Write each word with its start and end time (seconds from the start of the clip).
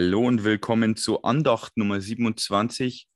Hallo 0.00 0.28
und 0.28 0.44
willkommen 0.44 0.94
zu 0.94 1.24
Andacht 1.24 1.76
Nummer 1.76 2.00
27. 2.00 3.08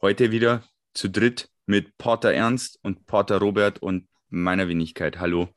Heute 0.00 0.30
wieder 0.30 0.64
zu 0.94 1.10
dritt 1.10 1.50
mit 1.66 1.98
Pater 1.98 2.32
Ernst 2.32 2.78
und 2.80 3.04
Pater 3.04 3.40
Robert 3.40 3.78
und 3.82 4.08
meiner 4.30 4.68
Wenigkeit. 4.68 5.20
Hallo. 5.20 5.50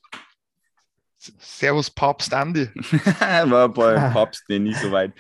Servus 1.18 1.90
Papst 1.90 2.34
Andi. 2.34 2.66
War 3.46 3.70
bei 3.70 3.94
Papst 4.14 4.44
nee, 4.50 4.60
nicht 4.60 4.78
so 4.78 4.92
weit. 4.92 5.14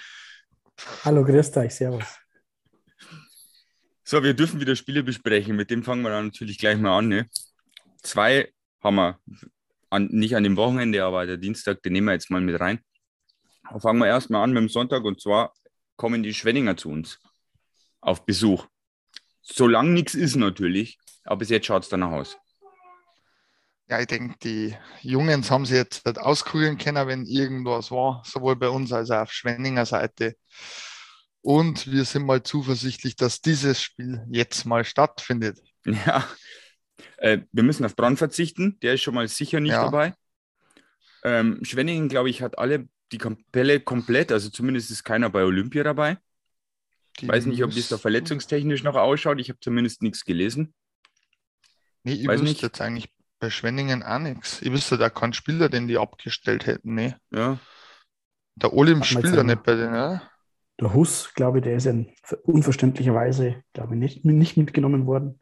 Hallo, 1.05 1.23
grüß 1.23 1.55
euch, 1.55 1.73
servus. 1.73 2.19
So, 4.03 4.21
wir 4.21 4.33
dürfen 4.33 4.59
wieder 4.59 4.75
Spiele 4.75 5.01
besprechen. 5.01 5.55
Mit 5.55 5.71
dem 5.71 5.81
fangen 5.81 6.01
wir 6.01 6.09
dann 6.09 6.25
natürlich 6.25 6.57
gleich 6.57 6.77
mal 6.77 6.97
an. 6.97 7.07
Ne? 7.07 7.29
Zwei 8.03 8.51
haben 8.83 8.95
wir 8.95 9.17
an, 9.89 10.07
nicht 10.07 10.35
an 10.35 10.43
dem 10.43 10.57
Wochenende, 10.57 11.05
aber 11.05 11.25
der 11.25 11.37
Dienstag, 11.37 11.81
den 11.83 11.93
nehmen 11.93 12.07
wir 12.07 12.13
jetzt 12.15 12.29
mal 12.29 12.41
mit 12.41 12.59
rein. 12.59 12.81
Fangen 13.79 13.99
wir 13.99 14.07
erstmal 14.07 14.43
an 14.43 14.51
mit 14.51 14.61
dem 14.61 14.69
Sonntag 14.69 15.03
und 15.03 15.21
zwar 15.21 15.53
kommen 15.95 16.23
die 16.23 16.33
Schwenninger 16.33 16.77
zu 16.77 16.89
uns 16.89 17.19
auf 18.01 18.25
Besuch. 18.25 18.67
Solange 19.41 19.91
nichts 19.91 20.13
ist 20.13 20.35
natürlich, 20.35 20.97
aber 21.23 21.37
bis 21.37 21.49
jetzt 21.49 21.65
schaut 21.65 21.83
es 21.83 21.89
danach 21.89 22.11
aus. 22.11 22.37
Ja, 23.89 24.01
ich 24.01 24.07
denke, 24.07 24.35
die 24.43 24.75
Jungs 25.01 25.49
haben 25.49 25.65
sich 25.65 25.77
jetzt 25.77 26.05
nicht 26.05 26.19
auskurieren 26.19 26.77
können, 26.77 27.07
wenn 27.07 27.25
irgendwas 27.25 27.89
war, 27.89 28.21
sowohl 28.25 28.57
bei 28.57 28.67
uns 28.69 28.91
als 28.91 29.11
auch 29.11 29.21
auf 29.21 29.31
Schwenninger 29.31 29.85
Seite. 29.85 30.35
Und 31.41 31.89
wir 31.89 32.03
sind 32.03 32.25
mal 32.25 32.43
zuversichtlich, 32.43 33.15
dass 33.15 33.39
dieses 33.39 33.81
Spiel 33.81 34.25
jetzt 34.29 34.65
mal 34.65 34.83
stattfindet. 34.83 35.61
Ja, 35.85 36.27
äh, 37.17 37.39
wir 37.53 37.63
müssen 37.63 37.85
auf 37.85 37.95
Brand 37.95 38.17
verzichten, 38.17 38.77
der 38.81 38.95
ist 38.95 39.01
schon 39.01 39.15
mal 39.15 39.27
sicher 39.29 39.61
nicht 39.61 39.71
Ja. 39.71 39.85
dabei. 39.85 40.13
Ähm, 41.23 41.63
Schwenningen, 41.63 42.09
glaube 42.09 42.29
ich, 42.29 42.41
hat 42.41 42.57
alle 42.59 42.89
die 43.11 43.17
Kapelle 43.17 43.79
komplett, 43.79 44.31
also 44.31 44.49
zumindest 44.49 44.91
ist 44.91 45.03
keiner 45.03 45.29
bei 45.29 45.43
Olympia 45.43 45.83
dabei. 45.83 46.17
Die 47.19 47.27
Weiß 47.27 47.45
nicht, 47.45 47.63
ob 47.63 47.73
das 47.73 47.89
da 47.89 47.97
verletzungstechnisch 47.97 48.83
noch 48.83 48.95
ausschaut. 48.95 49.39
Ich 49.39 49.49
habe 49.49 49.59
zumindest 49.59 50.01
nichts 50.03 50.23
gelesen. 50.23 50.73
Nee, 52.03 52.13
ich 52.13 52.27
weiß 52.27 52.41
wüsste 52.41 52.45
nicht. 52.53 52.61
jetzt 52.61 52.81
eigentlich 52.81 53.09
bei 53.39 53.49
Schwenningen 53.49 54.03
auch 54.03 54.19
nichts. 54.19 54.61
Ich 54.61 54.71
wüsste 54.71 54.97
da 54.97 55.09
keinen 55.09 55.33
Spieler, 55.33 55.69
den 55.69 55.87
die 55.87 55.97
abgestellt 55.97 56.65
hätten. 56.67 56.93
Nee. 56.95 57.15
Ja, 57.31 57.57
Der 58.55 58.73
Olim 58.73 59.03
spielt 59.03 59.25
einen- 59.27 59.47
nicht 59.47 59.63
bei 59.63 59.75
denen, 59.75 59.89
oder? 59.89 60.21
Der 60.79 60.93
Huss, 60.93 61.31
glaube 61.33 61.57
ich, 61.57 61.63
der 61.63 61.75
ist 61.75 61.85
ja 61.85 61.93
unverständlicherweise, 62.43 63.63
glaube 63.73 63.95
ich, 63.95 63.99
nicht, 63.99 64.25
nicht 64.25 64.57
mitgenommen 64.57 65.07
worden. 65.07 65.39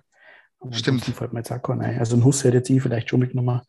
Aber 0.59 0.71
Stimmt. 0.73 1.03
fällt 1.03 1.33
mir 1.33 1.39
jetzt 1.39 1.51
auch 1.51 1.61
keiner 1.61 1.83
ein. 1.85 1.99
Also 1.99 2.15
ein 2.15 2.23
Huss 2.23 2.43
hätte 2.43 2.57
jetzt 2.57 2.69
ich 2.69 2.81
vielleicht 2.81 3.09
schon 3.09 3.19
mitgenommen, 3.19 3.61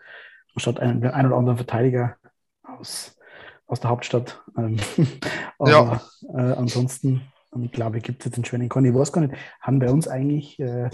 anstatt 0.55 0.78
einen, 0.78 1.05
einen 1.05 1.27
oder 1.28 1.36
anderen 1.36 1.56
Verteidiger 1.56 2.17
aus, 2.62 3.16
aus 3.67 3.81
der 3.81 3.91
Hauptstadt. 3.91 4.42
Ähm, 4.56 4.77
aber 5.59 6.03
äh, 6.34 6.41
ansonsten, 6.41 7.22
ähm, 7.55 7.70
glaube 7.70 7.98
ich, 7.98 8.05
gibt 8.05 8.20
es 8.23 8.27
jetzt 8.27 8.39
in 8.39 8.45
Schwenningen 8.45 8.70
keinen. 8.70 8.86
Ich 8.86 8.95
weiß 8.95 9.12
gar 9.12 9.23
nicht, 9.23 9.34
haben 9.61 9.78
bei 9.78 9.91
uns 9.91 10.08
eigentlich 10.08 10.58
äh, 10.61 10.91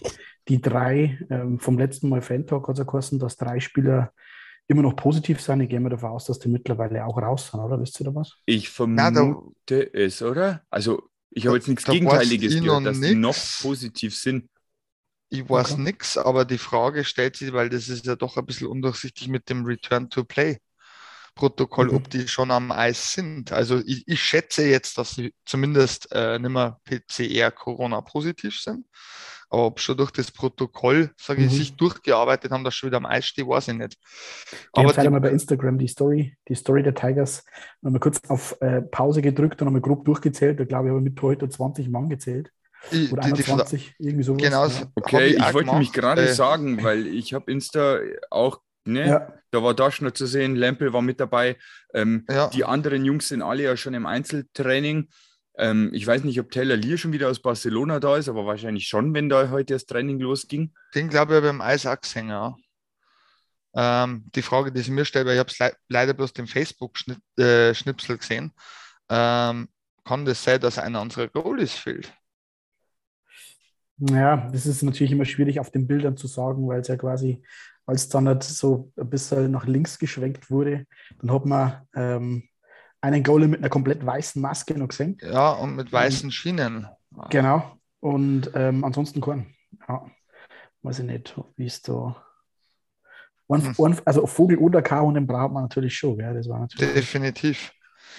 die 0.49 0.61
drei 0.61 1.19
ähm, 1.31 1.59
vom 1.61 1.79
letzten 1.79 2.09
Mal 2.09 2.23
Fan-Talk 2.23 2.69
hat 2.69 2.75
es 2.75 2.79
ja 2.81 2.85
geheißen, 2.85 3.19
dass 3.19 3.37
drei 3.37 3.61
Spieler 3.61 4.13
immer 4.69 4.83
noch 4.83 4.97
positiv 4.97 5.41
sind. 5.41 5.61
Ich 5.61 5.69
gehe 5.71 5.81
mal 5.81 5.91
davon 5.91 6.11
aus, 6.11 6.27
dass 6.27 6.39
die 6.39 6.49
mittlerweile 6.49 7.05
auch 7.07 7.19
raus 7.19 7.51
sind, 7.51 7.61
oder? 7.61 7.81
Wisst 7.81 8.01
ihr 8.01 8.05
da 8.07 8.15
was? 8.15 8.33
ich 8.47 8.65
da- 8.67 8.75
vermute 8.75 9.93
es, 9.95 10.23
oder? 10.23 10.65
Also, 10.71 11.09
ich 11.31 11.47
habe 11.47 11.57
jetzt 11.57 11.69
nichts 11.69 11.85
Gegenteiliges 11.85 12.57
ich 12.57 12.61
gehört, 12.61 12.85
noch 12.85 12.91
dass 12.91 13.01
die 13.01 13.15
noch 13.15 13.35
nix. 13.37 13.59
positiv 13.63 14.17
sind. 14.17 14.49
Ich 15.31 15.49
weiß 15.49 15.73
Okay. 15.73 15.83
nichts, 15.83 16.19
aber 16.19 16.45
die 16.45 16.59
Frage 16.59 17.05
stellt 17.05 17.37
sich, 17.37 17.53
weil 17.53 17.69
das 17.71 17.89
ist 17.89 18.07
ja 18.07 18.17
doch 18.17 18.37
ein 18.37 18.47
bisschen 18.47 18.69
undurchsichtig 18.69 19.29
mit 19.29 19.49
dem 19.49 19.65
Return 19.65 20.11
to 20.11 20.25
Play 20.25 20.59
Protokoll, 21.35 21.91
Mhm. 21.91 21.95
ob 21.95 22.11
die 22.11 22.29
schon 22.29 22.51
am 22.51 22.71
Eis 22.73 23.13
sind. 23.15 23.53
Also 23.53 23.81
ich, 23.87 24.07
ich 24.07 24.23
schätze 24.23 24.65
jetzt, 24.67 24.99
dass 24.99 25.13
sie 25.13 25.35
zumindest 25.47 26.09
äh, 26.13 26.39
nicht 26.39 26.51
mehr 26.51 26.79
PCR 26.85 27.51
Corona 27.51 28.01
positiv 28.03 28.59
sind. 28.61 28.87
Aber 29.51 29.67
ob 29.67 29.81
schon 29.81 29.97
durch 29.99 30.11
das 30.11 30.31
Protokoll, 30.33 31.11
sage 31.21 31.45
ich, 31.45 31.51
Mhm. 31.51 31.51
sich 31.51 31.77
durchgearbeitet 31.77 32.51
haben, 32.53 32.65
dass 32.65 32.75
schon 32.75 32.89
wieder 32.89 32.97
am 32.99 33.07
Eis 33.07 33.27
stehen, 33.27 33.49
weiß 33.49 33.69
ich 33.69 33.75
nicht. 33.75 33.99
Aber 34.73 34.83
Aber 34.83 34.89
jetzt 34.89 34.97
halt 34.99 35.05
die, 35.05 35.07
einmal 35.07 35.21
bei 35.21 35.31
Instagram 35.31 35.79
die 35.79 35.89
Story, 35.89 36.37
die 36.49 36.55
Story 36.55 36.83
der 36.83 36.95
Tigers, 36.95 37.45
nochmal 37.83 38.01
kurz 38.01 38.21
auf 38.29 38.57
äh, 38.61 38.83
Pause 38.83 39.23
gedrückt 39.23 39.61
und 39.61 39.67
nochmal 39.67 39.83
grob 39.83 40.05
durchgezählt. 40.05 40.59
Da 40.61 40.65
glaube 40.65 40.89
ich, 40.89 40.91
habe 40.91 41.01
ich 41.01 41.13
mit 41.13 41.21
heute 41.23 41.49
20 41.49 41.89
Mann 41.89 42.09
gezählt. 42.09 42.51
ich, 42.91 43.11
Oder 43.13 43.23
die, 43.23 43.33
die, 43.33 43.45
21, 43.45 43.95
irgendwie 43.99 44.25
sowas. 44.25 44.43
genau, 44.43 44.67
ja. 44.67 44.87
Okay, 44.95 45.29
ich, 45.35 45.53
wollte 45.55 45.71
nämlich 45.71 45.93
gemacht. 45.93 46.17
gerade 46.17 46.29
Äh, 46.29 46.35
sagen, 46.35 46.83
weil 46.83 47.07
ich 47.07 47.35
habe 47.35 47.51
Insta 47.53 47.99
auch, 48.31 48.61
ne, 48.85 49.09
Ja, 49.09 49.33
da 49.51 49.63
war 49.63 49.75
Daschner 49.75 50.15
zu 50.15 50.27
sehen, 50.27 50.57
Lempel 50.57 50.93
war 50.93 51.03
mit 51.03 51.21
dabei. 51.21 51.57
Ähm, 51.95 52.25
Ja, 52.29 52.49
Die 52.49 52.65
anderen 52.65 53.05
Jungs 53.05 53.29
sind 53.29 53.43
alle 53.43 53.65
ja 53.65 53.77
schon 53.77 53.95
im 53.95 54.07
Einzeltraining. 54.07 55.09
Ähm, 55.59 55.91
ich 55.93 56.07
weiß 56.07 56.25
nicht, 56.25 56.41
ob 56.41 56.51
Taylor 56.51 56.77
Lear 56.77 56.97
schon 56.97 57.13
wieder 57.13 57.29
aus 57.29 57.41
Barcelona 57.43 58.01
da 58.01 58.17
ist, 58.17 58.29
aber 58.29 58.47
wahrscheinlich 58.47 58.89
schon, 58.89 59.13
wenn 59.15 59.29
da 59.29 59.51
heute 59.51 59.75
das 59.75 59.85
Training 59.87 60.19
losging. 60.19 60.73
den 60.95 61.09
glaube 61.09 61.37
ich 61.37 61.43
beim 61.43 61.61
Eis 61.61 61.85
auch 61.87 62.01
gesehen, 62.01 62.29
ja. 62.31 62.57
Ähm, 63.75 64.25
die 64.35 64.43
Frage, 64.43 64.73
die 64.73 64.81
sie 64.81 64.91
mir 64.91 65.05
stellt, 65.05 65.27
weil 65.27 65.35
ich 65.35 65.39
habe 65.39 65.51
es 65.51 65.59
le 65.59 65.73
leider 65.89 66.15
bloß 66.15 66.33
den 66.33 66.47
Facebook-Schnipsel 66.47 68.19
gesehen, 68.19 68.53
ähm, 69.09 69.69
kann 70.05 70.25
das 70.25 70.43
sein, 70.43 70.61
dass 70.61 70.79
einer 70.79 71.01
unserer 71.01 71.29
Goalies 71.29 71.73
fehlt? 71.73 72.13
ja, 73.99 74.49
das 74.51 74.67
ist 74.67 74.83
natürlich 74.83 75.13
immer 75.13 75.25
schwierig 75.25 75.61
auf 75.61 75.71
den 75.71 75.87
Bildern 75.87 76.17
zu 76.17 76.27
sagen, 76.27 76.67
weil 76.67 76.81
es 76.81 76.89
ja 76.89 76.97
quasi 76.97 77.43
als 77.87 78.09
dann 78.09 78.29
halt 78.29 78.43
so 78.45 78.93
ein 78.97 79.11
bisschen 79.11 79.51
nach 79.51 79.67
links 79.67 79.99
geschwenkt 79.99 80.51
wurde. 80.51 80.87
Dann 81.21 81.33
hat 81.33 81.47
man 81.47 81.83
ähm, 81.95 82.49
einen 83.01 83.23
Goalie 83.23 83.49
mit 83.49 83.61
einer 83.61 83.69
komplett 83.69 84.05
weißen 84.05 84.41
Maske 84.41 84.79
noch 84.79 84.89
gesehen. 84.89 85.19
Ja, 85.21 85.51
und 85.53 85.77
mit 85.77 85.93
weißen 85.93 86.31
Schienen. 86.31 86.87
Genau. 87.31 87.77
Und 88.01 88.51
ähm, 88.55 88.85
ansonsten 88.85 89.21
keinen. 89.21 89.55
Ja. 89.89 90.07
Weiß 90.83 90.99
ich 91.01 91.05
nicht, 91.05 91.35
wie 91.57 91.67
es 91.67 91.83
da. 91.83 92.25
Ein, 93.49 93.77
Hm. 93.77 93.85
ein, 93.85 94.01
also 94.07 94.27
Vogel 94.27 94.57
oder 94.59 94.81
K 94.83 95.01
und 95.01 95.15
den 95.15 95.27
braucht 95.27 95.53
man 95.53 95.65
natürlich 95.65 95.95
schon. 95.97 96.17
Gell? 96.17 96.33
Das 96.35 96.49
war 96.49 96.61
natürlich. 96.61 96.95
Definitiv. 96.95 97.73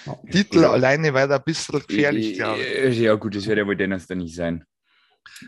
Ja. 0.06 0.14
Titel 0.30 0.60
Ja. 0.60 0.70
alleine 0.70 1.12
war 1.12 1.26
da 1.26 1.36
ein 1.36 1.42
bisschen 1.44 1.80
gefährlich, 1.86 2.34
glaube 2.36 2.60
ich. 2.60 2.66
Äh, 2.66 2.90
Ja, 3.04 3.14
gut, 3.14 3.34
das 3.34 3.46
wird 3.46 3.58
ja 3.58 3.66
wohl 3.66 3.76
Dennis 3.76 4.06
da 4.06 4.14
nicht 4.14 4.34
sein. 4.34 4.64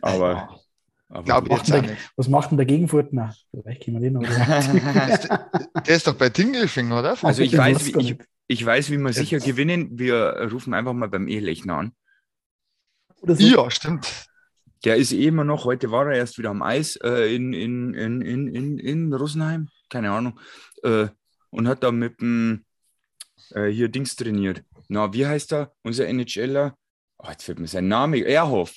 Aber. 0.03 0.61
Aber 1.09 1.23
Glaube 1.25 1.49
ich 1.51 1.57
jetzt 1.57 1.71
der- 1.73 1.83
nicht. 1.83 2.13
Was 2.17 2.29
macht 2.29 2.51
denn 2.51 2.57
der 2.59 2.67
Gegenfurtner? 2.67 3.35
Vielleicht 3.51 3.85
können 3.85 4.01
wir 4.03 4.11
den 4.11 4.15
noch. 4.15 4.23
Der 5.87 5.97
ist 5.97 6.07
doch 6.07 6.15
bei 6.15 6.29
Dingelfing, 6.29 6.91
oder? 6.93 7.17
Also 7.23 7.43
ich 7.43 7.57
weiß, 7.57 7.87
wie- 7.87 7.99
ich- 8.01 8.19
ich 8.49 8.65
weiß, 8.65 8.91
wie 8.91 8.99
wir 8.99 9.07
Jetzt- 9.09 9.17
sicher 9.19 9.39
gewinnen. 9.39 9.99
Wir 9.99 10.49
rufen 10.53 10.75
einfach 10.75 10.93
mal 10.93 11.09
beim 11.09 11.29
Ehelechner 11.29 11.75
an. 11.79 11.93
Oder 13.21 13.35
so. 13.37 13.43
Ja, 13.47 13.71
stimmt. 13.71 14.27
Der 14.85 14.97
ist 14.97 15.13
eh 15.13 15.27
immer 15.27 15.43
noch, 15.45 15.65
heute 15.65 15.91
war 15.91 16.07
er 16.07 16.17
erst 16.19 16.39
wieder 16.39 16.51
am 16.51 16.63
Eis 16.63 16.97
äh, 16.97 17.35
in, 17.35 17.53
in, 17.53 17.95
in, 17.95 18.21
in, 18.21 18.47
in, 18.55 18.79
in 18.79 19.13
Rosenheim, 19.13 19.69
keine 19.89 20.11
Ahnung, 20.13 20.39
äh, 20.83 21.09
und 21.51 21.67
hat 21.67 21.83
da 21.83 21.91
mit 21.91 22.21
dem 22.21 22.65
äh, 23.53 23.69
hier 23.69 23.89
Dings 23.89 24.15
trainiert. 24.17 24.63
Na, 24.89 25.13
wie 25.13 25.27
heißt 25.27 25.53
er? 25.55 25.73
Unser 25.83 26.07
NHLer? 26.07 26.77
Oh, 27.19 27.29
jetzt 27.31 27.45
fällt 27.45 27.59
mir 27.59 27.67
sein 27.67 27.89
Name, 27.89 28.23
Erhoff. 28.25 28.77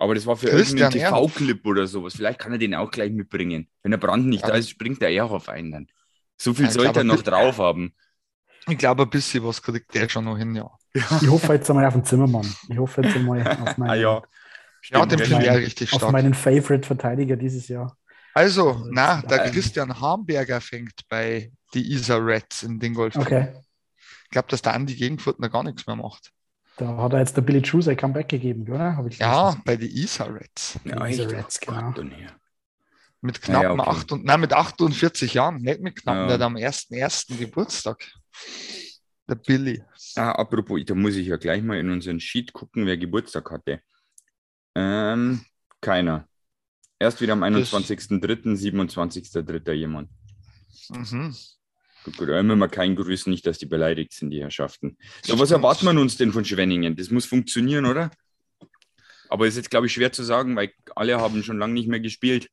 Aber 0.00 0.14
das 0.14 0.24
war 0.24 0.34
für 0.36 0.46
Christian 0.48 0.90
irgendeinen 0.92 1.12
TV-Clip 1.12 1.66
oder 1.66 1.86
sowas. 1.86 2.14
Vielleicht 2.16 2.38
kann 2.38 2.52
er 2.52 2.58
den 2.58 2.74
auch 2.74 2.90
gleich 2.90 3.12
mitbringen. 3.12 3.68
Wenn 3.82 3.90
der 3.90 3.98
Brand 3.98 4.26
nicht 4.26 4.42
Ja. 4.42 4.48
da 4.48 4.54
ist, 4.54 4.70
springt 4.70 5.02
der 5.02 5.10
Erhoff 5.12 5.48
ein 5.50 5.70
dann. 5.70 5.88
So 6.38 6.54
viel 6.54 6.64
Ja, 6.66 6.70
sollte 6.70 7.00
er 7.00 7.04
noch 7.04 7.20
drauf 7.22 7.58
haben. 7.58 7.92
Ich 8.66 8.78
glaube, 8.78 9.02
ein 9.02 9.10
bisschen 9.10 9.44
was 9.44 9.60
kriegt 9.60 9.94
der 9.94 10.08
schon 10.08 10.24
noch 10.24 10.38
hin, 10.38 10.54
ja. 10.54 10.70
Ich 10.94 11.28
hoffe 11.28 11.52
jetzt 11.52 11.68
einmal 11.68 11.84
auf 11.84 11.92
den 11.94 12.04
Zimmermann. 12.04 12.50
Ich 12.68 12.78
hoffe 12.78 13.02
jetzt 13.02 13.14
einmal 13.14 13.46
auf 13.46 13.76
meinen, 13.78 13.90
Ah 13.90 13.94
ja. 13.94 14.14
Ja, 14.14 14.22
Stimmt, 14.80 15.12
den 15.12 15.18
der 15.18 15.26
finde 15.26 15.44
ich 15.46 15.66
richtig 15.66 15.92
auf 15.92 15.98
stark. 16.00 16.12
meinen 16.12 16.32
Favorite-Verteidiger 16.32 17.36
dieses 17.36 17.68
Jahr. 17.68 17.94
Also, 18.32 18.86
na, 18.90 19.20
der. 19.22 19.50
Christian 19.50 20.00
Hamberger 20.00 20.62
fängt 20.62 21.06
bei 21.10 21.52
die 21.74 21.92
Isar 21.92 22.24
Reds 22.24 22.62
in 22.62 22.80
Dingolf. 22.80 23.16
Okay. 23.16 23.48
Ich 24.24 24.30
glaube, 24.30 24.48
dass 24.48 24.62
der 24.62 24.72
Andi 24.72 24.94
Gegenfurtner 24.94 25.50
gar 25.50 25.62
nichts 25.62 25.86
mehr 25.86 25.96
macht. 25.96 26.30
Da 26.80 26.96
hat 26.96 27.12
er 27.12 27.18
jetzt 27.18 27.36
der 27.36 27.42
Billy 27.42 27.60
Drew 27.60 27.82
sein 27.82 27.94
Comeback 27.94 28.30
gegeben, 28.30 28.62
oder? 28.62 29.06
Ja, 29.18 29.54
bei 29.66 29.76
die 29.76 30.00
Isar 30.00 30.34
Reds. 30.34 30.80
Ja, 30.86 31.04
echt? 31.04 31.20
Reds, 31.20 31.60
genau. 31.60 31.90
Mit 31.90 33.46
Ja, 33.46 33.52
ja, 33.52 33.60
knappen 33.60 33.80
okay. 33.80 33.90
acht 33.90 34.12
und, 34.12 34.24
nein, 34.24 34.40
mit 34.40 34.54
48 34.54 35.34
Jahren, 35.34 35.56
nicht 35.56 35.80
mit 35.82 35.94
knappen, 35.96 36.22
Ja. 36.22 36.26
der 36.28 36.34
hat 36.36 36.42
am 36.42 36.56
ersten, 36.56 36.94
ersten 36.94 37.38
Geburtstag. 37.38 38.10
Der 39.28 39.34
Billy. 39.34 39.82
Ah, 40.16 40.32
apropos, 40.32 40.80
da 40.86 40.94
muss 40.94 41.16
ich 41.16 41.26
ja 41.26 41.36
gleich 41.36 41.62
mal 41.62 41.78
in 41.78 41.90
unseren 41.90 42.18
Sheet 42.18 42.54
gucken, 42.54 42.86
wer 42.86 42.96
Geburtstag 42.96 43.50
hatte. 43.50 43.82
Ähm, 44.74 45.44
keiner. 45.82 46.26
Erst 46.98 47.20
wieder 47.20 47.34
am 47.34 47.42
21.03., 47.42 48.56
27.03. 48.56 49.72
jemand. 49.72 50.08
Mhm. 50.88 51.34
Gut, 52.04 52.16
gut, 52.16 52.28
immer 52.28 52.68
keinen 52.68 52.96
grüßen, 52.96 53.30
nicht, 53.30 53.46
dass 53.46 53.58
die 53.58 53.66
beleidigt 53.66 54.12
sind, 54.14 54.30
die 54.30 54.40
Herrschaften. 54.40 54.96
So, 55.22 55.38
was 55.38 55.50
erwartet 55.50 55.84
man 55.84 55.98
uns 55.98 56.16
denn 56.16 56.32
von 56.32 56.44
Schwenningen? 56.44 56.96
Das 56.96 57.10
muss 57.10 57.26
funktionieren, 57.26 57.84
oder? 57.84 58.10
Aber 59.28 59.46
ist 59.46 59.56
jetzt, 59.56 59.70
glaube 59.70 59.86
ich, 59.86 59.92
schwer 59.92 60.10
zu 60.10 60.24
sagen, 60.24 60.56
weil 60.56 60.72
alle 60.96 61.20
haben 61.20 61.42
schon 61.42 61.58
lange 61.58 61.74
nicht 61.74 61.88
mehr 61.88 62.00
gespielt. 62.00 62.48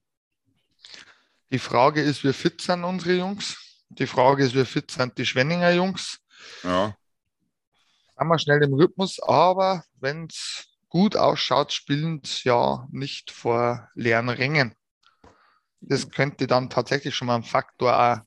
Die 1.51 1.59
Frage 1.59 2.01
ist, 2.01 2.23
wie 2.23 2.33
fit 2.33 2.61
sind 2.61 2.83
unsere 2.83 3.15
Jungs? 3.15 3.55
Die 3.89 4.05
Frage 4.05 4.43
ist, 4.43 4.53
wie 4.53 4.65
fit 4.65 4.91
sind 4.91 5.17
die 5.17 5.25
Schwenninger 5.25 5.71
Jungs? 5.71 6.19
Ja, 6.63 6.95
Sind 8.17 8.27
wir 8.27 8.39
schnell 8.39 8.63
im 8.63 8.73
Rhythmus, 8.73 9.19
aber 9.21 9.83
wenn 9.99 10.25
es 10.25 10.67
gut 10.89 11.15
ausschaut, 11.15 11.71
spielen 11.71 12.21
ja 12.43 12.87
nicht 12.91 13.31
vor 13.31 13.89
leeren 13.95 14.29
Rängen. 14.29 14.75
Das 15.79 16.09
könnte 16.09 16.47
dann 16.47 16.69
tatsächlich 16.69 17.15
schon 17.15 17.27
mal 17.27 17.35
ein 17.35 17.43
Faktor 17.43 17.97
auch 17.97 18.26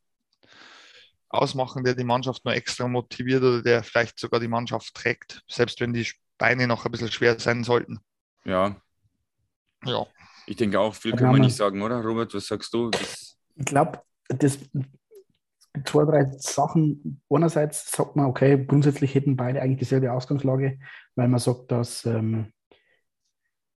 ausmachen, 1.31 1.85
der 1.85 1.95
die 1.95 2.05
Mannschaft 2.05 2.45
noch 2.45 2.53
extra 2.53 2.87
motiviert 2.87 3.43
oder 3.43 3.63
der 3.63 3.83
vielleicht 3.83 4.19
sogar 4.19 4.41
die 4.41 4.49
Mannschaft 4.49 4.95
trägt, 4.95 5.43
selbst 5.49 5.81
wenn 5.81 5.93
die 5.93 6.07
Beine 6.37 6.67
noch 6.67 6.85
ein 6.85 6.93
bisschen 6.93 7.11
schwer 7.11 7.39
sein 7.39 7.65
sollten. 7.65 8.01
Ja. 8.45 8.77
Ja. 9.85 10.07
Ich 10.47 10.57
denke 10.57 10.81
auch, 10.81 10.95
viel 10.95 11.13
kann 11.13 11.33
man 11.33 11.41
nicht 11.41 11.57
sagen, 11.57 11.81
oder? 11.81 12.03
Robert, 12.03 12.35
was 12.35 12.47
sagst 12.47 12.75
du? 12.75 12.91
Das 12.91 13.39
ich 13.57 13.65
glaube, 13.67 14.01
das 14.29 14.59
zwei, 15.85 16.05
drei 16.05 16.31
Sachen. 16.39 17.23
Einerseits 17.29 17.91
sagt 17.91 18.17
man, 18.17 18.27
okay, 18.27 18.65
grundsätzlich 18.65 19.15
hätten 19.15 19.37
beide 19.37 19.63
eigentlich 19.63 19.79
dieselbe 19.79 20.13
Ausgangslage, 20.13 20.79
weil 21.15 21.29
man 21.29 21.39
sagt, 21.39 21.71
dass 21.71 22.05
ähm, 22.07 22.53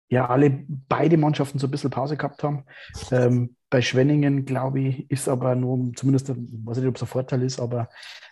ja 0.10 0.30
alle 0.30 0.66
beide 0.90 1.18
Mannschaften 1.18 1.60
so 1.60 1.68
ein 1.68 1.72
bisschen 1.72 1.90
Pause 1.90 2.18
gehabt 2.18 2.44
haben. 2.44 2.66
Ähm, 3.12 3.56
bei 3.70 3.82
Schwenningen, 3.82 4.46
glaube 4.46 4.82
ich, 4.82 5.10
ist 5.10 5.28
aber 5.28 5.56
nur, 5.56 5.92
zumindest, 5.96 6.30
weiß 6.30 6.78
ich 6.78 6.84
nicht, 6.84 6.90
ob 6.90 6.96
es 6.96 7.02
ein 7.02 7.08
Vorteil 7.08 7.42
ist, 7.42 7.60
aber 7.60 7.90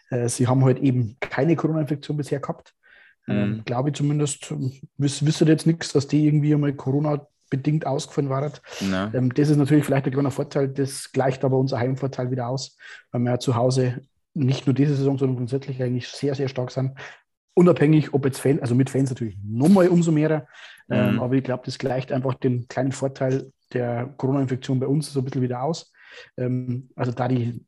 äh, 0.10 0.30
sie 0.30 0.48
haben 0.48 0.64
halt 0.64 0.80
eben 0.80 1.18
keine 1.20 1.56
Corona-Infektion 1.56 2.18
bisher 2.18 2.40
gehabt. 2.40 2.76
Ähm, 3.28 3.50
mhm. 3.50 3.66
glaube 3.66 3.90
ich 3.90 3.96
zumindest. 3.96 4.54
Wiss, 4.98 5.26
wisst 5.26 5.42
ihr 5.42 5.48
jetzt 5.48 5.68
nichts, 5.68 5.94
dass 5.94 6.08
die 6.08 6.26
irgendwie 6.26 6.54
einmal 6.54 6.74
Corona-bedingt 6.74 7.86
ausgefallen 7.86 8.30
waren? 8.30 8.52
Ähm, 9.14 9.34
das 9.34 9.50
ist 9.50 9.58
natürlich 9.58 9.86
vielleicht 9.86 10.06
ein 10.06 10.14
kleiner 10.14 10.32
Vorteil, 10.32 10.68
das 10.70 11.12
gleicht 11.12 11.44
aber 11.44 11.58
unser 11.58 11.80
Heimvorteil 11.80 12.32
wieder 12.32 12.48
aus, 12.48 12.78
weil 13.12 13.22
wir 13.22 13.32
ja 13.32 13.40
zu 13.40 13.56
Hause 13.56 14.02
nicht 14.34 14.66
nur 14.66 14.74
diese 14.74 14.96
Saison, 14.96 15.18
sondern 15.18 15.38
grundsätzlich 15.38 15.82
eigentlich 15.84 16.08
sehr, 16.08 16.36
sehr 16.36 16.48
stark 16.48 16.72
sind. 16.72 16.98
Unabhängig, 17.54 18.14
ob 18.14 18.26
jetzt 18.26 18.40
Fans, 18.40 18.62
also 18.62 18.76
mit 18.76 18.90
Fans 18.90 19.10
natürlich 19.10 19.38
nochmal 19.44 19.90
umso 19.90 20.12
mehr, 20.12 20.48
ähm, 20.90 21.16
mhm. 21.16 21.20
aber 21.20 21.36
ich 21.36 21.44
glaube, 21.44 21.64
das 21.66 21.78
gleicht 21.78 22.12
einfach 22.12 22.34
den 22.36 22.68
kleinen 22.68 22.92
Vorteil 22.92 23.52
der 23.74 24.14
Corona-Infektion 24.18 24.80
bei 24.80 24.88
uns 24.88 25.12
so 25.12 25.20
ein 25.20 25.26
bisschen 25.26 25.42
wieder 25.42 25.62
aus. 25.62 25.92
Ähm, 26.38 26.90
also 26.96 27.12
da 27.12 27.28
die 27.28 27.66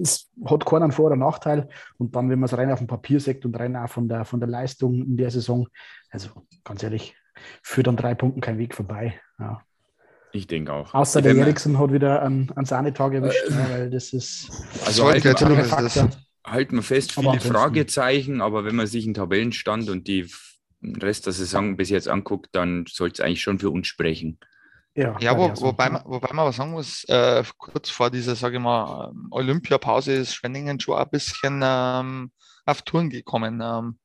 es 0.00 0.30
hat 0.44 0.64
keinen 0.66 0.92
Vor- 0.92 1.06
oder 1.06 1.16
Nachteil. 1.16 1.68
Und 1.98 2.14
dann, 2.14 2.30
wenn 2.30 2.38
man 2.38 2.46
es 2.46 2.56
rein 2.56 2.70
auf 2.70 2.78
dem 2.78 2.86
Papier 2.86 3.20
sagt 3.20 3.44
und 3.44 3.58
rein 3.58 3.76
auch 3.76 3.88
von 3.88 4.08
der, 4.08 4.24
von 4.24 4.40
der 4.40 4.48
Leistung 4.48 5.02
in 5.02 5.16
der 5.16 5.30
Saison, 5.30 5.68
also 6.10 6.30
ganz 6.64 6.82
ehrlich, 6.82 7.16
führt 7.62 7.88
an 7.88 7.96
drei 7.96 8.14
Punkten 8.14 8.40
kein 8.40 8.58
Weg 8.58 8.74
vorbei. 8.74 9.20
Ja. 9.38 9.60
Ich 10.32 10.46
denke 10.46 10.72
auch. 10.72 10.92
Außer 10.92 11.22
der 11.22 11.34
Eriksen 11.36 11.78
hat 11.78 11.92
wieder 11.92 12.22
einen, 12.22 12.50
einen 12.54 12.66
Sahnetag 12.66 13.14
erwischt, 13.14 13.44
äh, 13.48 13.52
ja, 13.52 13.70
weil 13.70 13.90
das 13.90 14.12
ist. 14.12 14.50
Also 14.84 15.06
halt, 15.06 15.24
man, 15.24 16.10
halt 16.50 16.72
man 16.72 16.82
fest, 16.82 17.12
viele 17.12 17.40
Fragezeichen, 17.40 18.40
aber 18.40 18.64
wenn 18.64 18.76
man 18.76 18.86
sich 18.86 19.04
einen 19.04 19.14
Tabellenstand 19.14 19.88
und 19.90 20.06
die 20.06 20.30
Rest 20.82 21.26
der 21.26 21.32
Saison 21.32 21.76
bis 21.76 21.90
jetzt 21.90 22.08
anguckt, 22.08 22.48
dann 22.52 22.84
sollte 22.88 23.20
es 23.22 23.26
eigentlich 23.26 23.42
schon 23.42 23.58
für 23.58 23.70
uns 23.70 23.86
sprechen. 23.86 24.38
Ja, 24.94 25.16
ja 25.20 25.36
wo, 25.36 25.48
wobei, 25.60 25.90
man, 25.90 26.02
wobei 26.04 26.32
man 26.32 26.46
was 26.46 26.56
sagen 26.56 26.72
muss, 26.72 27.04
äh, 27.04 27.44
kurz 27.56 27.90
vor 27.90 28.10
dieser, 28.10 28.34
sage 28.34 28.56
ich 28.56 28.62
mal, 28.62 29.12
Olympiapause 29.30 30.12
ist 30.12 30.34
Schwenningen 30.34 30.80
schon 30.80 30.98
ein 30.98 31.08
bisschen 31.10 31.60
ähm, 31.62 32.32
auf 32.66 32.82
Touren 32.82 33.10
gekommen. 33.10 33.60
Ähm, 33.62 33.98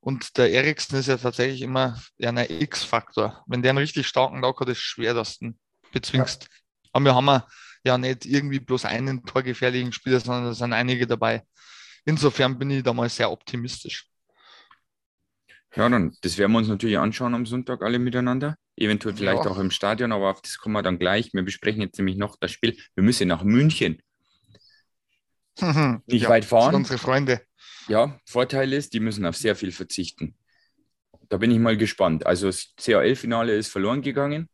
und 0.00 0.38
der 0.38 0.50
Eriksen 0.50 0.96
ist 0.96 1.08
ja 1.08 1.18
tatsächlich 1.18 1.60
immer 1.60 2.00
ja, 2.16 2.30
ein 2.30 2.38
X-Faktor. 2.38 3.44
Wenn 3.46 3.62
der 3.62 3.70
einen 3.70 3.78
richtig 3.78 4.06
starken 4.06 4.40
Tag 4.40 4.60
hat, 4.60 4.68
ist 4.68 4.78
es 4.78 4.82
schwer, 4.82 5.12
dass 5.12 5.38
du 5.38 5.46
ihn 5.46 5.58
bezwingst. 5.92 6.44
Ja. 6.44 6.48
Aber 6.92 7.04
wir 7.04 7.14
haben 7.14 7.42
ja 7.84 7.98
nicht 7.98 8.24
irgendwie 8.24 8.60
bloß 8.60 8.86
einen 8.86 9.24
torgefährlichen 9.24 9.92
Spieler, 9.92 10.20
sondern 10.20 10.46
da 10.46 10.54
sind 10.54 10.72
einige 10.72 11.06
dabei. 11.06 11.42
Insofern 12.04 12.58
bin 12.58 12.70
ich 12.70 12.82
da 12.82 12.92
mal 12.92 13.08
sehr 13.08 13.30
optimistisch. 13.30 14.06
Ja, 15.76 15.88
dann, 15.88 16.16
das 16.22 16.36
werden 16.36 16.52
wir 16.52 16.58
uns 16.58 16.68
natürlich 16.68 16.98
anschauen 16.98 17.34
am 17.34 17.46
Sonntag 17.46 17.82
alle 17.82 17.98
miteinander. 17.98 18.56
Eventuell 18.76 19.14
vielleicht 19.14 19.44
ja. 19.44 19.50
auch 19.50 19.58
im 19.58 19.70
Stadion, 19.70 20.10
aber 20.10 20.30
auf 20.30 20.42
das 20.42 20.58
kommen 20.58 20.74
wir 20.74 20.82
dann 20.82 20.98
gleich. 20.98 21.32
Wir 21.32 21.42
besprechen 21.42 21.82
jetzt 21.82 21.98
nämlich 21.98 22.16
noch 22.16 22.36
das 22.40 22.50
Spiel. 22.50 22.76
Wir 22.94 23.04
müssen 23.04 23.28
nach 23.28 23.44
München. 23.44 24.02
Nicht 26.06 26.22
ja, 26.22 26.28
weit 26.28 26.44
fahren. 26.44 26.74
unsere 26.74 26.98
Freunde. 26.98 27.42
Ja, 27.88 28.18
Vorteil 28.24 28.72
ist, 28.72 28.94
die 28.94 29.00
müssen 29.00 29.26
auf 29.26 29.36
sehr 29.36 29.54
viel 29.54 29.72
verzichten. 29.72 30.36
Da 31.28 31.36
bin 31.36 31.50
ich 31.50 31.58
mal 31.58 31.76
gespannt. 31.76 32.26
Also 32.26 32.46
das 32.46 32.74
CAL-Finale 32.76 33.54
ist 33.54 33.68
verloren 33.68 34.02
gegangen. 34.02 34.48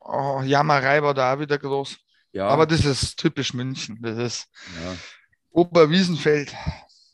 Oh, 0.00 0.42
Jammerei 0.44 1.02
war 1.02 1.14
da 1.14 1.34
auch 1.34 1.40
wieder 1.40 1.58
groß. 1.58 1.98
Ja. 2.32 2.48
Aber 2.48 2.66
das 2.66 2.84
ist 2.84 3.16
typisch 3.16 3.54
München. 3.54 3.98
Das 4.02 4.18
ist 4.18 4.48
ja. 4.82 4.96
Oberwiesenfeld. 5.50 6.54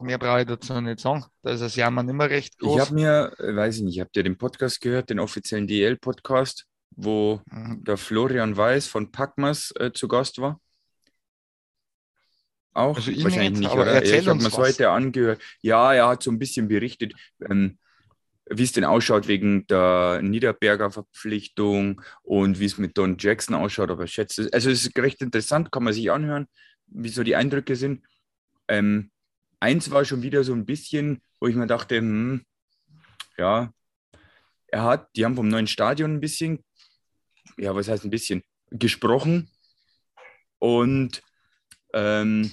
Mehr 0.03 0.19
brauche 0.19 0.41
ich 0.41 0.47
dazu 0.47 0.81
nicht 0.81 1.01
sagen. 1.01 1.25
Da 1.43 1.53
ist 1.53 1.61
das 1.61 1.77
Jammern 1.77 2.09
immer 2.09 2.29
recht 2.29 2.59
groß. 2.59 2.75
Ich 2.75 2.81
habe 2.81 2.95
mir, 2.95 3.33
weiß 3.39 3.77
ich 3.77 3.83
nicht, 3.83 4.01
habt 4.01 4.17
ihr 4.17 4.23
den 4.23 4.37
Podcast 4.37 4.81
gehört, 4.81 5.11
den 5.11 5.21
offiziellen 5.21 5.67
DL-Podcast, 5.67 6.67
wo 6.91 7.41
mhm. 7.47 7.83
der 7.85 7.97
Florian 7.97 8.57
Weiß 8.57 8.87
von 8.87 9.13
Packmas 9.13 9.73
äh, 9.79 9.93
zu 9.93 10.09
Gast 10.09 10.41
war? 10.41 10.61
Auch? 12.75 12.97
Also 12.97 13.13
Wahrscheinlich 13.23 13.61
nicht, 13.61 13.73
oder? 13.73 14.03
Ich 14.03 14.27
habe 14.27 14.39
mir 14.39 14.49
es 14.49 14.57
heute 14.57 14.91
angehört. 14.91 15.43
Ja, 15.61 15.93
er 15.93 16.09
hat 16.09 16.23
so 16.23 16.31
ein 16.31 16.39
bisschen 16.39 16.69
berichtet, 16.69 17.15
ähm, 17.49 17.79
wie 18.49 18.65
es 18.65 18.73
denn 18.73 18.85
ausschaut 18.85 19.29
wegen 19.29 19.67
der 19.67 20.21
Niederberger 20.23 20.91
Verpflichtung 20.91 22.03
und 22.23 22.59
wie 22.61 22.65
es 22.65 22.79
mit 22.79 22.97
Don 22.99 23.17
Jackson 23.19 23.55
ausschaut. 23.55 23.91
Aber 23.91 24.05
ich 24.05 24.13
schätze, 24.13 24.49
also 24.53 24.71
es 24.71 24.87
ist 24.87 24.99
recht 24.99 25.21
interessant, 25.23 25.71
kann 25.71 25.85
man 25.85 25.93
sich 25.93 26.11
anhören, 26.11 26.47
wie 26.87 27.09
so 27.09 27.23
die 27.23 27.37
Eindrücke 27.37 27.77
sind. 27.77 28.05
Ähm, 28.69 29.11
eins 29.63 29.91
war 29.91 30.05
schon 30.05 30.23
wieder 30.23 30.43
so 30.43 30.53
ein 30.53 30.67
bisschen, 30.67 31.23
wo 31.41 31.47
ich 31.47 31.55
mir 31.55 31.69
dachte, 31.69 31.97
hm, 31.97 32.45
ja, 33.39 33.73
er 34.67 34.83
hat, 34.83 35.09
die 35.17 35.25
haben 35.25 35.37
vom 35.37 35.49
neuen 35.49 35.69
Stadion 35.69 36.15
ein 36.15 36.21
bisschen, 36.21 36.65
ja, 37.57 37.75
was 37.75 37.89
heißt 37.89 38.05
ein 38.05 38.11
bisschen, 38.11 38.43
gesprochen 38.71 39.51
und 40.59 41.23
ähm, 41.95 42.51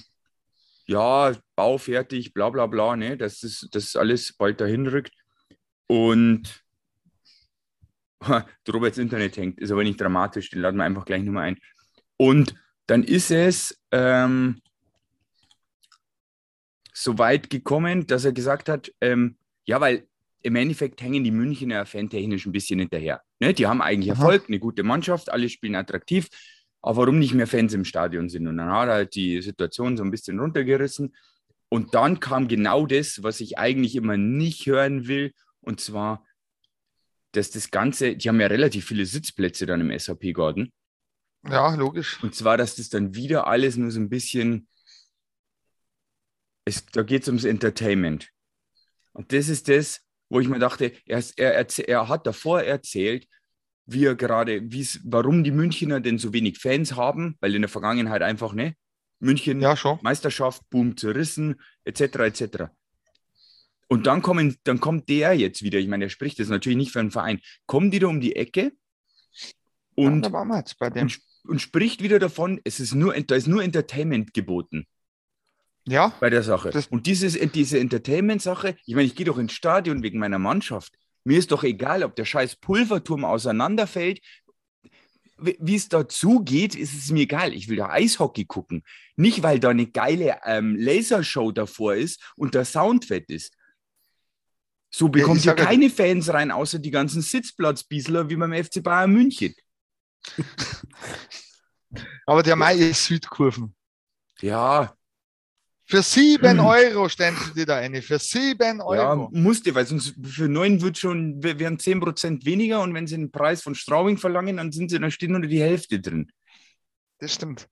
ja, 0.86 1.34
Bau 1.56 1.78
fertig, 1.78 2.32
bla 2.32 2.50
bla 2.50 2.66
bla, 2.66 2.96
ne, 2.96 3.16
dass 3.16 3.40
das, 3.40 3.68
das 3.70 3.96
alles 3.96 4.32
bald 4.32 4.60
dahin 4.60 4.86
rückt. 4.86 5.12
Und 5.86 6.64
Roberts 8.68 8.98
Internet 8.98 9.36
hängt, 9.36 9.60
ist 9.60 9.70
aber 9.70 9.82
nicht 9.82 10.00
dramatisch, 10.00 10.50
den 10.50 10.60
laden 10.60 10.76
wir 10.76 10.84
einfach 10.84 11.04
gleich 11.04 11.22
nochmal 11.22 11.44
ein. 11.44 11.58
Und 12.16 12.54
dann 12.86 13.02
ist 13.02 13.30
es, 13.30 13.80
ähm, 13.92 14.60
so 17.00 17.18
weit 17.18 17.50
gekommen, 17.50 18.06
dass 18.06 18.24
er 18.24 18.32
gesagt 18.32 18.68
hat, 18.68 18.92
ähm, 19.00 19.36
ja, 19.64 19.80
weil 19.80 20.06
im 20.42 20.56
Endeffekt 20.56 21.02
hängen 21.02 21.24
die 21.24 21.30
Münchner 21.30 21.86
fantechnisch 21.86 22.46
ein 22.46 22.52
bisschen 22.52 22.78
hinterher. 22.78 23.22
Ne? 23.40 23.54
Die 23.54 23.66
haben 23.66 23.82
eigentlich 23.82 24.12
Aha. 24.12 24.22
Erfolg, 24.22 24.44
eine 24.48 24.58
gute 24.58 24.82
Mannschaft, 24.82 25.30
alle 25.30 25.48
spielen 25.48 25.74
attraktiv, 25.74 26.28
aber 26.82 26.98
warum 26.98 27.18
nicht 27.18 27.34
mehr 27.34 27.46
Fans 27.46 27.74
im 27.74 27.84
Stadion 27.84 28.28
sind? 28.28 28.46
Und 28.46 28.56
dann 28.56 28.70
hat 28.70 28.88
er 28.88 28.94
halt 28.94 29.14
die 29.14 29.40
Situation 29.42 29.96
so 29.96 30.02
ein 30.02 30.10
bisschen 30.10 30.38
runtergerissen. 30.38 31.14
Und 31.68 31.94
dann 31.94 32.20
kam 32.20 32.48
genau 32.48 32.86
das, 32.86 33.22
was 33.22 33.40
ich 33.40 33.58
eigentlich 33.58 33.96
immer 33.96 34.16
nicht 34.16 34.66
hören 34.66 35.06
will, 35.06 35.32
und 35.62 35.80
zwar, 35.80 36.24
dass 37.32 37.50
das 37.50 37.70
Ganze, 37.70 38.16
die 38.16 38.28
haben 38.28 38.40
ja 38.40 38.46
relativ 38.46 38.86
viele 38.86 39.06
Sitzplätze 39.06 39.66
dann 39.66 39.80
im 39.80 39.96
SAP-Garten. 39.96 40.72
Ja, 41.48 41.74
logisch. 41.74 42.22
Und 42.22 42.34
zwar, 42.34 42.56
dass 42.56 42.76
das 42.76 42.88
dann 42.88 43.14
wieder 43.14 43.46
alles 43.46 43.76
nur 43.76 43.90
so 43.90 44.00
ein 44.00 44.08
bisschen 44.08 44.66
es, 46.64 46.86
da 46.86 47.02
geht 47.02 47.22
es 47.22 47.28
ums 47.28 47.44
Entertainment. 47.44 48.28
Und 49.12 49.32
das 49.32 49.48
ist 49.48 49.68
das, 49.68 50.00
wo 50.28 50.40
ich 50.40 50.48
mir 50.48 50.58
dachte, 50.58 50.92
er, 51.06 51.22
er, 51.36 51.66
er 51.88 52.08
hat 52.08 52.26
davor 52.26 52.62
erzählt, 52.62 53.26
wie 53.86 54.04
er 54.04 54.14
gerade, 54.14 54.62
warum 55.04 55.42
die 55.42 55.50
Münchner 55.50 56.00
denn 56.00 56.18
so 56.18 56.32
wenig 56.32 56.58
Fans 56.58 56.94
haben, 56.94 57.36
weil 57.40 57.54
in 57.54 57.62
der 57.62 57.68
Vergangenheit 57.68 58.22
einfach, 58.22 58.52
ne? 58.52 58.76
München, 59.18 59.60
ja. 59.60 59.76
Meisterschaft, 60.02 60.62
Boom, 60.70 60.96
zerrissen, 60.96 61.60
etc., 61.84 62.00
etc. 62.20 62.44
Und 63.88 64.06
dann, 64.06 64.22
kommen, 64.22 64.56
dann 64.64 64.80
kommt 64.80 65.08
der 65.08 65.34
jetzt 65.34 65.62
wieder, 65.62 65.78
ich 65.78 65.88
meine, 65.88 66.04
er 66.04 66.10
spricht 66.10 66.38
das 66.38 66.48
natürlich 66.48 66.78
nicht 66.78 66.92
für 66.92 67.00
einen 67.00 67.10
Verein, 67.10 67.40
kommt 67.66 67.92
wieder 67.92 68.08
um 68.08 68.20
die 68.20 68.36
Ecke 68.36 68.72
und, 69.96 70.24
ja, 70.24 70.40
und, 71.02 71.20
und, 71.44 71.60
spricht 71.60 72.00
wieder 72.00 72.18
davon, 72.18 72.60
es 72.64 72.78
ist 72.80 72.94
nur, 72.94 73.12
da 73.20 73.34
ist 73.34 73.48
nur 73.48 73.62
Entertainment 73.62 74.32
geboten. 74.32 74.86
Ja. 75.90 76.14
Bei 76.20 76.30
der 76.30 76.44
Sache. 76.44 76.70
Und 76.90 77.06
dieses, 77.06 77.36
diese 77.52 77.80
Entertainment-Sache, 77.80 78.76
ich 78.86 78.94
meine, 78.94 79.08
ich 79.08 79.16
gehe 79.16 79.26
doch 79.26 79.38
ins 79.38 79.52
Stadion 79.52 80.04
wegen 80.04 80.20
meiner 80.20 80.38
Mannschaft. 80.38 80.94
Mir 81.24 81.36
ist 81.36 81.50
doch 81.50 81.64
egal, 81.64 82.04
ob 82.04 82.14
der 82.14 82.24
scheiß 82.24 82.56
Pulverturm 82.56 83.24
auseinanderfällt. 83.24 84.20
Wie 85.36 85.74
es 85.74 85.88
dazu 85.88 86.44
geht, 86.44 86.76
ist 86.76 86.94
es 86.94 87.10
mir 87.10 87.22
egal. 87.22 87.52
Ich 87.54 87.68
will 87.68 87.76
da 87.76 87.88
Eishockey 87.88 88.44
gucken. 88.44 88.84
Nicht, 89.16 89.42
weil 89.42 89.58
da 89.58 89.70
eine 89.70 89.88
geile 89.88 90.38
ähm, 90.44 90.76
Lasershow 90.76 91.50
davor 91.50 91.94
ist 91.94 92.22
und 92.36 92.54
der 92.54 92.64
Sound 92.64 93.06
fett 93.06 93.28
ist. 93.28 93.56
So 94.90 95.08
bekommt 95.08 95.44
ja, 95.44 95.52
ihr 95.52 95.56
keine 95.56 95.86
ja, 95.86 95.90
Fans 95.90 96.32
rein, 96.32 96.52
außer 96.52 96.78
die 96.78 96.92
ganzen 96.92 97.20
Sitzplatzbiesler 97.20 98.30
wie 98.30 98.36
beim 98.36 98.52
FC 98.52 98.80
Bayern 98.80 99.10
München. 99.10 99.54
Aber 102.26 102.44
der 102.44 102.54
Mai 102.54 102.76
ist 102.76 103.06
Südkurven. 103.06 103.74
Ja, 104.40 104.94
Für 105.90 106.04
sieben 106.04 106.58
mhm. 106.58 106.66
Euro 106.66 107.08
stellen 107.08 107.36
sie 107.44 107.52
dir 107.52 107.66
da 107.66 107.76
eine. 107.78 108.00
Für 108.00 108.20
sieben 108.20 108.80
Euro. 108.80 108.94
Ja, 108.94 109.28
musste, 109.32 109.74
weil 109.74 109.86
sonst 109.86 110.14
für 110.22 110.46
neun 110.46 110.80
wird 110.82 110.98
schon, 110.98 111.42
wären 111.42 111.80
zehn 111.80 111.98
Prozent 111.98 112.44
weniger 112.44 112.80
und 112.80 112.94
wenn 112.94 113.08
sie 113.08 113.16
den 113.16 113.32
Preis 113.32 113.60
von 113.60 113.74
Straubing 113.74 114.16
verlangen, 114.16 114.58
dann 114.58 114.70
sind 114.70 114.90
sie, 114.90 115.00
dann 115.00 115.10
steht 115.10 115.30
nur 115.30 115.40
die 115.40 115.60
Hälfte 115.60 115.98
drin. 115.98 116.30
Das 117.18 117.34
stimmt. 117.34 117.68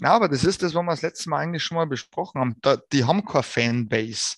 Ja, 0.00 0.10
aber 0.10 0.28
das 0.28 0.44
ist 0.44 0.62
das, 0.62 0.74
was 0.74 0.82
wir 0.82 0.90
das 0.90 1.00
letzte 1.00 1.30
Mal 1.30 1.38
eigentlich 1.38 1.62
schon 1.62 1.76
mal 1.76 1.86
besprochen 1.86 2.42
haben. 2.42 2.56
Da, 2.60 2.76
die 2.92 3.04
haben 3.04 3.24
keine 3.24 3.42
Fanbase. 3.42 4.36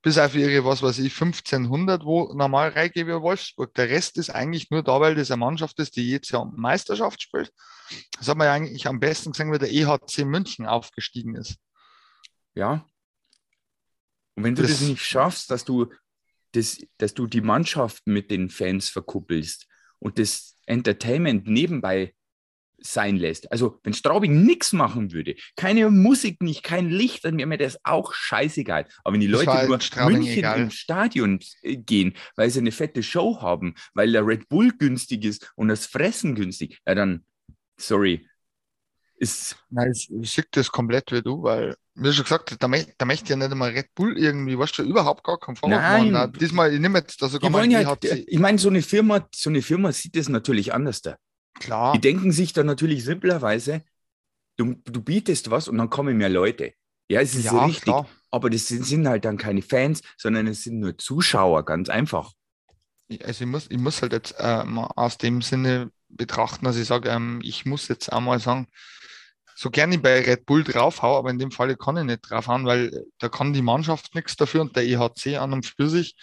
Bis 0.00 0.16
auf 0.16 0.36
ihre, 0.36 0.64
was 0.64 0.82
weiß 0.82 1.00
ich, 1.00 1.12
1500, 1.20 2.04
wo 2.04 2.32
normal 2.32 2.72
wie 2.76 3.06
Wolfsburg. 3.06 3.74
Der 3.74 3.88
Rest 3.88 4.18
ist 4.18 4.30
eigentlich 4.30 4.70
nur 4.70 4.84
da, 4.84 5.00
weil 5.00 5.16
das 5.16 5.32
eine 5.32 5.38
Mannschaft 5.38 5.80
ist, 5.80 5.96
die 5.96 6.08
jetzt 6.10 6.30
ja 6.30 6.44
Meisterschaft 6.44 7.22
spielt. 7.22 7.52
Das 8.18 8.28
hat 8.28 8.36
man 8.36 8.46
ja 8.46 8.52
eigentlich 8.52 8.86
am 8.86 9.00
besten 9.00 9.32
gesehen, 9.32 9.52
wie 9.52 9.58
der 9.58 9.72
EHC 9.72 10.24
München 10.24 10.66
aufgestiegen 10.66 11.34
ist. 11.34 11.56
Ja. 12.54 12.86
Und 14.34 14.44
wenn 14.44 14.54
du 14.54 14.62
das, 14.62 14.72
das 14.72 14.88
nicht 14.88 15.02
schaffst, 15.02 15.50
dass 15.50 15.64
du, 15.64 15.92
das, 16.52 16.84
dass 16.98 17.14
du 17.14 17.26
die 17.26 17.40
Mannschaft 17.40 18.06
mit 18.06 18.30
den 18.30 18.50
Fans 18.50 18.88
verkuppelst 18.88 19.66
und 19.98 20.18
das 20.18 20.56
Entertainment 20.66 21.46
nebenbei 21.46 22.14
sein 22.84 23.16
lässt. 23.16 23.50
Also, 23.52 23.78
wenn 23.82 23.94
Straubing 23.94 24.44
nichts 24.44 24.72
machen 24.72 25.12
würde, 25.12 25.36
keine 25.56 25.90
Musik 25.90 26.42
nicht, 26.42 26.62
kein 26.62 26.90
Licht, 26.90 27.24
dann 27.24 27.38
wäre 27.38 27.46
mir 27.46 27.58
das 27.58 27.78
auch 27.84 28.12
scheißegal. 28.12 28.86
Aber 29.04 29.14
wenn 29.14 29.20
die 29.20 29.26
Leute 29.26 29.66
nur 29.66 29.78
München 30.08 30.38
egal. 30.38 30.62
im 30.62 30.70
Stadion 30.70 31.40
äh, 31.62 31.76
gehen, 31.76 32.14
weil 32.36 32.50
sie 32.50 32.60
eine 32.60 32.72
fette 32.72 33.02
Show 33.02 33.40
haben, 33.40 33.74
weil 33.94 34.12
der 34.12 34.26
Red 34.26 34.48
Bull 34.48 34.72
günstig 34.76 35.24
ist 35.24 35.52
und 35.56 35.68
das 35.68 35.86
Fressen 35.86 36.34
günstig, 36.34 36.80
ja 36.86 36.94
dann, 36.94 37.24
sorry. 37.76 38.28
Ist 39.22 39.56
Nein, 39.70 39.92
ich, 39.92 40.10
ich 40.10 40.32
sehe 40.32 40.44
das 40.50 40.72
komplett 40.72 41.12
wie 41.12 41.22
du, 41.22 41.44
weil, 41.44 41.76
wie 41.94 42.12
schon 42.12 42.24
gesagt, 42.24 42.56
da, 42.58 42.66
da 42.66 43.04
möchte 43.06 43.30
ja 43.30 43.36
nicht 43.36 43.52
einmal 43.52 43.70
Red 43.70 43.94
Bull 43.94 44.18
irgendwie, 44.18 44.58
weißt 44.58 44.78
du, 44.78 44.82
überhaupt 44.82 45.22
gar 45.22 45.38
keinen 45.38 45.54
Vorwurf 45.54 45.80
Nein. 45.80 46.10
machen. 46.10 46.32
Diesmal, 46.40 46.74
ich 46.74 46.80
nehme 46.80 46.98
jetzt 46.98 47.22
da 47.22 47.28
sogar 47.28 47.48
mal 47.48 47.64
halt, 47.86 48.04
Ich 48.04 48.40
meine, 48.40 48.58
so 48.58 48.68
eine 48.68 48.82
Firma, 48.82 49.28
so 49.32 49.48
eine 49.48 49.62
Firma 49.62 49.92
sieht 49.92 50.16
das 50.16 50.28
natürlich 50.28 50.74
anders 50.74 51.02
da. 51.02 51.18
Klar. 51.54 51.92
Die 51.92 52.00
denken 52.00 52.32
sich 52.32 52.52
dann 52.52 52.66
natürlich 52.66 53.04
simplerweise, 53.04 53.84
du, 54.56 54.74
du 54.86 55.00
bietest 55.00 55.52
was 55.52 55.68
und 55.68 55.78
dann 55.78 55.88
kommen 55.88 56.16
mehr 56.16 56.28
Leute. 56.28 56.72
Ja, 57.08 57.20
es 57.20 57.36
ist 57.36 57.44
ja, 57.44 57.64
richtig. 57.64 57.84
Klar. 57.84 58.08
Aber 58.32 58.50
das 58.50 58.66
sind, 58.66 58.84
sind, 58.84 59.06
halt 59.06 59.24
dann 59.24 59.38
keine 59.38 59.62
Fans, 59.62 60.02
sondern 60.16 60.48
es 60.48 60.64
sind 60.64 60.80
nur 60.80 60.98
Zuschauer, 60.98 61.64
ganz 61.64 61.88
einfach. 61.88 62.32
Also 63.22 63.44
ich 63.44 63.50
muss, 63.50 63.66
ich 63.70 63.78
muss 63.78 64.02
halt 64.02 64.14
jetzt 64.14 64.34
äh, 64.38 64.64
aus 64.96 65.16
dem 65.16 65.42
Sinne 65.42 65.92
betrachten, 66.12 66.64
dass 66.64 66.76
ich 66.76 66.86
sage, 66.86 67.08
ähm, 67.08 67.40
ich 67.42 67.66
muss 67.66 67.88
jetzt 67.88 68.12
einmal 68.12 68.38
sagen, 68.38 68.68
so 69.54 69.70
gerne 69.70 69.96
ich 69.96 70.02
bei 70.02 70.20
Red 70.20 70.46
Bull 70.46 70.64
draufhaue, 70.64 71.18
aber 71.18 71.30
in 71.30 71.38
dem 71.38 71.50
Fall 71.50 71.76
kann 71.76 71.96
ich 71.96 72.04
nicht 72.04 72.22
draufhauen, 72.22 72.66
weil 72.66 73.04
da 73.18 73.28
kann 73.28 73.52
die 73.52 73.62
Mannschaft 73.62 74.14
nichts 74.14 74.36
dafür 74.36 74.62
und 74.62 74.76
der 74.76 74.84
EHC 74.84 75.36
an 75.36 75.52
und 75.52 75.66
für 75.66 75.88
sich 75.88 76.16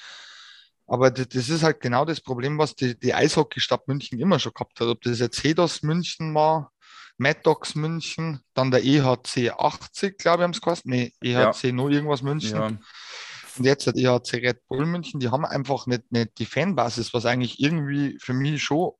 aber 0.90 1.12
das, 1.12 1.50
ist 1.50 1.62
halt 1.64 1.82
genau 1.82 2.04
das 2.04 2.20
Problem, 2.20 2.58
was 2.58 2.76
die, 2.76 3.00
die 3.00 3.14
Eishockeystadt 3.14 3.88
München 3.88 4.20
immer 4.20 4.40
schon 4.40 4.54
gehabt 4.54 4.80
hat. 4.80 4.88
Ob 4.88 5.02
das 5.02 5.20
jetzt 5.20 5.44
Hedos 5.44 5.84
München 5.84 6.34
war, 6.34 6.72
Mad 7.18 7.42
Dogs 7.44 7.76
München, 7.76 8.40
dann 8.56 8.72
der 8.72 8.84
EHC 8.84 9.52
80, 9.52 10.18
glaube 10.18 10.40
ich, 10.40 10.44
haben 10.46 10.52
es 10.52 10.62
geheißen. 10.62 10.90
Nee, 10.90 11.14
EHC 11.22 11.66
ja. 11.66 11.72
nur 11.74 11.92
irgendwas 11.92 12.24
München. 12.24 12.58
Ja. 12.58 12.66
Und 12.66 13.66
jetzt 13.66 13.86
der 13.86 13.96
EHC 13.96 14.38
Red 14.38 14.68
Bull 14.68 14.88
München, 14.88 15.20
die 15.20 15.30
haben 15.30 15.46
einfach 15.46 15.86
nicht, 15.86 16.12
nicht 16.12 16.40
die 16.40 16.48
Fanbasis, 16.48 17.14
was 17.14 17.26
eigentlich 17.26 17.60
irgendwie 17.60 18.18
für 18.20 18.34
mich 18.34 18.64
schon 18.64 18.94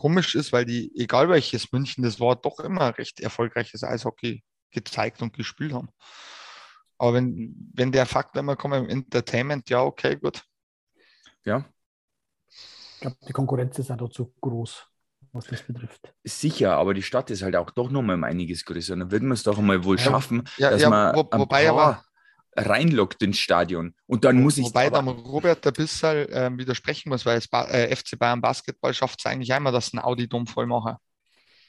komisch 0.00 0.34
ist, 0.34 0.50
weil 0.50 0.64
die, 0.64 0.90
egal 0.96 1.28
welches 1.28 1.70
München 1.72 2.02
das 2.02 2.18
war, 2.20 2.34
doch 2.34 2.58
immer 2.60 2.96
recht 2.96 3.20
erfolgreiches 3.20 3.84
Eishockey 3.84 4.42
gezeigt 4.70 5.20
und 5.20 5.34
gespielt 5.34 5.74
haben. 5.74 5.90
Aber 6.96 7.12
wenn, 7.12 7.54
wenn 7.74 7.92
der 7.92 8.06
Fakt 8.06 8.34
immer 8.38 8.56
kommt 8.56 8.76
im 8.76 8.88
Entertainment, 8.88 9.68
ja, 9.68 9.82
okay, 9.82 10.16
gut. 10.16 10.42
Ja. 11.44 11.66
Ich 12.48 13.00
glaube, 13.02 13.16
die 13.28 13.32
Konkurrenz 13.34 13.78
ist 13.78 13.90
auch 13.90 14.08
zu 14.08 14.32
groß, 14.40 14.86
was 15.32 15.46
das 15.48 15.62
betrifft. 15.62 16.14
Sicher, 16.24 16.76
aber 16.76 16.94
die 16.94 17.02
Stadt 17.02 17.28
ist 17.28 17.42
halt 17.42 17.56
auch 17.56 17.70
doch 17.70 17.90
noch 17.90 18.00
mal 18.00 18.14
um 18.14 18.24
einiges 18.24 18.64
größer. 18.64 18.96
Dann 18.96 19.10
würden 19.10 19.28
wir 19.28 19.34
es 19.34 19.42
doch 19.42 19.58
einmal 19.58 19.84
wohl 19.84 19.98
ja, 19.98 20.04
schaffen, 20.04 20.48
ja, 20.56 20.70
dass 20.70 20.80
ja, 20.80 20.88
man 20.88 21.14
wo, 21.14 21.28
wobei 21.30 21.68
aber 21.68 22.02
reinlockt 22.56 23.22
ins 23.22 23.38
Stadion. 23.38 23.94
Und 24.06 24.24
dann 24.24 24.42
muss 24.42 24.58
ich. 24.58 24.64
Wobei 24.66 24.90
dann 24.90 25.08
Robert 25.08 25.66
ein 25.66 25.72
bisschen 25.72 26.28
äh, 26.28 26.50
widersprechen 26.56 27.08
muss, 27.08 27.24
weil 27.24 27.36
das 27.36 27.48
ba 27.48 27.64
äh, 27.64 27.94
FC 27.94 28.18
Bayern 28.18 28.40
Basketball 28.40 28.92
schafft 28.94 29.20
es 29.20 29.26
eigentlich 29.26 29.52
einmal, 29.52 29.72
dass 29.72 29.92
ein 29.92 29.98
Audi-Dom 29.98 30.46
voll 30.46 30.66
machen. 30.66 30.96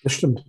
Das 0.03 0.13
stimmt. 0.13 0.43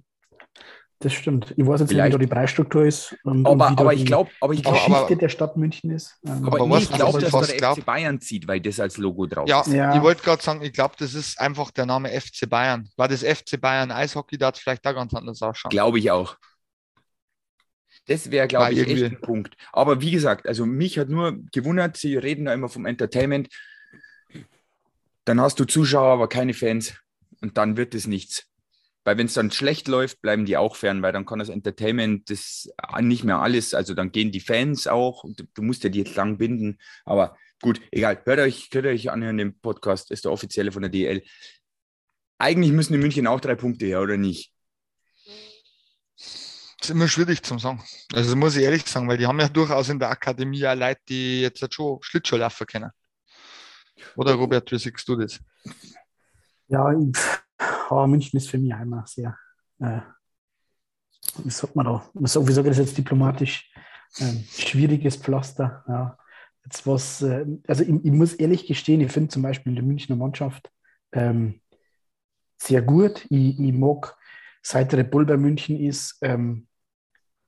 Das 1.02 1.12
stimmt. 1.12 1.52
Ich 1.56 1.66
weiß 1.66 1.80
jetzt 1.80 1.90
nicht, 1.90 2.04
wie 2.04 2.10
da 2.10 2.18
die 2.18 2.26
Preisstruktur 2.28 2.84
ist. 2.84 3.16
Und, 3.24 3.44
aber, 3.44 3.68
und 3.68 3.80
aber 3.80 3.92
ich 3.92 4.06
glaube, 4.06 4.30
aber 4.40 4.54
ich 4.54 4.62
glaube, 4.62 4.78
Geschichte 4.78 5.16
der 5.16 5.28
Stadt 5.28 5.56
München 5.56 5.90
ist. 5.90 6.16
Ähm, 6.24 6.46
aber, 6.46 6.60
aber 6.60 6.76
nee, 6.76 6.82
ich 6.84 6.92
glaube, 6.92 7.20
dass 7.20 7.32
da 7.32 7.40
der 7.40 7.56
glaub, 7.56 7.76
FC 7.76 7.84
Bayern 7.84 8.20
zieht, 8.20 8.46
weil 8.46 8.60
das 8.60 8.78
als 8.78 8.98
Logo 8.98 9.26
drauf 9.26 9.48
ja, 9.48 9.62
ist. 9.62 9.72
Ja, 9.72 9.96
ich 9.96 10.02
wollte 10.02 10.22
gerade 10.22 10.40
sagen, 10.40 10.62
ich 10.62 10.72
glaube, 10.72 10.94
das 10.96 11.14
ist 11.14 11.40
einfach 11.40 11.72
der 11.72 11.86
Name 11.86 12.08
FC 12.08 12.48
Bayern. 12.48 12.88
War 12.96 13.08
das 13.08 13.24
FC 13.24 13.60
Bayern 13.60 13.90
Eishockey, 13.90 14.38
da 14.38 14.46
hat 14.46 14.56
es 14.56 14.60
vielleicht 14.60 14.86
da 14.86 14.92
ganz 14.92 15.12
anders 15.12 15.42
ausschauen. 15.42 15.70
Glaube 15.70 15.98
ich 15.98 16.10
auch. 16.10 16.36
Das 18.06 18.30
wäre, 18.30 18.48
glaube 18.48 18.72
ich, 18.72 18.78
irgendwie... 18.78 19.04
echt 19.04 19.12
ein 19.12 19.20
Punkt. 19.20 19.56
Aber 19.72 20.00
wie 20.00 20.10
gesagt, 20.10 20.46
also 20.46 20.66
mich 20.66 20.98
hat 20.98 21.08
nur 21.08 21.38
gewundert, 21.52 21.96
Sie 21.96 22.16
reden 22.16 22.46
da 22.46 22.54
immer 22.54 22.68
vom 22.68 22.86
Entertainment. 22.86 23.48
Dann 25.24 25.40
hast 25.40 25.60
du 25.60 25.64
Zuschauer, 25.64 26.12
aber 26.12 26.28
keine 26.28 26.54
Fans. 26.54 26.94
Und 27.40 27.56
dann 27.56 27.76
wird 27.76 27.94
es 27.94 28.06
nichts. 28.06 28.48
Weil 29.04 29.18
wenn 29.18 29.26
es 29.26 29.34
dann 29.34 29.50
schlecht 29.50 29.88
läuft, 29.88 30.20
bleiben 30.20 30.44
die 30.44 30.56
auch 30.56 30.76
fern, 30.76 31.02
weil 31.02 31.12
dann 31.12 31.26
kann 31.26 31.40
das 31.40 31.48
Entertainment 31.48 32.30
das 32.30 32.68
nicht 33.00 33.24
mehr 33.24 33.40
alles, 33.40 33.74
also 33.74 33.94
dann 33.94 34.12
gehen 34.12 34.30
die 34.30 34.40
Fans 34.40 34.86
auch, 34.86 35.24
du 35.54 35.62
musst 35.62 35.82
ja 35.82 35.90
die 35.90 35.98
jetzt 36.00 36.14
lang 36.14 36.38
binden, 36.38 36.78
aber 37.04 37.36
gut, 37.60 37.80
egal, 37.90 38.20
hört 38.24 38.38
euch, 38.38 38.68
hört 38.72 38.86
euch 38.86 39.10
anhören, 39.10 39.38
den 39.38 39.58
Podcast, 39.58 40.12
ist 40.12 40.24
der 40.24 40.30
offizielle 40.30 40.70
von 40.70 40.82
der 40.82 40.90
DL. 40.90 41.22
Eigentlich 42.38 42.72
müssen 42.72 42.94
in 42.94 43.00
München 43.00 43.26
auch 43.26 43.40
drei 43.40 43.56
Punkte 43.56 43.86
her, 43.86 44.02
oder 44.02 44.16
nicht? 44.16 44.51
Das 46.82 46.88
ist 46.88 46.96
immer 46.96 47.06
schwierig 47.06 47.44
zu 47.44 47.56
sagen. 47.58 47.80
Also 48.12 48.34
muss 48.34 48.56
ich 48.56 48.64
ehrlich 48.64 48.84
sagen, 48.88 49.06
weil 49.06 49.16
die 49.16 49.28
haben 49.28 49.38
ja 49.38 49.48
durchaus 49.48 49.88
in 49.88 50.00
der 50.00 50.10
Akademie 50.10 50.58
ja 50.58 50.72
Leute, 50.72 51.00
die 51.08 51.42
jetzt 51.42 51.72
schon 51.72 52.02
Schlittschuhlaufen 52.02 52.66
kennen. 52.66 52.90
Oder 54.16 54.34
Robert, 54.34 54.68
wie 54.72 54.78
siehst 54.80 55.08
du 55.08 55.14
das? 55.14 55.38
Ja, 56.66 56.92
oh, 57.88 58.06
München 58.08 58.36
ist 58.36 58.50
für 58.50 58.58
mich 58.58 58.74
einmal 58.74 59.06
sehr, 59.06 59.38
äh, 59.78 60.00
wie 61.44 61.50
sagt 61.50 61.76
man 61.76 61.86
da, 61.86 62.10
wie 62.14 62.26
sage 62.26 62.50
ich 62.50 62.76
das 62.76 62.78
jetzt 62.78 62.98
diplomatisch, 62.98 63.72
äh, 64.18 64.42
schwieriges 64.50 65.14
Pflaster. 65.18 65.84
Ja. 65.86 66.18
Jetzt 66.64 66.84
was, 66.84 67.22
äh, 67.22 67.46
also 67.68 67.84
ich, 67.84 67.90
ich, 67.90 68.10
muss 68.10 68.34
ehrlich 68.34 68.66
gestehen, 68.66 69.02
ich 69.02 69.12
finde 69.12 69.28
zum 69.28 69.42
Beispiel 69.42 69.72
der 69.76 69.84
Münchner 69.84 70.16
Mannschaft 70.16 70.68
ähm, 71.12 71.60
sehr 72.58 72.82
gut. 72.82 73.24
Ich, 73.30 73.60
ich, 73.60 73.72
mag, 73.72 74.16
seit 74.62 74.92
Red 74.94 75.12
Bull 75.12 75.26
bei 75.26 75.36
München 75.36 75.78
ist, 75.78 76.18
ähm, 76.22 76.66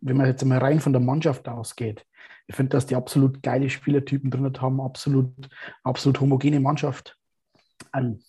wenn 0.04 0.16
man 0.16 0.26
jetzt 0.26 0.44
mal 0.44 0.58
rein 0.58 0.80
von 0.80 0.92
der 0.92 1.00
Mannschaft 1.00 1.48
ausgeht, 1.48 2.06
ich 2.46 2.54
finde, 2.54 2.70
dass 2.70 2.86
die 2.86 2.94
absolut 2.94 3.42
geile 3.42 3.70
Spielertypen 3.70 4.30
drin 4.30 4.52
haben, 4.60 4.80
absolut, 4.80 5.32
absolut 5.82 6.20
homogene 6.20 6.60
Mannschaft. 6.60 7.16
Ein 7.90 8.20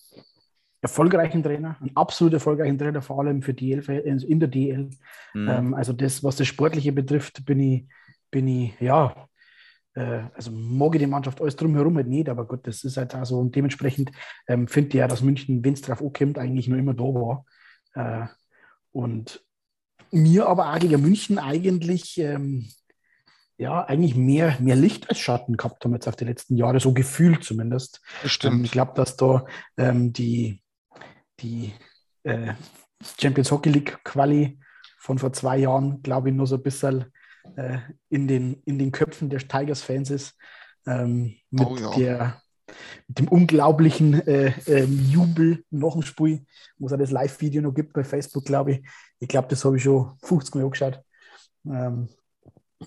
erfolgreichen 0.82 1.44
Trainer, 1.44 1.76
einen 1.82 1.96
absolut 1.96 2.34
erfolgreichen 2.34 2.78
Trainer, 2.78 3.02
vor 3.02 3.20
allem 3.20 3.42
für 3.42 3.54
DL, 3.54 3.80
in 3.80 4.40
der 4.40 4.48
DL. 4.48 4.90
Mhm. 5.34 5.50
Ähm, 5.50 5.74
also 5.74 5.92
das, 5.92 6.24
was 6.24 6.38
das 6.38 6.48
Sportliche 6.48 6.94
betrifft, 6.94 7.46
bin 7.46 7.60
ich, 7.60 7.88
bin 8.32 8.48
ich, 8.48 8.80
ja, 8.80 9.28
äh, 9.96 10.24
also 10.34 10.52
mag 10.52 10.96
ich 10.96 11.02
die 11.02 11.08
Mannschaft 11.08 11.42
alles 11.42 11.58
drumherum 11.58 11.98
halt 11.98 12.08
nicht, 12.08 12.30
aber 12.30 12.48
gut, 12.48 12.66
das 12.68 12.86
ist 12.86 12.96
halt 12.96 13.14
auch 13.16 13.26
so. 13.26 13.40
Und 13.40 13.54
dementsprechend 13.56 14.12
ähm, 14.48 14.68
finde 14.68 14.90
ich 14.90 14.96
ja, 14.96 15.08
dass 15.10 15.24
München, 15.24 15.64
wenn 15.64 15.74
es 15.74 15.82
drauf 15.82 16.02
ankommt, 16.02 16.38
eigentlich 16.38 16.70
nur 16.70 16.78
immer 16.78 16.94
da 16.94 17.04
war. 17.04 17.46
Äh, 17.96 18.28
und 18.94 19.45
mir 20.16 20.48
aber 20.48 20.74
auch 20.74 20.80
gegen 20.80 21.02
München 21.02 21.40
eigentlich, 21.40 22.18
ähm, 22.18 22.70
ja, 23.58 23.84
eigentlich 23.86 24.16
mehr, 24.16 24.58
mehr 24.60 24.76
Licht 24.76 25.10
als 25.10 25.20
Schatten 25.20 25.58
gehabt 25.58 25.84
haben 25.84 25.94
jetzt 25.94 26.08
auf 26.08 26.16
die 26.16 26.26
letzten 26.26 26.58
Jahre, 26.58 26.80
so 26.80 26.94
gefühlt 26.94 27.44
zumindest. 27.44 28.02
Stimmt. 28.26 28.56
Ähm, 28.56 28.64
ich 28.66 28.72
glaube, 28.72 28.94
dass 28.96 29.16
da 29.16 29.46
ähm, 29.78 30.12
die, 30.12 30.62
die 31.40 31.74
äh, 32.24 32.54
Champions 33.20 33.52
Hockey 33.52 33.70
League 33.70 34.00
Quali 34.04 34.60
von 34.98 35.20
vor 35.20 35.32
zwei 35.34 35.58
Jahren, 35.58 36.02
glaube 36.02 36.30
ich, 36.30 36.36
nur 36.36 36.48
so 36.48 36.56
ein 36.56 36.64
bisschen 36.64 37.06
äh, 37.56 37.78
in, 38.10 38.28
den, 38.28 38.62
in 38.66 38.80
den 38.80 38.92
Köpfen 38.92 39.30
der 39.30 39.40
Tigers-Fans 39.40 40.10
ist. 40.10 40.36
Ähm, 40.88 41.36
mit, 41.52 41.68
oh, 41.68 41.78
ja. 41.78 41.96
der, 41.96 42.42
mit 43.08 43.20
dem 43.20 43.28
unglaublichen 43.28 44.26
äh, 44.28 44.54
ähm, 44.68 45.06
Jubel 45.10 45.64
nach 45.70 45.94
dem 45.94 46.02
Spiel, 46.02 46.46
wo 46.78 46.88
es 46.88 46.92
ja 46.92 46.98
das 46.98 47.12
Live-Video 47.12 47.62
noch 47.62 47.74
gibt 47.74 47.94
bei 47.94 48.04
Facebook, 48.04 48.46
glaube 48.46 48.72
ich. 48.72 48.88
Ich 49.20 49.28
glaube, 49.28 49.48
das 49.50 49.64
habe 49.66 49.78
ich 49.78 49.84
schon 49.84 50.18
50 50.24 50.56
Mal 50.56 50.64
angeschaut. 50.64 51.02
Ähm, 51.66 52.10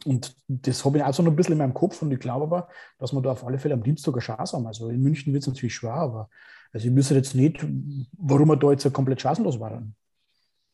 und 0.04 0.37
das 0.49 0.85
habe 0.85 0.99
ich 0.99 1.04
auch 1.04 1.14
so 1.14 1.23
noch 1.23 1.32
ein 1.32 1.37
bisschen 1.37 1.52
in 1.52 1.58
meinem 1.58 1.75
Kopf 1.75 2.02
und 2.02 2.12
ich 2.12 2.20
glaube 2.20 2.44
aber, 2.44 2.68
dass 2.99 3.12
wir 3.12 3.23
da 3.23 3.32
auf 3.32 3.44
alle 3.44 3.58
Fälle 3.58 3.75
am 3.75 3.82
Dienstag 3.82 4.14
eine 4.14 4.20
Chance 4.20 4.56
haben. 4.56 4.66
Also 4.66 4.88
in 4.90 5.02
München 5.02 5.32
wird 5.32 5.42
es 5.42 5.49
natürlich 5.49 5.75
schwer, 5.75 5.94
aber 5.94 6.30
also 6.73 6.87
ich 6.87 6.94
wüsste 6.94 7.14
jetzt 7.14 7.35
nicht, 7.35 7.64
warum 8.18 8.49
wir 8.49 8.56
da 8.56 8.70
jetzt 8.70 8.92
komplett 8.92 9.20
chancenlos 9.20 9.58
waren. 9.58 9.94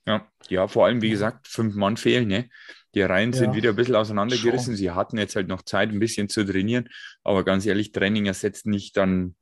Ja, 0.06 0.26
ja, 0.48 0.66
vor 0.66 0.86
allem, 0.86 1.00
wie 1.00 1.10
gesagt, 1.10 1.48
fünf 1.48 1.74
Mann 1.76 1.96
fehlen. 1.96 2.28
Ne? 2.28 2.50
Die 2.94 3.02
Reihen 3.02 3.32
Ja. 3.32 3.38
sind 3.38 3.54
wieder 3.54 3.70
ein 3.70 3.76
bisschen 3.76 3.96
auseinandergerissen. 3.96 4.72
Schon. 4.72 4.76
Sie 4.76 4.90
hatten 4.90 5.18
jetzt 5.18 5.36
halt 5.36 5.48
noch 5.48 5.62
Zeit, 5.62 5.90
ein 5.90 5.98
bisschen 5.98 6.28
zu 6.28 6.44
trainieren. 6.44 6.88
Aber 7.22 7.44
ganz 7.44 7.66
ehrlich, 7.66 7.92
Training 7.92 8.26
ersetzt 8.26 8.66
nicht 8.66 8.96
dann 8.96 9.34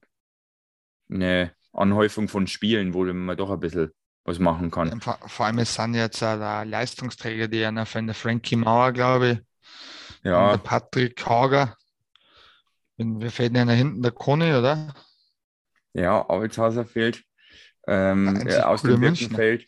eine 1.11 1.53
Anhäufung 1.73 2.29
von 2.29 2.47
Spielen, 2.47 2.95
wo 2.95 3.05
man 3.05 3.37
doch 3.37 3.51
ein 3.51 3.61
bisschen 3.61 3.91
was 4.25 4.39
machen 4.39 4.71
kann. 4.71 5.01
Vor, 5.01 5.19
vor 5.27 5.47
allem 5.47 5.59
es 5.59 5.75
sind 5.75 5.95
jetzt 5.95 6.23
auch 6.23 6.65
Leistungsträger, 6.65 7.49
die 7.49 7.71
NFL, 7.71 8.07
der 8.07 8.15
Frankie 8.15 8.57
Mauer, 8.57 8.93
glaube 8.93 9.29
ich, 9.31 9.39
und 9.39 10.25
der 10.25 10.33
Ja, 10.33 10.57
Patrick 10.57 11.27
Hager. 11.27 11.77
Wir 12.97 13.31
fehlen 13.31 13.55
ja 13.57 13.65
hinten 13.71 14.03
der 14.03 14.13
Conny, 14.13 14.53
oder? 14.55 14.95
ja, 15.95 16.25
Alshauser 16.29 16.85
fehlt. 16.87 17.23
Ähm, 17.89 18.47
äh, 18.47 18.61
aus 18.61 18.83
dem. 18.83 19.01
Birkenfeld. 19.01 19.67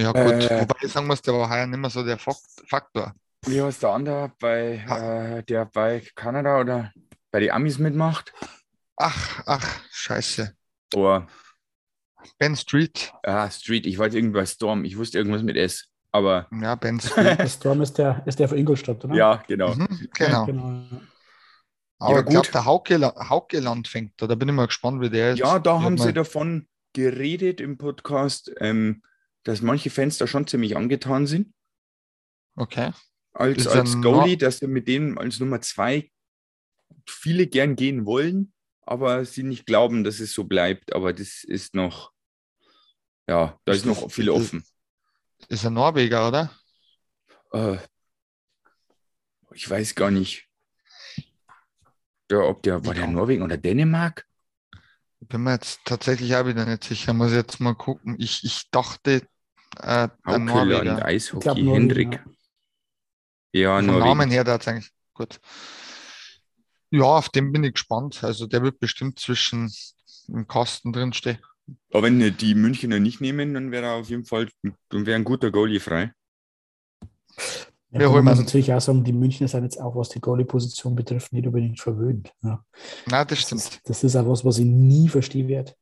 Ja, 0.00 0.12
gut. 0.12 0.50
Äh. 0.50 0.60
Wobei 0.62 0.76
ich 0.82 0.92
sagen 0.92 1.06
muss, 1.06 1.22
der 1.22 1.34
war 1.34 1.48
heuer 1.50 1.66
nicht 1.66 1.78
mehr 1.78 1.90
so 1.90 2.02
der 2.04 2.18
Fak- 2.18 2.36
Faktor. 2.66 3.14
Wie 3.46 3.60
heißt 3.62 3.82
der 3.82 3.90
andere, 3.90 4.32
bei, 4.38 4.84
äh, 5.38 5.42
der 5.44 5.64
bei 5.66 6.02
Kanada 6.14 6.60
oder 6.60 6.92
bei 7.30 7.40
den 7.40 7.50
Amis 7.52 7.78
mitmacht? 7.78 8.32
Ach, 8.96 9.42
ach, 9.46 9.80
scheiße. 9.90 10.54
Oder 10.94 11.26
Ben 12.38 12.54
Street. 12.56 13.12
ah, 13.22 13.50
Street, 13.50 13.86
ich 13.86 13.98
wollte 13.98 14.16
irgendwas 14.18 14.52
Storm, 14.52 14.84
ich 14.84 14.98
wusste 14.98 15.18
irgendwas 15.18 15.42
mit 15.42 15.56
S. 15.56 15.86
Aber 16.12 16.48
Ja, 16.60 16.74
Ben 16.74 17.00
Street. 17.00 17.48
Storm 17.48 17.80
ist 17.82 17.96
der, 17.98 18.22
ist 18.26 18.38
der 18.38 18.48
von 18.48 18.58
Ingolstadt, 18.58 19.04
oder? 19.04 19.14
ja, 19.14 19.42
genau. 19.46 19.74
mhm, 19.74 20.08
genau. 20.14 20.44
genau. 20.46 20.82
Aber 21.98 22.14
Ja, 22.14 22.20
ich 22.20 22.26
glaube, 22.26 22.46
gut. 22.46 22.54
der 22.54 22.64
Hauke, 22.64 23.00
Haukeland 23.28 23.88
fängt 23.88 24.12
da. 24.20 24.26
Da 24.26 24.34
bin 24.34 24.48
ich 24.48 24.54
mal 24.54 24.66
gespannt, 24.66 25.00
wie 25.00 25.10
der 25.10 25.32
ist. 25.32 25.38
Ja, 25.38 25.58
da 25.58 25.76
Ich 25.78 25.82
haben 25.84 25.92
hab 25.94 25.98
sie 26.00 26.06
mal- 26.06 26.12
davon 26.14 26.68
geredet 26.92 27.60
im 27.60 27.78
Podcast, 27.78 28.50
ähm, 28.58 29.02
dass 29.44 29.62
manche 29.62 29.90
Fans 29.90 30.18
da 30.18 30.26
schon 30.26 30.46
ziemlich 30.46 30.76
angetan 30.76 31.26
sind. 31.26 31.52
Okay. 32.56 32.92
Als, 33.32 33.66
er 33.66 33.80
als 33.80 34.00
Goalie, 34.00 34.36
dass 34.36 34.58
sie 34.58 34.66
mit 34.66 34.88
denen 34.88 35.16
als 35.16 35.40
Nummer 35.40 35.60
zwei 35.60 36.10
viele 37.06 37.46
gern 37.46 37.76
gehen 37.76 38.04
wollen, 38.04 38.52
aber 38.82 39.24
sie 39.24 39.42
nicht 39.42 39.66
glauben, 39.66 40.04
dass 40.04 40.20
es 40.20 40.32
so 40.32 40.44
bleibt. 40.44 40.92
Aber 40.92 41.12
das 41.12 41.44
ist 41.44 41.74
noch, 41.74 42.12
ja, 43.28 43.58
da 43.64 43.72
ist 43.72 43.78
Ist 43.80 43.86
noch 43.86 44.10
viel 44.10 44.28
ist 44.28 44.34
offen. 44.34 44.64
Ist 45.48 45.64
ein 45.64 45.74
Norweger, 45.74 46.28
oder? 46.28 46.52
Äh, 47.52 47.78
ich 49.54 49.68
weiß 49.68 49.94
gar 49.94 50.10
nicht. 50.10 50.48
Ja, 52.30 52.38
ob 52.40 52.62
der, 52.62 52.84
war 52.84 52.94
der. 52.94 53.06
Norwegen 53.06 53.42
oder 53.42 53.56
Dänemark? 53.56 54.26
Bin 55.20 55.42
mir 55.42 55.52
jetzt 55.52 55.80
tatsächlich 55.84 56.34
auch 56.36 56.46
wieder 56.46 56.64
nicht 56.64 56.84
sicher. 56.84 57.12
Muss 57.12 57.32
jetzt 57.32 57.60
mal 57.60 57.74
gucken. 57.74 58.16
Ich, 58.18 58.44
ich 58.44 58.70
dachte, 58.70 59.26
äh, 59.78 60.08
Norweger. 60.26 61.04
Eishockey, 61.04 61.42
glaube, 61.42 61.62
Norwegen, 61.62 61.74
Hendrik. 61.74 62.24
Ja, 63.52 63.76
Vom 63.76 63.86
Norwegen. 63.86 64.04
Namen 64.06 64.30
her, 64.30 64.46
eigentlich 64.66 64.90
gut. 65.14 65.40
Ja, 66.90 67.04
auf 67.04 67.28
den 67.28 67.52
bin 67.52 67.64
ich 67.64 67.74
gespannt. 67.74 68.22
Also 68.24 68.46
der 68.46 68.62
wird 68.62 68.80
bestimmt 68.80 69.18
zwischen 69.18 69.72
im 70.28 70.46
Kasten 70.46 70.92
drinstehen. 70.92 71.38
Aber 71.92 72.02
wenn 72.04 72.36
die 72.36 72.54
Münchner 72.54 72.98
nicht 72.98 73.20
nehmen, 73.20 73.54
dann 73.54 73.70
wäre 73.70 73.86
er 73.86 73.92
auf 73.94 74.08
jeden 74.10 74.24
Fall 74.24 74.48
dann 74.88 75.06
wäre 75.06 75.16
ein 75.16 75.24
guter 75.24 75.50
Goalie 75.52 75.78
frei. 75.80 76.12
Ja, 77.92 78.00
Wir 78.00 78.00
wir 78.00 78.10
holen 78.10 78.24
muss 78.24 78.38
natürlich 78.38 78.72
auch 78.72 78.80
sagen, 78.80 79.02
die 79.04 79.12
Münchner 79.12 79.48
sind 79.48 79.64
jetzt 79.64 79.80
auch, 79.80 79.96
was 79.96 80.08
die 80.10 80.20
Goalie-Position 80.20 80.94
betrifft, 80.94 81.32
nicht 81.32 81.46
unbedingt 81.46 81.80
verwöhnt. 81.80 82.32
Ja. 82.42 82.64
Na, 83.06 83.24
das 83.24 83.38
Das, 83.38 83.46
stimmt. 83.46 83.60
ist, 83.62 83.80
das 83.84 84.04
ist 84.04 84.16
auch 84.16 84.28
was, 84.28 84.44
was 84.44 84.58
ich 84.58 84.64
nie 84.64 85.08
verstehen 85.08 85.48
werde. 85.48 85.74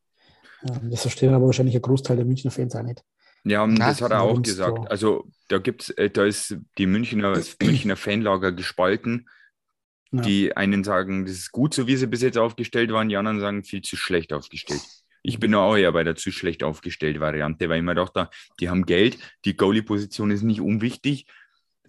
Ähm, 0.63 0.91
Das 0.91 1.03
verstehen 1.03 1.35
aber 1.35 1.47
wahrscheinlich 1.47 1.75
ein 1.77 1.83
Großteil 1.83 2.17
der 2.17 2.25
Münchner 2.27 2.51
Fans 2.51 2.75
auch 2.77 2.83
nicht. 2.83 3.03
Ja, 3.45 3.67
Na, 3.67 3.89
das 3.89 4.03
hat 4.03 4.11
er 4.11 4.23
auch 4.23 4.43
gesagt. 4.43 4.77
so? 4.77 4.85
Also 4.85 5.29
da 5.49 5.59
gibt's, 5.59 5.91
äh, 5.91 6.11
da 6.11 6.25
ist 6.25 6.57
die 6.77 6.87
Münchner, 6.87 7.33
das 7.33 7.57
Münchner 7.63 7.97
Fanlager 7.97 8.53
gespalten. 8.53 9.29
Ja. 10.11 10.23
Die 10.23 10.57
einen 10.57 10.85
sagen, 10.85 11.27
das 11.27 11.37
ist 11.37 11.53
gut, 11.53 11.75
so 11.75 11.87
wie 11.87 11.97
sie 11.97 12.07
bis 12.07 12.23
jetzt 12.23 12.39
aufgestellt 12.39 12.91
waren, 12.93 13.09
die 13.09 13.17
anderen 13.17 13.41
sagen, 13.41 13.63
viel 13.63 13.83
zu 13.83 13.97
schlecht 13.97 14.33
aufgestellt. 14.33 14.81
Ich 15.23 15.39
bin 15.39 15.55
auch 15.55 15.77
eher 15.77 15.93
bei 15.93 16.05
der 16.05 16.17
zu 16.17 16.31
schlecht 16.31 16.63
aufgestellt 16.63 17.21
Variante, 17.21 17.69
weil 17.69 17.79
ich 17.79 17.85
mir 17.85 17.95
dachte, 17.95 18.31
die 18.61 18.71
haben 18.71 18.87
Geld, 18.87 19.19
die 19.45 19.57
Goalie-Position 19.57 20.31
ist 20.31 20.43
nicht 20.43 20.61
unwichtig. 20.61 21.27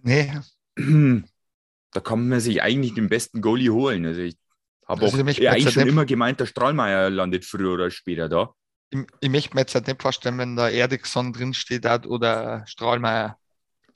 Nee, 0.02 0.30
Da 1.92 2.00
kann 2.00 2.28
man 2.28 2.40
sich 2.40 2.62
eigentlich 2.62 2.94
den 2.94 3.08
besten 3.08 3.40
Goalie 3.40 3.70
holen. 3.70 4.06
Also 4.06 4.20
ich 4.20 4.36
habe 4.86 5.06
auch 5.06 5.14
eigentlich 5.14 5.70
schon 5.70 5.88
immer 5.88 6.04
gemeint, 6.04 6.40
der 6.40 6.46
Strahlmeier 6.46 7.10
landet 7.10 7.44
früher 7.44 7.72
oder 7.72 7.90
später 7.90 8.28
da. 8.28 8.54
Ich, 8.90 9.00
ich 9.20 9.30
möchte 9.30 9.54
mir 9.54 9.62
jetzt 9.62 9.74
halt 9.74 9.86
nicht 9.86 10.02
vorstellen, 10.02 10.38
wenn 10.38 10.56
da 10.56 10.68
Eriksson 10.68 11.32
drinsteht 11.32 11.84
hat 11.84 12.06
oder 12.06 12.64
Strahlmeier. 12.66 13.38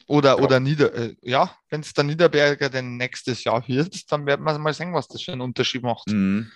Oder, 0.07 0.37
Ja. 0.39 0.45
oder 0.45 0.61
Nieder, 0.61 0.95
äh, 0.95 1.17
ja, 1.23 1.57
wenn 1.71 1.81
es 1.81 1.95
der 1.95 2.05
Niederberger 2.05 2.69
denn 2.69 2.97
nächstes 2.97 3.45
Jahr 3.45 3.67
wird, 3.67 4.11
dann 4.13 4.27
werden 4.27 4.45
wir 4.45 4.59
mal 4.59 4.75
sehen, 4.75 4.93
was 4.93 5.09
das 5.09 5.23
für 5.23 5.33
einen 5.33 5.41
Unterschied 5.41 5.83
macht. 5.83 6.09
Mhm. 6.09 6.51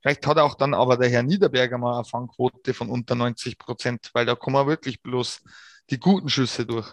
Vielleicht 0.00 0.26
hat 0.26 0.38
auch 0.38 0.54
dann 0.54 0.74
aber 0.74 0.96
der 0.96 1.08
Herr 1.10 1.22
Niederberger 1.22 1.78
mal 1.78 1.94
eine 1.96 2.04
Fangquote 2.04 2.74
von 2.74 2.88
unter 2.88 3.14
90 3.14 3.58
Prozent, 3.58 4.10
weil 4.12 4.26
da 4.26 4.34
kommen 4.34 4.66
wirklich 4.66 5.00
bloß 5.00 5.42
die 5.90 5.98
guten 5.98 6.28
Schüsse 6.28 6.66
durch. 6.66 6.92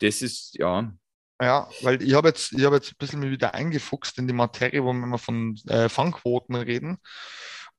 Das 0.00 0.22
ist, 0.22 0.56
ja, 0.56 0.92
Ja, 1.40 1.68
weil 1.82 2.02
ich 2.02 2.14
habe 2.14 2.28
jetzt, 2.28 2.52
ich 2.52 2.64
habe 2.64 2.76
jetzt 2.76 2.92
ein 2.92 2.96
bisschen 2.98 3.20
mich 3.20 3.30
wieder 3.30 3.54
eingefuchst 3.54 4.18
in 4.18 4.26
die 4.26 4.34
Materie, 4.34 4.82
wo 4.82 4.92
wir 4.92 5.02
immer 5.02 5.18
von 5.18 5.56
äh, 5.66 5.88
Fangquoten 5.88 6.54
reden. 6.56 6.98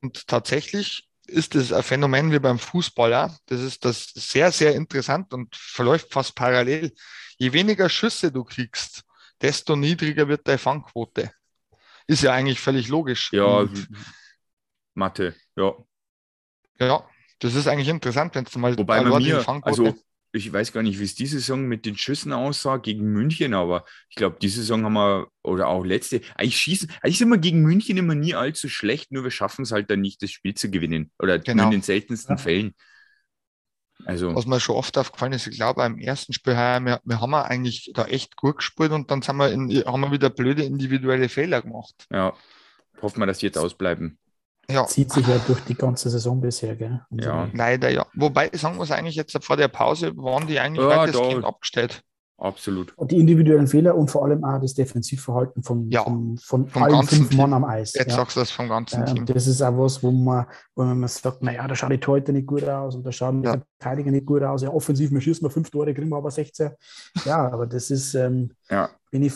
Und 0.02 0.28
tatsächlich 0.28 1.08
ist 1.28 1.56
es 1.56 1.72
ein 1.74 1.84
Phänomen 1.84 2.32
wie 2.32 2.40
beim 2.40 2.60
Fußballer. 2.60 3.38
Das 3.46 3.62
ist 3.62 3.86
das 3.86 4.06
sehr, 4.16 4.52
sehr 4.52 4.76
interessant 4.76 5.34
und 5.34 5.56
verläuft 5.56 6.12
fast 6.12 6.36
parallel. 6.36 6.94
Je 7.38 7.54
weniger 7.54 7.90
Schüsse 7.90 8.32
du 8.32 8.44
kriegst, 8.44 9.04
desto 9.42 9.76
niedriger 9.76 10.28
wird 10.28 10.48
deine 10.48 10.58
Fangquote. 10.58 11.32
Ist 12.08 12.24
ja 12.24 12.34
eigentlich 12.34 12.60
völlig 12.60 12.88
logisch. 12.88 13.32
ja, 13.34 13.44
Und, 13.46 13.88
Mathe, 14.94 15.36
ja. 15.56 15.74
ja, 16.80 17.04
das 17.40 17.54
ist 17.54 17.68
eigentlich 17.68 17.90
interessant, 17.90 18.34
wenn 18.36 18.46
du 18.46 18.60
mal 18.60 18.78
Wobei 18.78 19.04
bei 19.04 19.20
mir, 19.20 19.42
Fangquote- 19.42 19.68
also 19.68 19.96
ich 20.38 20.52
weiß 20.54 20.72
gar 20.72 20.84
nicht, 20.84 21.00
wie 21.00 21.04
es 21.04 21.16
diese 21.16 21.40
Saison 21.40 21.64
mit 21.64 21.86
den 21.86 21.98
Schüssen 21.98 22.32
aussah 22.34 22.78
gegen 22.78 23.12
München, 23.12 23.54
aber 23.54 23.84
ich 24.10 24.16
glaube, 24.16 24.38
diese 24.42 24.62
Saison 24.62 24.86
haben 24.86 24.94
wir, 24.94 25.28
oder 25.44 25.68
auch 25.68 25.84
letzte, 25.84 26.22
eigentlich 26.36 26.58
schießen, 26.58 26.92
eigentlich 27.02 27.18
sind 27.18 27.30
wir 27.30 27.38
gegen 27.38 27.62
München 27.62 27.98
immer 27.98 28.16
nie 28.16 28.36
allzu 28.36 28.70
schlecht, 28.70 29.12
nur 29.12 29.24
wir 29.24 29.32
schaffen 29.32 29.64
es 29.64 29.72
halt 29.72 29.90
dann 29.92 30.02
nicht, 30.02 30.22
das 30.22 30.32
Spiel 30.32 30.54
zu 30.54 30.70
gewinnen. 30.72 31.12
Oder 31.20 31.40
Genau. 31.40 31.64
nur 31.64 31.74
in 31.74 31.80
den 31.80 31.84
seltensten 31.84 32.38
Ja. 32.38 32.42
Fällen. 32.42 32.74
Also, 34.06 34.34
Was 34.36 34.46
mir 34.46 34.60
schon 34.60 34.76
oft 34.76 34.98
aufgefallen 34.98 35.34
ist, 35.34 35.48
ich 35.48 35.56
glaube, 35.58 35.84
im 35.84 35.98
ersten 35.98 36.32
Spiel 36.32 36.56
heuer, 36.56 36.80
wir, 36.82 37.02
wir 37.04 37.20
haben 37.20 37.34
eigentlich 37.34 37.92
da 37.94 38.06
echt 38.06 38.36
gut 38.38 38.58
gespielt 38.58 38.92
und 38.92 39.10
dann 39.10 39.22
sind 39.22 39.36
wir 39.38 39.52
in, 39.52 39.70
haben 39.86 40.02
wir 40.02 40.12
wieder 40.12 40.30
blöde 40.30 40.64
individuelle 40.64 41.30
Fehler 41.30 41.62
gemacht. 41.62 42.06
ja, 42.12 42.34
hoffen 43.02 43.20
wir, 43.20 43.26
dass 43.26 43.40
die 43.40 43.48
jetzt 43.48 43.58
ausbleiben. 43.58 44.20
Ja, 44.70 44.86
Zieht 44.86 45.12
sich 45.12 45.26
ja 45.26 45.38
durch 45.48 45.62
die 45.62 45.76
ganze 45.76 46.10
Saison 46.10 46.42
bisher, 46.42 46.76
gell? 46.76 47.02
Also, 47.10 47.30
Ja. 47.30 47.50
leider 47.54 47.90
ja. 47.90 48.06
Wobei, 48.16 48.50
sagen 48.54 48.76
wir 48.78 48.84
es 48.84 48.92
eigentlich 48.92 49.16
jetzt 49.16 49.38
vor 49.44 49.56
der 49.56 49.70
Pause, 49.70 50.16
waren 50.18 50.46
die 50.46 50.60
eigentlich 50.60 50.84
Ja, 50.86 50.98
weitestgehend 50.98 51.46
abgestellt. 51.46 52.02
Absolut. 52.40 52.96
Und 52.98 53.10
die 53.10 53.18
individuellen 53.18 53.66
Fehler 53.66 53.96
und 53.96 54.12
vor 54.12 54.24
allem 54.24 54.44
auch 54.44 54.62
das 54.62 54.76
Defensivverhalten 54.76 55.64
von, 55.64 55.90
Ja, 55.90 56.04
von, 56.04 56.38
von 56.38 56.68
vom 56.68 56.84
allen 56.84 57.02
fünf 57.08 57.30
Team. 57.30 57.38
Mann 57.40 57.52
am 57.54 57.64
Eis. 57.66 57.94
Jetzt 57.96 58.12
ja. 58.12 58.16
sagst 58.18 58.36
du 58.36 58.42
das 58.42 58.52
vom 58.52 58.68
ganzen 58.70 59.02
Äh, 59.02 59.06
Team. 59.06 59.26
das 59.26 59.48
ist 59.48 59.60
auch 59.64 59.76
was, 59.76 60.04
wo 60.04 60.12
man, 60.12 60.46
wo 60.76 60.84
man 60.84 61.08
sagt, 61.08 61.42
naja, 61.42 61.68
da 61.68 61.74
schaut 61.74 61.92
die 61.92 62.06
heute 62.06 62.34
nicht 62.34 62.46
gut 62.46 62.64
aus 62.66 62.94
und 62.94 63.04
da 63.04 63.12
schauen 63.12 63.42
die 63.42 63.48
Ja. 63.48 63.56
Verteidiger 63.80 64.12
nicht 64.12 64.28
gut 64.28 64.44
aus. 64.44 64.62
Ja, 64.62 64.70
offensiv, 64.70 65.10
wir 65.10 65.20
schießen 65.22 65.44
mal 65.44 65.50
fünf 65.50 65.72
Tore, 65.72 65.92
kriegen 65.96 66.10
wir 66.10 66.18
aber 66.18 66.30
16. 66.30 66.72
Ja, 67.26 67.50
aber 67.52 67.66
das 67.66 67.90
ist, 67.90 68.14
ähm, 68.14 68.52
Ja, 68.70 68.90
wenn 69.12 69.24
ich, 69.24 69.34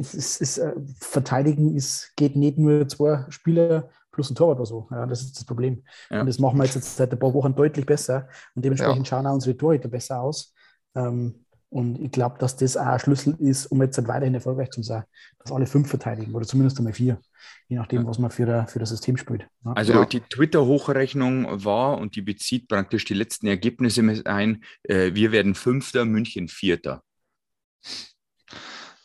es 0.00 0.14
ist, 0.14 0.40
ist, 0.40 0.58
äh, 0.58 0.72
Verteidigen 0.98 1.76
ist, 1.76 2.12
geht 2.16 2.34
nicht 2.34 2.58
nur 2.58 2.88
zwei 2.88 3.26
Spieler 3.28 3.90
plus 4.14 4.30
ein 4.30 4.34
Torwart 4.34 4.58
oder 4.58 4.66
so. 4.66 4.88
Ja, 4.90 5.06
das 5.06 5.22
ist 5.22 5.36
das 5.36 5.44
Problem. 5.44 5.84
Ja. 6.10 6.20
Und 6.20 6.26
das 6.26 6.38
machen 6.38 6.58
wir 6.58 6.64
jetzt, 6.64 6.74
jetzt 6.76 6.96
seit 6.96 7.12
ein 7.12 7.18
paar 7.18 7.34
Wochen 7.34 7.54
deutlich 7.54 7.84
besser 7.84 8.28
und 8.54 8.64
dementsprechend 8.64 9.06
schauen 9.08 9.26
auch 9.26 9.34
unsere 9.34 9.56
Torhüter 9.56 9.88
besser 9.88 10.20
aus. 10.20 10.54
Ähm, 10.94 11.44
und 11.70 12.00
ich 12.00 12.12
glaube, 12.12 12.38
dass 12.38 12.56
das 12.56 12.76
auch 12.76 12.86
ein 12.86 13.00
Schlüssel 13.00 13.34
ist, 13.40 13.66
um 13.66 13.82
jetzt 13.82 13.98
halt 13.98 14.06
weiterhin 14.06 14.34
erfolgreich 14.34 14.70
zu 14.70 14.80
sein, 14.84 15.02
dass 15.40 15.50
alle 15.50 15.66
fünf 15.66 15.88
verteidigen 15.88 16.32
oder 16.32 16.46
zumindest 16.46 16.78
einmal 16.78 16.92
vier, 16.92 17.18
je 17.66 17.76
nachdem, 17.76 18.06
was 18.06 18.20
man 18.20 18.30
für, 18.30 18.46
der, 18.46 18.68
für 18.68 18.78
das 18.78 18.90
System 18.90 19.16
spielt. 19.16 19.48
Ja. 19.64 19.72
also 19.72 19.92
Ja. 19.92 20.04
die 20.04 20.20
Twitter-Hochrechnung 20.20 21.64
war 21.64 21.98
und 21.98 22.14
die 22.14 22.22
bezieht 22.22 22.68
praktisch 22.68 23.04
die 23.06 23.14
letzten 23.14 23.48
Ergebnisse 23.48 24.02
mit 24.02 24.24
ein, 24.28 24.62
äh, 24.84 25.14
wir 25.14 25.32
werden 25.32 25.56
Fünfter, 25.56 26.04
München 26.04 26.46
Vierter. 26.46 27.02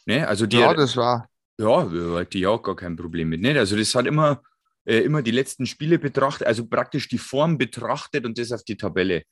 Ne? 0.05 0.27
Also 0.27 0.45
die, 0.45 0.57
ja, 0.57 0.73
das 0.73 0.95
war, 0.95 1.27
Ja, 1.59 1.89
ich 2.29 2.47
auch 2.47 2.61
gar 2.61 2.75
kein 2.75 2.95
Problem 2.95 3.29
mit. 3.29 3.41
Nicht? 3.41 3.57
Also 3.57 3.75
das 3.77 3.95
hat 3.95 4.05
immer, 4.05 4.43
äh, 4.85 4.99
immer 4.99 5.21
die 5.21 5.31
letzten 5.31 5.65
Spiele 5.65 5.99
betrachtet, 5.99 6.47
also 6.47 6.65
praktisch 6.65 7.07
die 7.07 7.17
Form 7.17 7.57
betrachtet 7.57 8.25
und 8.25 8.37
das 8.37 8.51
auf 8.51 8.63
die 8.63 8.77
Tabelle. 8.77 9.23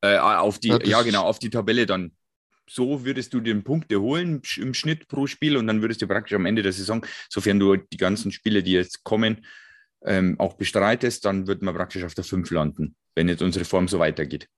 Äh, 0.00 0.18
auf 0.18 0.58
die, 0.58 0.68
Ja, 0.68 0.78
ja, 0.84 1.02
genau, 1.02 1.24
auf 1.24 1.38
die 1.38 1.50
Tabelle 1.50 1.86
dann. 1.86 2.12
So 2.68 3.04
würdest 3.04 3.34
du 3.34 3.40
den 3.40 3.62
Punkte 3.62 4.00
holen 4.00 4.42
im 4.56 4.74
Schnitt 4.74 5.08
pro 5.08 5.26
Spiel 5.26 5.56
und 5.56 5.66
dann 5.66 5.82
würdest 5.82 6.00
du 6.00 6.06
praktisch 6.06 6.34
am 6.34 6.46
Ende 6.46 6.62
der 6.62 6.72
Saison, 6.72 7.04
sofern 7.28 7.58
du 7.58 7.76
die 7.76 7.96
ganzen 7.98 8.32
Spiele, 8.32 8.62
die 8.62 8.72
jetzt 8.72 9.04
kommen, 9.04 9.44
ähm, 10.04 10.36
auch 10.38 10.54
bestreitest, 10.54 11.24
dann 11.24 11.46
wird 11.46 11.62
man 11.62 11.74
praktisch 11.74 12.04
auf 12.04 12.14
der 12.14 12.24
5 12.24 12.50
landen, 12.50 12.96
wenn 13.14 13.28
jetzt 13.28 13.42
unsere 13.42 13.64
Form 13.64 13.88
so 13.88 13.98
weitergeht. 13.98 14.48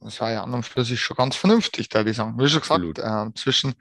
Das 0.00 0.20
war 0.20 0.30
ja 0.30 0.42
an 0.42 0.54
und 0.54 0.64
für 0.64 0.84
sich 0.84 1.00
schon 1.00 1.16
ganz 1.16 1.36
vernünftig, 1.36 1.88
da 1.88 2.04
ich 2.04 2.16
sagen. 2.16 2.38
Wie 2.38 2.48
schon 2.48 2.60
gesagt, 2.60 2.98
äh, 2.98 3.34
zwischen, 3.34 3.74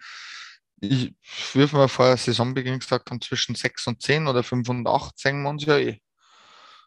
ich 0.81 1.13
würde 1.53 1.75
mal 1.75 1.88
vor 1.88 2.15
Saisonbeginn 2.17 2.79
gesagt 2.79 3.09
haben, 3.09 3.21
zwischen 3.21 3.55
6 3.55 3.88
und 3.88 4.01
10 4.01 4.27
oder 4.27 4.43
5 4.43 4.67
und 4.69 4.88
8 4.88 5.17
sehen 5.17 5.43
wir 5.43 5.49
uns 5.49 5.65
ja 5.65 5.77
eh. 5.77 6.01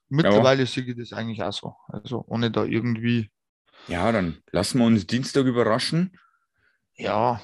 Mittlerweile 0.09 0.63
ja. 0.63 0.67
sehe 0.67 0.85
ich 0.85 0.97
das 0.97 1.13
eigentlich 1.13 1.43
auch 1.43 1.53
so. 1.53 1.75
Also 1.89 2.25
ohne 2.27 2.51
da 2.51 2.65
irgendwie. 2.65 3.31
Ja, 3.89 4.11
dann 4.11 4.43
lassen 4.51 4.79
wir 4.79 4.87
uns 4.87 5.07
Dienstag 5.07 5.45
überraschen. 5.45 6.19
Ja, 6.95 7.41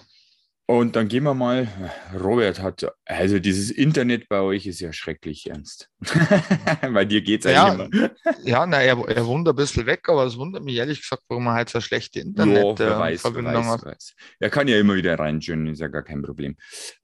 und 0.67 0.97
dann 0.97 1.09
gehen 1.09 1.25
wir 1.25 1.35
mal, 1.35 1.69
Robert 2.15 2.63
hat, 2.63 2.87
also 3.05 3.39
dieses 3.39 3.71
Internet 3.71 4.31
bei 4.31 4.41
euch 4.41 4.67
ist 4.67 4.81
ja 4.81 4.95
schrecklich 4.95 5.51
ernst. 5.51 5.91
bei 6.81 7.05
dir 7.05 7.21
geht 7.21 7.45
es 7.45 7.53
ja, 7.53 7.67
eigentlich 7.67 7.93
immer. 7.93 8.11
Ja, 8.45 8.65
na, 8.67 8.81
er, 8.81 8.97
er 9.09 9.27
wohnt 9.27 9.47
ein 9.47 9.55
bisschen 9.55 9.85
weg, 9.85 10.09
aber 10.09 10.25
es 10.25 10.39
wundert 10.39 10.65
mich 10.65 10.77
ehrlich 10.77 11.03
gesagt, 11.03 11.23
warum 11.29 11.49
er 11.49 11.55
halt 11.55 11.69
so 11.69 11.83
schlechte 11.83 12.21
Internetverbindung 12.21 13.63
äh, 13.63 13.67
hat. 13.67 13.85
Weiß. 13.85 14.15
Er 14.41 14.49
kann 14.49 14.67
ja 14.67 14.79
immer 14.79 14.95
wieder 14.95 15.19
reinschauen, 15.19 15.67
ist 15.67 15.81
ja 15.81 15.89
gar 15.89 16.03
kein 16.03 16.23
Problem. 16.23 16.57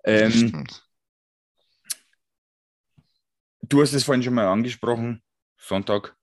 Ähm, 0.04 0.64
du 3.60 3.82
hast 3.82 3.92
es 3.92 4.04
vorhin 4.04 4.22
schon 4.22 4.34
mal 4.34 4.48
angesprochen, 4.48 5.22
Sonntag 5.58 6.16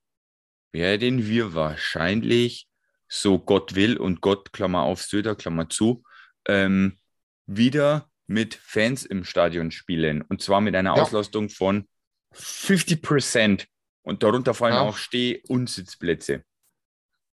werden 0.72 1.28
wir 1.28 1.54
wahrscheinlich, 1.54 2.68
so 3.08 3.38
Gott 3.38 3.76
will 3.76 3.96
und 3.98 4.22
Gott, 4.22 4.52
Klammer 4.54 4.82
auf, 4.82 5.04
Söder, 5.04 5.36
Klammer 5.36 5.70
zu, 5.70 6.04
ähm, 6.48 6.98
wieder 7.48 8.10
mit 8.28 8.56
Fans 8.56 9.06
im 9.06 9.24
Stadion 9.24 9.72
spielen. 9.72 10.22
Und 10.22 10.42
zwar 10.42 10.62
mit 10.62 10.76
einer 10.76 10.96
ja. 10.96 11.02
Auslastung 11.02 11.50
von 11.50 11.88
50 12.34 13.02
Prozent. 13.02 13.68
Und 14.04 14.24
darunter 14.24 14.54
fallen 14.54 14.76
ja. 14.76 14.82
auch 14.82 14.96
Steh- 14.96 15.42
und 15.48 15.70
Sitzplätze. 15.70 16.44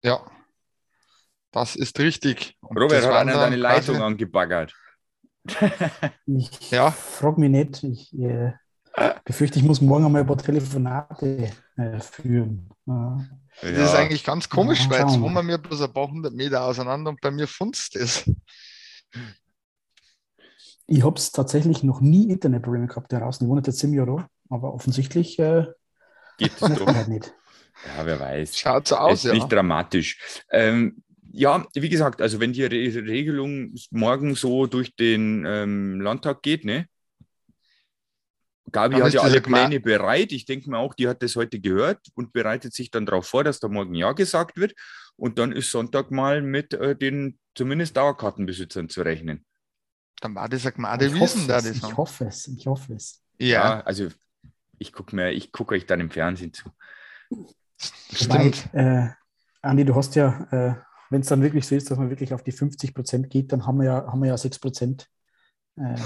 Ja, 0.05 0.25
das 1.53 1.75
ist 1.75 1.99
richtig. 1.99 2.57
Und 2.61 2.77
Robert 2.79 3.05
hat 3.05 3.13
einer 3.13 3.35
deine 3.35 3.57
Leitung 3.57 4.01
angebaggert. 4.01 4.75
ich 6.27 6.71
ja. 6.71 6.91
frage 6.91 7.41
mich 7.41 7.51
nicht. 7.51 7.83
Ich 7.83 8.19
äh, 8.19 8.53
befürchte, 9.25 9.59
ich 9.59 9.65
muss 9.65 9.81
morgen 9.81 10.05
einmal 10.05 10.23
ein 10.23 10.27
paar 10.27 10.39
Telefonate 10.39 11.51
äh, 11.77 12.01
führen. 12.01 12.71
Ja. 12.87 13.19
Das 13.63 13.73
ist 13.73 13.95
eigentlich 13.95 14.25
ganz 14.25 14.49
komisch, 14.49 14.89
weil 14.89 15.01
jetzt 15.01 15.21
wohnen 15.21 15.35
wir 15.35 15.43
mir 15.43 15.59
bloß 15.59 15.83
ein 15.83 15.93
paar 15.93 16.09
hundert 16.09 16.35
Meter 16.35 16.65
auseinander 16.65 17.11
und 17.11 17.21
bei 17.21 17.31
mir 17.31 17.49
funzt 17.49 17.97
es. 17.97 18.31
Ich 20.93 21.05
habe 21.05 21.17
es 21.17 21.31
tatsächlich 21.31 21.85
noch 21.85 22.01
nie 22.01 22.31
Internetprobleme 22.31 22.89
gehabt 22.89 23.13
da 23.13 23.21
draußen. 23.21 23.47
Ich 23.47 23.49
wohne 23.49 23.63
jetzt 23.65 23.79
sieben 23.79 23.95
Jahre 23.95 24.27
aber 24.49 24.75
offensichtlich 24.75 25.39
äh, 25.39 25.67
geht 26.37 26.53
es 26.55 26.61
halt 26.61 27.09
nicht. 27.09 27.33
Ja, 27.87 28.05
wer 28.05 28.19
weiß. 28.19 28.59
Schaut 28.59 28.89
so 28.89 28.97
aus, 28.97 29.21
ist 29.21 29.25
ja. 29.25 29.33
Nicht 29.33 29.51
dramatisch. 29.51 30.43
Ähm, 30.51 31.03
ja, 31.33 31.65
wie 31.75 31.89
gesagt, 31.89 32.21
also 32.21 32.41
wenn 32.41 32.53
die 32.53 32.65
Re 32.65 33.07
Regelung 33.07 33.73
morgen 33.93 34.35
so 34.35 34.67
durch 34.67 34.97
den 34.97 35.45
ähm, 35.47 36.01
Landtag 36.01 36.43
geht, 36.43 36.65
ne? 36.65 36.87
Gabi 38.73 38.97
hat 38.97 39.13
ja 39.13 39.23
alle 39.23 39.41
Pläne 39.41 39.81
bereit. 39.81 40.33
Ich 40.33 40.45
denke 40.45 40.71
mir 40.71 40.79
auch, 40.79 40.95
die 40.95 41.09
hat 41.09 41.23
das 41.23 41.37
heute 41.37 41.61
gehört 41.61 42.01
und 42.15 42.33
bereitet 42.33 42.75
sich 42.75 42.91
dann 42.91 43.07
darauf 43.07 43.27
vor, 43.27 43.45
dass 43.45 43.61
da 43.61 43.69
morgen 43.69 43.95
Ja 43.95 44.13
gesagt 44.13 44.57
wird. 44.57 44.75
Und 45.17 45.39
dann 45.39 45.53
ist 45.53 45.71
Sonntag 45.71 46.11
mal 46.11 46.43
mit 46.43 46.75
äh, 46.75 46.97
den 46.97 47.39
zumindest 47.55 47.97
Dauerkartenbesitzern 47.97 48.89
zu 48.89 49.03
rechnen. 49.03 49.45
Dann 50.21 50.35
war 50.35 50.49
das 50.49 50.67
eine 50.67 50.73
Gnade 50.75 51.15
Wiesen 51.15 51.49
da. 51.49 51.57
Das 51.57 51.67
ich 51.67 51.97
hoffe 51.97 52.27
es, 52.27 52.47
ich 52.49 52.67
hoffe 52.67 52.95
es. 52.95 53.23
Ja, 53.39 53.47
ja 53.47 53.81
also 53.81 54.09
ich 54.79 54.93
gucke 54.93 55.17
mir, 55.17 55.33
ich 55.33 55.53
gucke 55.53 55.75
euch 55.75 55.87
dann 55.87 56.01
im 56.01 56.11
Fernsehen 56.11 56.53
zu. 56.53 56.71
Stimmt. 58.13 58.73
Weil, 58.75 59.07
äh, 59.07 59.09
Andi, 59.63 59.85
du 59.85 59.95
hast 59.95 60.15
ja, 60.15 60.47
äh, 60.51 60.75
wenn 61.11 61.23
es 61.23 61.29
dann 61.29 61.43
wirklich 61.43 61.67
so 61.67 61.75
ist, 61.75 61.91
dass 61.91 61.99
man 61.99 62.11
wirklich 62.11 62.33
auf 62.35 62.43
die 62.43 62.53
50 62.53 62.95
Prozent 62.95 63.31
geht, 63.31 63.53
dann 63.53 63.67
haben 63.67 63.79
wir 63.79 63.87
ja, 63.87 64.07
haben 64.07 64.21
wir 64.21 64.29
ja 64.29 64.37
6 64.37 64.59
Prozent 64.59 65.09
äh, 65.77 65.97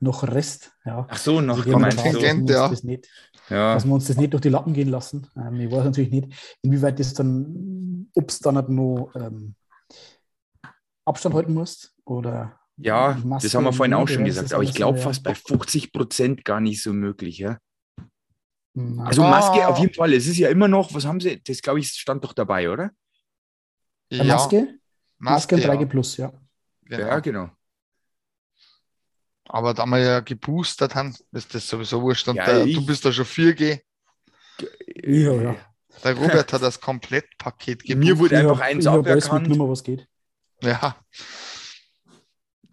noch 0.00 0.22
Rest. 0.22 0.72
Ja. 0.84 1.06
Ach 1.08 1.18
so, 1.18 1.40
noch 1.40 1.58
also 1.58 1.70
Kontingent, 1.70 2.48
ja. 2.48 2.68
Das 2.68 2.82
nicht, 2.82 3.08
ja. 3.48 3.74
Dass 3.74 3.84
wir 3.84 3.92
uns 3.92 4.06
das 4.06 4.16
nicht 4.16 4.32
durch 4.32 4.42
die 4.42 4.48
Lappen 4.48 4.72
gehen 4.72 4.88
lassen. 4.88 5.26
Ähm, 5.36 5.60
ich 5.60 5.70
weiß 5.70 5.84
natürlich 5.84 6.10
nicht, 6.10 6.58
inwieweit 6.62 6.98
das 6.98 7.14
dann, 7.14 8.10
ob 8.14 8.30
es 8.30 8.38
dann 8.40 8.56
halt 8.56 8.70
noch 8.70 9.12
ähm, 9.14 9.54
Abstand 11.04 11.34
halten 11.34 11.54
muss 11.54 11.94
oder 12.04 12.59
ja, 12.82 13.18
das 13.40 13.54
haben 13.54 13.64
wir 13.64 13.72
vorhin 13.72 13.94
auch 13.94 14.08
schon 14.08 14.24
gesagt, 14.24 14.52
aber 14.52 14.62
ich 14.62 14.74
glaube 14.74 14.98
fast 14.98 15.22
bei 15.22 15.34
50 15.34 15.92
Prozent 15.92 16.44
gar 16.44 16.60
nicht 16.60 16.82
so 16.82 16.92
möglich, 16.92 17.38
ja. 17.38 17.58
Also 18.98 19.22
Maske 19.22 19.66
auf 19.66 19.78
jeden 19.78 19.94
Fall. 19.94 20.14
Es 20.14 20.26
ist 20.26 20.38
ja 20.38 20.48
immer 20.48 20.68
noch, 20.68 20.94
was 20.94 21.04
haben 21.04 21.20
sie? 21.20 21.42
Das 21.42 21.60
glaube 21.60 21.80
ich 21.80 21.88
stand 21.88 22.24
doch 22.24 22.32
dabei, 22.32 22.70
oder? 22.70 22.90
Ja. 24.10 24.24
Maske? 24.24 24.78
Maske 25.18 25.56
und 25.56 25.64
3G 25.64 25.86
Plus, 25.86 26.16
ja. 26.16 26.32
Genau. 26.84 27.06
Ja, 27.06 27.18
genau. 27.20 27.50
Aber 29.44 29.74
da 29.74 29.84
wir 29.86 29.98
ja 29.98 30.20
geboostert 30.20 30.94
haben, 30.94 31.14
ist 31.32 31.54
das 31.54 31.68
sowieso 31.68 32.00
wurscht. 32.02 32.28
Und 32.28 32.36
ja, 32.36 32.46
der, 32.46 32.64
du 32.66 32.86
bist 32.86 33.04
da 33.04 33.12
schon 33.12 33.24
4G. 33.24 33.80
Ja, 35.02 35.32
ja. 35.32 35.56
Der 36.04 36.16
Robert 36.16 36.52
hat 36.52 36.62
das 36.62 36.80
Komplettpaket 36.80 37.82
gebucht. 37.82 38.04
Mir 38.04 38.18
wurde 38.18 38.38
einfach 38.38 38.60
eins 38.60 38.86
aberkannt. 38.86 39.48
was 39.58 39.82
geht. 39.82 40.06
Ja. 40.62 40.96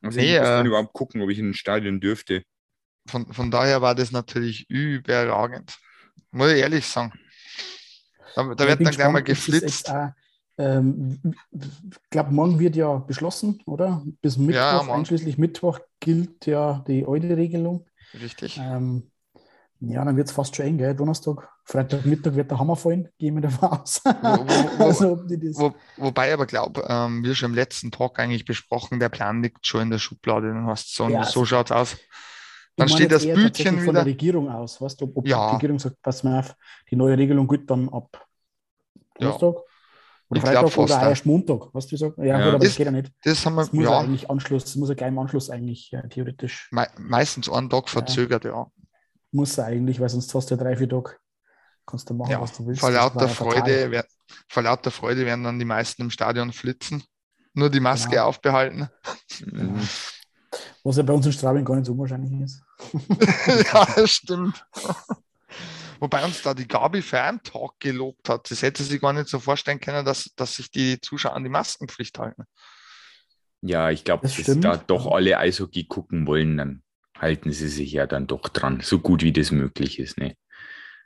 Also 0.07 0.19
nee, 0.19 0.35
ich 0.35 0.39
muss 0.39 0.49
äh, 0.49 0.63
überhaupt 0.63 0.93
gucken, 0.93 1.21
ob 1.21 1.29
ich 1.29 1.39
in 1.39 1.49
ein 1.49 1.53
Stadion 1.53 1.99
dürfte. 1.99 2.43
Von, 3.07 3.31
von 3.31 3.51
daher 3.51 3.81
war 3.81 3.95
das 3.95 4.11
natürlich 4.11 4.69
überragend. 4.69 5.77
Muss 6.31 6.51
ich 6.51 6.59
ehrlich 6.59 6.85
sagen. 6.85 7.13
Da, 8.35 8.43
da 8.55 8.67
wird 8.67 8.85
dann 8.85 8.93
gleich 8.93 9.11
mal 9.11 9.23
geflitzt. 9.23 9.91
Ähm, 10.59 11.21
ich 11.51 12.09
glaube, 12.09 12.33
morgen 12.33 12.59
wird 12.59 12.75
ja 12.75 12.97
beschlossen, 12.97 13.61
oder? 13.65 14.03
Bis 14.21 14.37
Mittwoch, 14.37 14.87
ja, 14.87 14.93
einschließlich 14.93 15.37
Mittwoch 15.37 15.79
gilt 15.99 16.47
ja 16.47 16.83
die 16.87 17.05
alte 17.07 17.37
Regelung. 17.37 17.85
Richtig. 18.19 18.57
Ähm, 18.59 19.11
ja, 19.79 20.03
dann 20.03 20.17
wird 20.17 20.27
es 20.27 20.33
fast 20.33 20.55
schon 20.55 20.65
eng, 20.65 20.77
gell? 20.79 20.95
Donnerstag, 20.95 21.47
Freitagmittag 21.67 22.35
wird 22.35 22.49
der 22.49 22.59
Hammer 22.59 22.77
fallen, 22.77 23.09
gehen 23.17 23.35
wir 23.35 23.41
davon 23.41 23.69
aus. 23.69 24.01
Wo, 24.05 24.11
wo, 24.11 24.83
also, 24.85 25.17
wo, 25.17 25.75
wobei 25.97 26.33
aber 26.33 26.45
glaube, 26.45 26.85
ähm, 26.87 27.25
wir 27.25 27.35
schon 27.35 27.51
im 27.51 27.55
letzten 27.55 27.91
Talk 27.91 28.19
eigentlich 28.19 28.45
besprochen, 28.45 29.01
der 29.01 29.09
Plan 29.09 29.43
liegt 29.43 29.67
schon 29.67 29.81
in 29.81 29.89
der 29.89 29.97
Schublade. 29.97 30.47
Dann 30.47 30.65
hast 30.65 30.95
so, 30.95 31.09
ja, 31.09 31.25
so 31.25 31.43
schaut 31.43 31.65
es 31.67 31.71
aus. 31.73 31.97
Dann 32.77 32.87
steht 32.87 33.11
das 33.11 33.25
Bildchen 33.25 33.75
wieder. 33.75 33.85
von 33.85 33.95
der 33.95 34.05
Regierung 34.05 34.49
aus, 34.49 34.79
weißt 34.79 35.01
du, 35.01 35.11
ob 35.13 35.27
ja. 35.27 35.49
die 35.49 35.55
Regierung 35.55 35.79
sagt, 35.79 36.01
pass 36.01 36.23
mal 36.23 36.39
auf, 36.39 36.55
die 36.89 36.95
neue 36.95 37.17
Regelung 37.17 37.47
gilt 37.47 37.69
dann 37.69 37.89
ab 37.89 38.25
Donnerstag. 39.15 39.55
Ja. 39.55 39.61
Oder 40.29 40.39
ich 40.39 40.45
Freitag 40.45 40.77
oder 40.77 41.09
erst 41.09 41.25
Montag, 41.25 41.73
was 41.73 41.87
du 41.87 41.97
sagst? 41.97 42.17
Ja, 42.17 42.25
ja. 42.25 42.37
Gut, 42.37 42.47
aber 42.47 42.59
das, 42.59 42.69
das, 42.69 42.77
geht 42.77 42.85
ja 42.85 42.91
nicht. 42.91 43.11
Das, 43.23 43.45
haben 43.45 43.55
wir, 43.55 43.61
das 43.63 43.73
muss 43.73 43.83
ja. 43.83 43.99
eigentlich 43.99 44.29
Anschluss, 44.29 44.63
das 44.63 44.75
muss 44.75 44.89
ja 44.89 44.95
gleich 44.95 45.09
im 45.09 45.19
Anschluss 45.19 45.49
eigentlich 45.49 45.91
äh, 45.91 46.07
theoretisch. 46.07 46.69
Me 46.71 46.87
meistens 46.97 47.49
einen 47.49 47.69
Tag 47.69 47.89
verzögert, 47.89 48.45
ja. 48.45 48.67
Muss 49.31 49.57
er 49.57 49.65
eigentlich, 49.65 49.99
weil 49.99 50.09
sonst 50.09 50.33
hast 50.33 50.49
du 50.49 50.55
ja 50.55 50.61
drei, 50.61 50.77
vier 50.77 50.87
Tage. 50.87 51.15
Kannst 51.87 52.09
du 52.09 52.13
machen, 52.13 52.31
ja, 52.31 52.41
was 52.41 52.55
du 52.55 52.67
willst. 52.67 52.81
Vor 52.81 52.91
lauter, 52.91 53.29
Freude, 53.29 53.89
wer, 53.89 54.05
vor 54.49 54.63
lauter 54.63 54.91
Freude 54.91 55.25
werden 55.25 55.45
dann 55.45 55.57
die 55.57 55.65
meisten 55.65 56.01
im 56.01 56.09
Stadion 56.09 56.51
flitzen. 56.51 57.03
Nur 57.53 57.69
die 57.69 57.79
Maske 57.79 58.11
genau. 58.11 58.25
aufbehalten. 58.25 58.89
Mhm. 59.45 59.81
Was 60.83 60.97
ja 60.97 61.03
bei 61.03 61.13
uns 61.13 61.25
in 61.25 61.33
Straubing 61.33 61.65
gar 61.65 61.75
nicht 61.75 61.85
so 61.85 61.91
unwahrscheinlich 61.91 62.31
ist. 62.41 62.61
ja, 63.73 63.85
das 63.95 64.11
stimmt. 64.11 64.65
Wobei 65.99 66.23
uns 66.23 66.41
da 66.41 66.53
die 66.53 66.67
Gabi 66.67 67.01
für 67.01 67.19
einen 67.21 67.41
Tag 67.41 67.71
gelobt 67.79 68.29
hat. 68.29 68.49
Das 68.49 68.61
hätte 68.61 68.83
sie 68.83 68.99
gar 68.99 69.13
nicht 69.13 69.27
so 69.27 69.39
vorstellen 69.39 69.79
können, 69.79 70.05
dass, 70.05 70.31
dass 70.35 70.55
sich 70.55 70.71
die 70.71 71.01
Zuschauer 71.01 71.33
an 71.33 71.43
die 71.43 71.49
Maskenpflicht 71.49 72.17
halten. 72.19 72.43
Ja, 73.61 73.89
ich 73.89 74.03
glaube, 74.03 74.23
dass 74.23 74.35
stimmt. 74.35 74.63
da 74.63 74.77
doch 74.77 75.11
alle 75.11 75.37
Eishockey 75.37 75.85
gucken 75.85 76.27
wollen, 76.27 76.57
dann 76.57 76.83
halten 77.17 77.51
sie 77.51 77.67
sich 77.67 77.91
ja 77.91 78.05
dann 78.05 78.27
doch 78.27 78.47
dran, 78.49 78.79
so 78.81 78.99
gut 78.99 79.23
wie 79.23 79.33
das 79.33 79.51
möglich 79.51 79.99
ist. 79.99 80.17
Ne? 80.17 80.35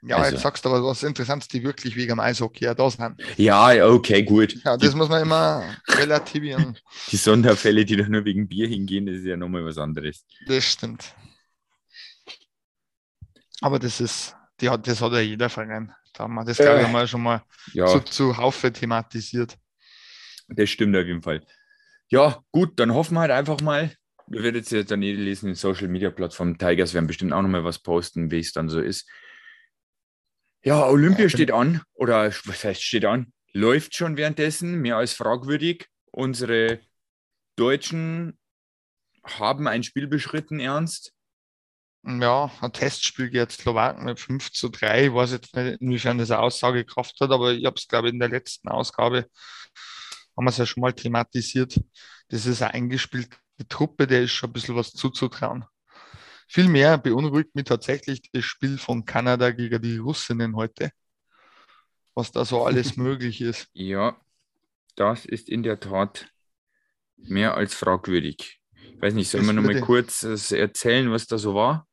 Ja, 0.04 0.18
also. 0.18 0.32
jetzt 0.32 0.42
sagst 0.42 0.66
du 0.66 0.70
aber 0.70 0.84
was 0.84 1.04
Interessantes, 1.04 1.48
die 1.48 1.64
wirklich 1.64 1.96
wegen 1.96 2.10
dem 2.10 2.20
Eishockey 2.20 2.66
ja 2.66 2.74
da 2.74 2.90
sind. 2.90 3.22
Ja, 3.38 3.88
okay, 3.88 4.24
gut. 4.24 4.56
Ja, 4.64 4.76
das 4.76 4.92
die, 4.92 4.98
muss 4.98 5.10
man 5.10 5.22
immer 5.22 5.64
relativieren. 5.88 6.78
Die 7.12 7.18
Sonderfälle, 7.18 7.86
die 7.86 7.96
doch 7.98 8.08
nur 8.08 8.26
wegen 8.26 8.48
Bier 8.48 8.68
hingehen, 8.68 9.06
das 9.06 9.18
ist 9.18 9.26
ja 9.26 9.38
nochmal 9.38 9.64
was 9.64 9.78
anderes. 9.78 10.26
Das 10.48 10.64
stimmt. 10.64 11.14
Aber 13.62 13.78
das 13.78 14.02
ist, 14.02 14.36
die 14.60 14.70
hat, 14.70 14.88
das 14.88 15.02
hat 15.02 15.14
ja 15.14 15.20
jeder 15.20 15.50
Verein. 15.50 15.94
Da 16.14 16.24
haben 16.24 16.34
wir 16.34 16.46
das, 16.46 16.58
glaube 16.58 16.82
ich, 16.82 16.88
äh, 16.88 17.08
schon 17.08 17.22
mal 17.22 17.44
ja. 17.74 17.86
zu, 17.86 18.00
zu 18.00 18.38
Haufe 18.38 18.74
thematisiert. 18.74 19.56
Das 20.48 20.70
stimmt 20.70 20.96
auf 20.96 21.06
jeden 21.06 21.22
Fall. 21.22 21.42
Ja, 22.10 22.44
gut, 22.52 22.80
dann 22.80 22.94
hoffen 22.94 23.14
wir 23.14 23.22
halt 23.22 23.32
einfach 23.32 23.62
mal, 23.62 23.92
wir 24.28 24.44
werden 24.44 24.56
jetzt 24.56 24.92
dann 24.92 25.04
eh 25.04 25.14
lesen 25.14 25.50
in 25.50 25.56
Social 25.56 25.88
Media 25.88 26.10
Plattformen. 26.10 26.58
Tigers 26.58 26.94
werden 26.94 27.08
bestimmt 27.08 27.34
auch 27.34 27.42
nochmal 27.42 27.64
was 27.64 27.80
posten, 27.80 28.32
wie 28.32 28.40
es 28.40 28.52
dann 28.52 28.70
so 28.70 28.82
ist. 28.82 29.08
Ja, 30.64 30.88
Olympia 30.88 31.28
steht 31.28 31.52
an, 31.52 31.82
oder 31.94 32.32
was 32.46 32.64
heißt 32.64 32.84
steht 32.84 33.06
an? 33.06 33.34
Läuft 33.52 33.96
schon 33.96 34.16
währenddessen, 34.16 34.80
mehr 34.80 34.98
als 34.98 35.14
fragwürdig. 35.14 35.88
Unsere 36.12 36.80
Deutschen 37.56 38.38
haben 39.24 39.68
ein 39.68 39.84
Spiel 39.84 40.08
beschritten, 40.08 40.60
ernst. 40.60 41.14
Ja, 42.04 42.52
ein 42.62 42.74
Testspiel 42.74 43.30
gegen 43.30 43.50
Slowaken 43.50 44.06
mit 44.06 44.20
5 44.20 44.52
zu 44.52 44.70
3. 44.70 45.08
Ich 45.08 45.14
weiß 45.14 45.32
jetzt 45.32 45.56
nicht, 45.56 45.82
inwiefern 45.82 46.18
das 46.18 46.32
eine 46.32 46.42
Aussagekraft 46.42 47.20
hat, 47.22 47.32
aber 47.32 47.54
ich 47.54 47.66
habe 47.66 47.76
es, 47.78 47.88
glaube 47.88 48.08
ich, 48.08 48.14
in 48.14 48.20
der 48.20 48.30
letzten 48.30 48.70
Ausgabe 48.70 49.28
haben 50.36 50.46
wir 50.46 50.50
es 50.50 50.58
ja 50.58 50.66
schon 50.66 50.82
mal 50.82 50.94
thematisiert. 50.94 51.80
Das 52.30 52.46
ist 52.46 52.62
eine 52.62 52.74
eingespielte 52.74 53.38
Truppe, 53.68 54.08
der 54.08 54.24
ist 54.24 54.32
schon 54.32 54.50
ein 54.50 54.54
bisschen 54.54 54.76
was 54.76 54.92
zuzutrauen. 54.92 55.66
Vielmehr 56.54 56.98
beunruhigt 56.98 57.56
mich 57.56 57.64
tatsächlich 57.64 58.30
das 58.34 58.44
Spiel 58.44 58.78
von 58.78 59.06
Kanada 59.06 59.52
gegen 59.52 59.82
die 59.82 60.00
Russinnen 60.00 60.58
heute, 60.58 60.92
was 62.14 62.34
da 62.34 62.44
so 62.44 62.66
alles 62.66 62.98
möglich 62.98 63.40
ist. 63.40 63.70
Ja, 63.72 64.20
das 64.98 65.24
ist 65.26 65.48
in 65.48 65.64
der 65.64 65.80
Tat 65.80 66.30
mehr 67.16 67.56
als 67.56 67.74
fragwürdig. 67.74 68.60
Ich 68.74 69.02
weiß 69.02 69.14
nicht, 69.14 69.30
soll 69.30 69.44
man 69.44 69.56
noch 69.56 69.64
mal 69.64 69.80
kurz 69.80 70.24
äh, 70.24 70.58
erzählen, 70.58 71.10
was 71.10 71.26
da 71.26 71.38
so 71.38 71.56
war? 71.56 71.88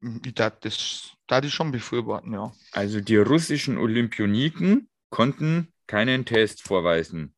Ich 0.00 0.34
darf 0.34 0.58
das 0.58 1.12
da 1.28 1.40
die 1.40 1.52
schon 1.52 1.70
befürworten, 1.70 2.32
ja. 2.32 2.52
Also 2.72 3.00
die 3.00 3.18
russischen 3.18 3.78
Olympioniken 3.78 4.90
konnten 5.10 5.72
keinen 5.86 6.24
Test 6.24 6.64
vorweisen. 6.64 7.36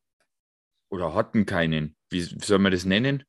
Oder 0.89 1.13
hatten 1.13 1.45
keinen. 1.45 1.95
Wie 2.09 2.21
soll 2.21 2.57
man 2.57 2.71
das 2.71 2.85
nennen? 2.85 3.23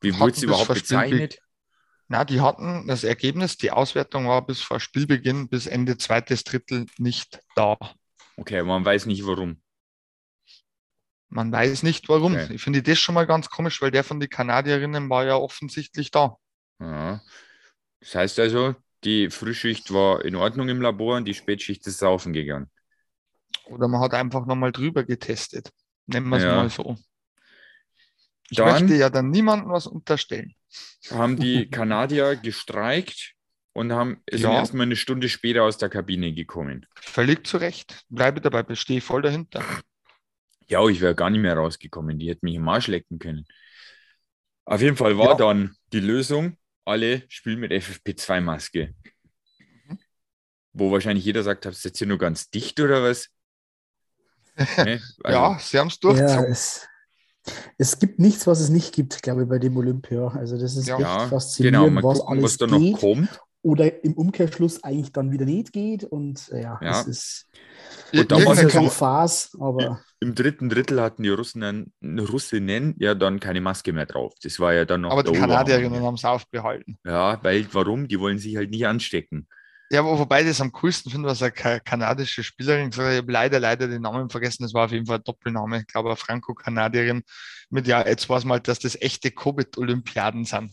Wie 0.00 0.18
wurde 0.18 0.32
es 0.32 0.42
überhaupt 0.42 0.72
bezeichnet? 0.72 1.38
Na, 2.12 2.24
die 2.24 2.40
hatten 2.40 2.88
das 2.88 3.04
Ergebnis, 3.04 3.56
die 3.56 3.70
Auswertung 3.70 4.26
war 4.26 4.44
bis 4.44 4.60
vor 4.60 4.80
Spielbeginn, 4.80 5.48
bis 5.48 5.68
Ende 5.68 5.96
zweites 5.96 6.42
Drittel 6.42 6.86
nicht 6.98 7.38
da. 7.54 7.78
Okay, 8.36 8.64
man 8.64 8.84
weiß 8.84 9.06
nicht 9.06 9.24
warum. 9.26 9.62
Man 11.28 11.52
weiß 11.52 11.84
nicht 11.84 12.08
warum. 12.08 12.34
Okay. 12.34 12.54
Ich 12.54 12.62
finde 12.62 12.82
das 12.82 12.98
schon 12.98 13.14
mal 13.14 13.28
ganz 13.28 13.48
komisch, 13.48 13.80
weil 13.80 13.92
der 13.92 14.02
von 14.02 14.18
den 14.18 14.28
Kanadierinnen 14.28 15.08
war 15.08 15.24
ja 15.24 15.36
offensichtlich 15.36 16.10
da. 16.10 16.36
Ja. 16.80 17.22
Das 18.00 18.16
heißt 18.16 18.40
also, 18.40 18.74
die 19.04 19.30
Frühschicht 19.30 19.94
war 19.94 20.24
in 20.24 20.34
Ordnung 20.34 20.68
im 20.68 20.82
Labor 20.82 21.16
und 21.16 21.26
die 21.26 21.34
Spätschicht 21.34 21.86
ist 21.86 21.98
saufen 21.98 22.32
gegangen. 22.32 22.68
Oder 23.66 23.86
man 23.86 24.00
hat 24.00 24.14
einfach 24.14 24.46
nochmal 24.46 24.72
drüber 24.72 25.04
getestet. 25.04 25.70
Nennen 26.06 26.28
wir 26.28 26.38
es 26.38 26.42
ja. 26.42 26.56
mal 26.56 26.70
so. 26.70 26.96
Ich 28.50 28.56
dann 28.56 28.72
möchte 28.72 28.96
ja 28.96 29.10
dann 29.10 29.30
niemandem 29.30 29.70
was 29.70 29.86
unterstellen. 29.86 30.54
Haben 31.10 31.36
die 31.36 31.66
Kanadier 31.70 32.36
gestreikt 32.36 33.34
und 33.72 33.92
haben, 33.92 34.22
sind 34.28 34.42
ja. 34.42 34.54
erstmal 34.54 34.86
eine 34.86 34.96
Stunde 34.96 35.28
später 35.28 35.62
aus 35.62 35.78
der 35.78 35.88
Kabine 35.88 36.32
gekommen. 36.32 36.86
Völlig 36.96 37.46
zu 37.46 37.56
Recht. 37.56 38.04
Bleibe 38.08 38.40
dabei, 38.40 38.62
bestehe 38.62 39.00
voll 39.00 39.22
dahinter. 39.22 39.64
Ja, 40.68 40.86
ich 40.88 41.00
wäre 41.00 41.14
gar 41.14 41.30
nicht 41.30 41.40
mehr 41.40 41.54
rausgekommen. 41.56 42.18
Die 42.18 42.28
hätten 42.28 42.46
mich 42.46 42.56
im 42.56 42.68
Arsch 42.68 42.88
lecken 42.88 43.18
können. 43.18 43.46
Auf 44.64 44.80
jeden 44.80 44.96
Fall 44.96 45.18
war 45.18 45.30
ja. 45.30 45.34
dann 45.34 45.74
die 45.92 46.00
Lösung, 46.00 46.56
alle 46.84 47.24
spielen 47.28 47.60
mit 47.60 47.72
FFP2-Maske. 47.72 48.94
Mhm. 49.86 49.98
Wo 50.72 50.92
wahrscheinlich 50.92 51.24
jeder 51.24 51.42
sagt, 51.42 51.66
habt 51.66 51.76
ihr 51.76 51.88
jetzt 51.88 51.98
hier 51.98 52.06
nur 52.06 52.18
ganz 52.18 52.50
dicht 52.50 52.78
oder 52.80 53.02
was? 53.02 53.28
Ne? 54.76 55.00
Also, 55.24 55.38
ja, 55.38 55.58
sie 55.58 55.78
haben 55.78 55.88
es 55.88 55.98
durchgezogen. 56.00 56.44
Ja, 56.44 56.50
es, 56.50 56.86
es, 57.78 57.98
gibt 57.98 58.18
nichts, 58.18 58.46
was 58.46 58.60
es 58.60 58.68
nicht 58.68 58.94
gibt, 58.94 59.22
glaube 59.22 59.42
ich, 59.42 59.48
bei 59.48 59.58
dem 59.58 59.76
Olympia. 59.76 60.28
Also 60.28 60.58
das 60.58 60.76
ist 60.76 60.88
ja, 60.88 60.98
echt 60.98 61.30
faszinierend, 61.30 61.96
genau, 61.96 62.08
was 62.08 62.18
gucken, 62.18 62.32
alles 62.32 62.44
was 62.44 62.56
da 62.58 62.66
noch 62.66 63.00
kommt. 63.00 63.40
Oder 63.62 64.04
im 64.04 64.14
Umkehrschluss 64.14 64.82
eigentlich 64.82 65.12
dann 65.12 65.32
wieder 65.32 65.44
nicht 65.44 65.72
geht. 65.72 66.04
Und 66.04 66.48
ja, 66.48 66.78
ja. 66.80 67.00
es 67.00 67.06
ist 67.06 67.46
und 68.12 68.32
da 68.32 68.44
war 68.44 68.52
es 68.52 68.72
so 68.72 68.88
Phase, 68.88 69.48
aber. 69.60 70.00
Im 70.20 70.34
dritten 70.34 70.68
Drittel 70.68 71.00
hatten 71.00 71.22
die 71.22 71.30
Russen, 71.30 71.92
Russinnen 72.02 72.94
ja 72.98 73.14
dann 73.14 73.40
keine 73.40 73.60
Maske 73.60 73.92
mehr 73.92 74.06
drauf. 74.06 74.34
Das 74.42 74.60
war 74.60 74.74
ja 74.74 74.84
dann 74.84 75.02
noch. 75.02 75.12
Aber 75.12 75.22
die 75.22 75.32
Kanadierinnen 75.32 76.02
haben 76.02 76.14
es 76.14 76.24
aufbehalten. 76.24 76.98
Ja, 77.04 77.42
weil 77.42 77.66
warum? 77.72 78.08
Die 78.08 78.20
wollen 78.20 78.38
sich 78.38 78.56
halt 78.56 78.70
nicht 78.70 78.86
anstecken. 78.86 79.46
Ja, 79.92 80.04
wobei 80.04 80.44
das 80.44 80.60
am 80.60 80.70
coolsten 80.70 81.10
finde, 81.10 81.28
was 81.28 81.42
eine 81.42 81.80
kanadische 81.80 82.44
Spielerin 82.44 82.90
gesagt 82.90 83.08
hat, 83.08 83.12
ich 83.14 83.18
habe 83.18 83.32
leider, 83.32 83.58
leider 83.58 83.88
den 83.88 84.02
Namen 84.02 84.30
vergessen, 84.30 84.62
das 84.62 84.72
war 84.72 84.84
auf 84.84 84.92
jeden 84.92 85.06
Fall 85.06 85.16
ein 85.16 85.24
Doppelname, 85.24 85.80
ich 85.80 85.86
glaube, 85.88 86.10
eine 86.10 86.16
Franco-Kanadierin 86.16 87.24
mit, 87.70 87.88
ja, 87.88 88.06
jetzt 88.06 88.28
weiß 88.28 88.44
man 88.44 88.58
halt, 88.58 88.68
dass 88.68 88.78
das 88.78 88.94
echte 89.00 89.32
Covid-Olympiaden 89.32 90.44
sind. 90.44 90.72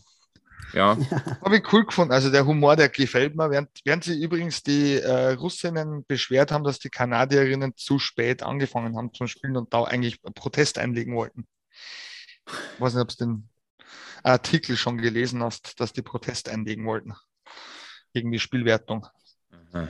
Ja. 0.72 0.96
Habe 1.44 1.56
ich 1.56 1.72
cool 1.72 1.84
gefunden. 1.84 2.12
Also 2.12 2.30
der 2.30 2.46
Humor, 2.46 2.76
der 2.76 2.90
gefällt 2.90 3.34
mir. 3.34 3.50
Während, 3.50 3.70
während 3.84 4.04
sie 4.04 4.22
übrigens 4.22 4.62
die 4.62 4.94
äh, 4.96 5.32
Russinnen 5.32 6.04
beschwert 6.06 6.52
haben, 6.52 6.62
dass 6.62 6.78
die 6.78 6.90
Kanadierinnen 6.90 7.74
zu 7.76 7.98
spät 7.98 8.42
angefangen 8.42 8.96
haben 8.96 9.12
zum 9.14 9.26
Spielen 9.26 9.56
und 9.56 9.72
da 9.72 9.84
eigentlich 9.84 10.22
Protest 10.22 10.78
einlegen 10.78 11.16
wollten. 11.16 11.46
Ich 12.46 12.80
weiß 12.80 12.94
nicht, 12.94 13.02
ob 13.02 13.08
du 13.08 13.24
den 13.24 13.48
Artikel 14.22 14.76
schon 14.76 14.98
gelesen 14.98 15.42
hast, 15.42 15.80
dass 15.80 15.92
die 15.92 16.02
Protest 16.02 16.48
einlegen 16.48 16.84
wollten 16.84 17.14
gegen 18.18 18.32
die 18.32 18.38
Spielwertung. 18.38 19.06
Mhm 19.72 19.88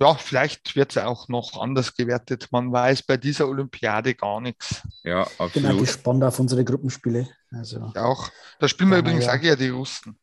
ja, 0.00 0.14
vielleicht 0.14 0.76
wird 0.76 0.90
es 0.90 1.02
auch 1.02 1.28
noch 1.28 1.58
anders 1.60 1.94
gewertet. 1.94 2.48
Man 2.50 2.70
weiß 2.70 3.02
bei 3.04 3.16
dieser 3.16 3.48
Olympiade 3.48 4.14
gar 4.14 4.40
nichts. 4.40 4.82
Ja, 5.02 5.22
absolut. 5.22 5.56
Ich 5.56 5.62
bin 5.62 5.70
auch 5.70 5.78
gespannt 5.78 6.24
auf 6.24 6.38
unsere 6.38 6.64
Gruppenspiele. 6.64 7.28
Also, 7.50 7.92
ja, 7.94 8.04
auch. 8.04 8.30
Da 8.58 8.68
spielen 8.68 8.90
wir 8.90 8.98
übrigens 8.98 9.24
ja. 9.24 9.34
auch 9.34 9.42
ja 9.42 9.56
die 9.56 9.70
Russen. 9.70 10.18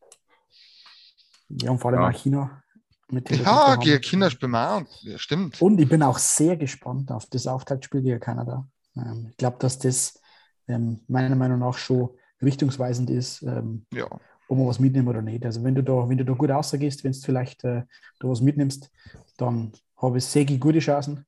Ja, 1.50 1.72
und 1.72 1.80
vor 1.80 1.92
allem 1.92 2.02
ja. 2.02 2.10
auch 2.10 2.14
China. 2.14 2.64
Mit 3.10 3.30
ja, 3.30 3.76
gegen 3.76 4.02
China 4.02 4.30
spielen 4.30 4.52
wir 4.52 4.72
auch. 4.72 5.02
Ja, 5.02 5.18
stimmt. 5.18 5.62
Und 5.62 5.80
ich 5.80 5.90
bin 5.90 6.04
auch 6.04 6.18
sehr 6.18 6.56
gespannt 6.56 7.12
auf 7.12 7.26
das 7.28 7.48
Auftaktspiel 7.48 8.02
gegen 8.02 8.20
Kanada. 8.20 8.68
Ähm, 8.96 9.28
ich 9.32 9.38
glaube, 9.38 9.58
dass 9.60 9.80
das 9.80 10.20
ähm, 10.68 11.02
meiner 11.08 11.36
Meinung 11.36 11.60
nach 11.60 11.78
schon 11.78 12.10
richtungsweisend 12.42 13.10
ist. 13.10 13.42
Ähm, 13.42 13.86
ja 13.92 14.08
ob 14.54 14.60
man 14.60 14.68
was 14.68 14.80
mitnehmen 14.80 15.08
oder 15.08 15.22
nicht. 15.22 15.46
Also 15.46 15.64
wenn 15.64 15.76
du 15.76 15.84
da, 15.84 16.08
wenn 16.08 16.18
du 16.18 16.26
da 16.26 16.34
gut 16.34 16.50
rausgehst, 16.50 17.04
wenn 17.04 17.12
du 17.12 17.20
vielleicht 17.20 17.64
äh, 17.64 17.84
da 18.20 18.28
was 18.30 18.42
mitnimmst, 18.42 18.90
dann 19.38 19.74
habe 19.98 20.18
ich 20.18 20.26
sehr 20.26 20.46
gute 20.46 20.80
Chancen. 20.80 21.26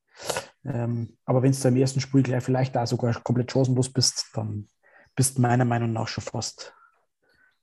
Ähm, 0.64 1.18
aber 1.26 1.44
wenn 1.44 1.52
du 1.52 1.68
im 1.68 1.76
ersten 1.76 2.00
Spiel 2.00 2.24
gleich 2.24 2.44
vielleicht 2.44 2.78
auch 2.78 2.88
sogar 2.88 3.14
komplett 3.22 3.52
chancenlos 3.52 3.92
bist, 3.92 4.28
dann 4.34 4.68
bist 5.16 5.38
du 5.38 5.42
meiner 5.42 5.66
Meinung 5.66 5.94
nach 5.94 6.08
schon 6.08 6.24
fast 6.24 6.74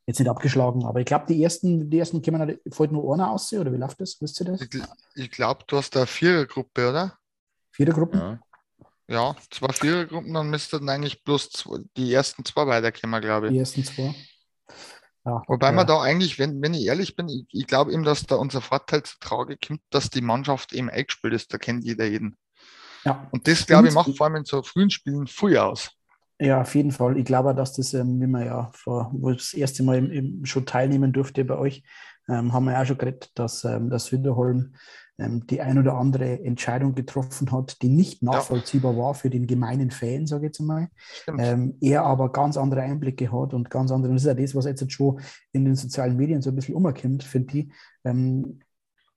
jetzt 0.07 0.18
nicht 0.18 0.29
abgeschlagen. 0.29 0.85
Aber 0.85 1.01
ich 1.01 1.07
glaube, 1.07 1.27
die 1.29 1.42
ersten, 1.42 1.90
die 1.90 1.98
ersten 1.98 2.22
kommen 2.22 2.40
halt, 2.40 2.61
fällt 2.70 2.92
nur 2.92 3.14
einer 3.14 3.31
aus, 3.31 3.53
oder 3.53 3.72
wie 3.72 3.77
läuft 3.77 4.01
das? 4.01 4.20
Wisst 4.20 4.40
ihr 4.40 4.46
das? 4.46 4.61
Ich, 5.14 5.31
glaube, 5.31 5.64
du 5.66 5.77
hast 5.77 5.94
da 5.94 6.07
Vierergruppe, 6.07 6.90
oder? 6.90 7.18
Vierergruppen? 7.70 8.20
Ja. 8.20 8.40
Ja, 9.09 9.37
zwei 9.51 9.72
Vierergruppen, 9.72 10.33
dann 10.33 10.48
müssten 10.48 10.88
eigentlich 10.88 11.22
bloß 11.22 11.51
zwei, 11.51 11.79
die 11.96 12.14
ersten 12.14 12.44
zwei 12.44 12.66
weiterkommen, 12.66 13.20
glaube 13.20 13.48
ich. 13.48 13.53
Die 13.53 13.59
ersten 13.59 13.85
zwei. 13.85 14.14
Ja, 15.24 15.42
Wobei 15.46 15.66
ja. 15.66 15.72
man 15.72 15.87
da 15.87 16.00
eigentlich, 16.00 16.38
wenn, 16.38 16.61
wenn 16.62 16.74
ich 16.74 16.87
ehrlich 16.87 17.14
bin, 17.14 17.28
ich, 17.28 17.46
ich 17.50 17.66
glaube 17.66 17.92
eben, 17.92 18.02
dass 18.02 18.24
da 18.24 18.37
unser 18.37 18.61
Vorteil 18.61 19.04
zu 19.04 19.18
Trage 19.20 19.56
kommt, 19.56 19.80
dass 19.90 20.11
die 20.11 20.20
Mannschaft 20.20 20.72
eben 20.72 20.90
eingespielt 20.90 21.35
ist, 21.35 21.52
da 21.52 21.58
kennt 21.58 21.85
jeder 21.85 22.06
jeden. 22.06 22.37
Ja. 23.04 23.28
Und 23.30 23.46
das, 23.46 23.66
glaube 23.66 23.88
ich, 23.88 23.94
macht 23.94 24.16
vor 24.16 24.26
allem 24.26 24.37
in 24.37 24.44
so 24.44 24.62
frühen 24.62 24.90
Spielen 24.90 25.26
viel 25.26 25.56
aus. 25.58 25.90
Ja, 26.40 26.62
auf 26.62 26.74
jeden 26.74 26.90
Fall. 26.90 27.16
Ich 27.18 27.24
glaube, 27.24 27.54
dass 27.54 27.74
das, 27.74 27.94
ähm, 27.94 28.20
wie 28.20 28.26
man 28.26 28.44
ja 28.44 28.70
vor, 28.74 29.12
wo 29.14 29.30
ich 29.30 29.38
das 29.38 29.54
erste 29.54 29.85
Mal 29.85 29.98
im, 29.98 30.11
im 30.11 30.44
schon 30.44 30.66
teilnehmen 30.66 31.12
durfte 31.12 31.44
bei 31.44 31.56
euch, 31.56 31.85
ähm, 32.28 32.52
haben 32.52 32.64
wir 32.64 32.72
ja 32.72 32.82
auch 32.82 32.87
schon 32.87 32.98
geredet, 32.98 33.30
dass 33.35 33.64
ähm, 33.64 33.90
das 33.90 34.11
Winterholm 34.11 34.74
die 35.50 35.61
ein 35.61 35.78
oder 35.78 35.94
andere 35.94 36.42
Entscheidung 36.44 36.94
getroffen 36.94 37.50
hat, 37.52 37.82
die 37.82 37.88
nicht 37.88 38.22
nachvollziehbar 38.22 38.92
ja. 38.92 38.98
war 38.98 39.14
für 39.14 39.30
den 39.30 39.46
gemeinen 39.46 39.90
Fan, 39.90 40.26
sage 40.26 40.46
ich 40.46 40.48
jetzt 40.48 40.61
mal. 40.61 40.88
Ähm, 41.38 41.76
er 41.80 42.04
aber 42.04 42.32
ganz 42.32 42.56
andere 42.56 42.82
Einblicke 42.82 43.32
hat 43.32 43.54
und 43.54 43.70
ganz 43.70 43.90
andere, 43.90 44.11
und 44.11 44.16
das 44.16 44.24
ist 44.24 44.28
ja 44.28 44.35
das, 44.35 44.54
was 44.54 44.64
jetzt 44.64 44.90
schon 44.92 45.20
in 45.52 45.64
den 45.64 45.74
sozialen 45.74 46.16
Medien 46.16 46.42
so 46.42 46.50
ein 46.50 46.56
bisschen 46.56 46.74
umkommt, 46.74 47.22
finde 47.22 47.58
ich, 47.58 47.72
ähm, 48.04 48.61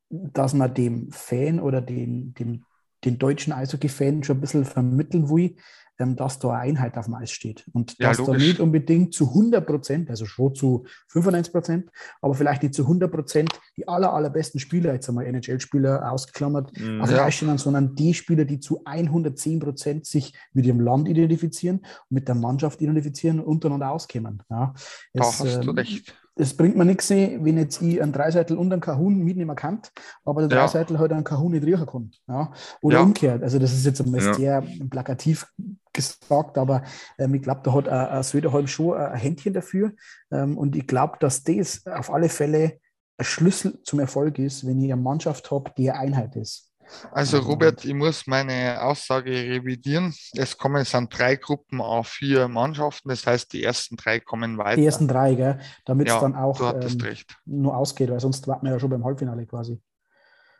dass 0.10 0.54
man 0.54 0.74
dem 0.74 1.12
Fan 1.12 1.60
oder 1.60 1.82
dem, 1.82 2.34
dem, 2.34 2.64
den 3.06 3.18
deutschen 3.18 3.54
Eishockey-Fan 3.54 4.24
schon 4.24 4.38
ein 4.38 4.42
bisschen 4.42 4.66
vermitteln 4.66 5.30
will, 5.30 5.56
ähm, 5.98 6.18
dass 6.18 6.40
da 6.40 6.50
eine 6.50 6.60
Einheit 6.60 6.98
auf 6.98 7.06
dem 7.06 7.14
Eis 7.14 7.32
steht. 7.32 7.66
Und 7.72 7.98
ja, 8.00 8.10
dass 8.10 8.18
logisch. 8.18 8.34
da 8.38 8.48
nicht 8.48 8.60
unbedingt 8.60 9.14
zu 9.14 9.30
100 9.30 9.66
Prozent, 9.66 10.10
also 10.10 10.26
schon 10.26 10.54
zu 10.54 10.86
95 11.08 11.54
Prozent, 11.54 11.90
aber 12.22 12.34
vielleicht 12.34 12.64
nicht 12.64 12.76
zu 12.76 12.82
100 12.82 13.10
Prozent 13.10 13.50
die 13.78 13.88
aller, 13.88 14.12
allerbesten 14.14 14.60
Spieler, 14.60 14.94
jetzt 14.94 15.08
einmal 15.08 15.26
NHL-Spieler 15.26 16.12
ausgeklammert, 16.12 16.78
mhm. 16.78 17.02
auf 17.02 17.10
dem 17.10 17.20
Eis 17.20 17.36
stehen, 17.36 17.58
sondern 17.58 17.96
die 17.96 18.14
Spieler, 18.14 18.44
die 18.44 18.60
zu 18.60 18.82
110 18.84 19.60
Prozent 19.60 20.06
sich 20.06 20.34
mit 20.52 20.66
ihrem 20.66 20.82
Land 20.82 21.08
identifizieren 21.08 21.86
mit 22.10 22.28
der 22.28 22.36
Mannschaft 22.36 22.82
identifizieren 22.82 23.40
und 23.40 23.48
untereinander 23.48 23.92
auskommen. 23.92 24.44
Ja, 24.50 24.74
es, 24.76 24.86
da 25.14 25.26
hast 25.26 25.64
du 25.64 25.70
ähm, 25.70 25.70
recht 25.70 26.14
es 26.36 26.56
bringt 26.56 26.76
mir 26.76 26.86
nichts, 26.86 27.10
wenn 27.10 27.58
jetzt 27.58 27.82
ich 27.82 28.02
einen 28.02 28.12
Dreiseitel 28.12 28.58
und 28.58 28.72
einen 28.72 28.82
Kahun 28.82 29.20
mitnehmen 29.20 29.56
kann, 29.56 29.80
aber 30.26 30.48
der 30.48 30.58
ja. 30.58 30.64
Dreiseitel 30.64 31.00
halt 31.00 31.14
einen 31.14 31.24
Kahun 31.24 31.54
nicht 31.54 31.66
riechen 31.66 31.86
kann. 31.86 32.12
Ja? 32.28 32.52
Oder 32.82 32.98
ja. 32.98 33.04
umgekehrt. 33.04 33.42
Also 33.42 33.58
das 33.58 33.74
ist 33.74 33.86
jetzt 33.86 34.02
einmal 34.02 34.22
ja. 34.22 34.34
sehr 34.34 34.64
plakativ 34.90 35.48
gesagt, 35.94 36.58
aber 36.58 36.84
ähm, 37.18 37.34
ich 37.36 37.42
glaube, 37.42 37.62
da 37.64 37.74
hat 37.74 37.88
äh, 37.88 38.24
Söderholm 38.24 38.68
schon 38.68 38.98
ein 38.98 39.16
Händchen 39.18 39.54
dafür. 39.54 39.94
Ähm, 40.32 40.58
und 40.58 40.76
ich 40.76 40.88
glaube, 40.88 41.18
dass 41.20 41.44
das 41.44 41.86
auf 41.88 42.12
alle 42.12 42.30
Fälle 42.30 42.80
ein 43.18 43.26
Schlüssel 43.26 43.82
zum 43.84 44.00
Erfolg 44.00 44.38
ist, 44.38 44.68
wenn 44.68 44.82
ich 44.82 44.92
eine 44.92 45.02
Mannschaft 45.02 45.50
habe, 45.52 45.72
die 45.78 45.90
eine 45.90 46.00
Einheit 46.00 46.36
ist. 46.36 46.74
Also 47.12 47.40
Robert, 47.40 47.84
ich 47.86 47.94
muss 47.94 48.28
meine 48.28 48.82
Aussage 48.82 49.32
revidieren. 49.32 50.14
Es 50.34 50.58
kommen 50.58 50.82
es 50.82 50.94
an 50.96 51.10
drei 51.10 51.36
Gruppen 51.36 51.82
auf 51.82 52.08
vier 52.08 52.48
Mannschaften. 52.48 53.10
Das 53.10 53.26
heißt, 53.26 53.54
die 53.54 53.64
ersten 53.64 53.96
drei 53.96 54.20
kommen 54.20 54.58
weiter. 54.58 54.78
Die 54.78 54.86
ersten 54.86 55.08
drei, 55.08 55.36
gell? 55.36 55.60
damit 55.86 56.08
ja, 56.08 56.16
es 56.16 56.22
dann 56.22 56.36
auch 56.36 56.60
ähm, 56.62 57.16
nur 57.46 57.76
ausgeht, 57.76 58.10
weil 58.10 58.20
sonst 58.20 58.48
warten 58.48 58.66
wir 58.66 58.74
ja 58.74 58.80
schon 58.80 58.90
beim 58.90 59.04
Halbfinale 59.04 59.46
quasi. 59.46 59.82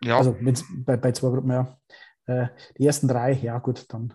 Ja. 0.04 0.18
Also 0.18 0.36
bei, 0.86 0.98
bei 0.98 1.12
zwei 1.12 1.30
Gruppen, 1.30 1.52
ja. 1.52 1.78
Äh, 2.28 2.48
die 2.78 2.86
ersten 2.86 3.08
drei, 3.08 3.34
ja 3.34 3.60
gut, 3.60 3.86
dann 3.90 4.14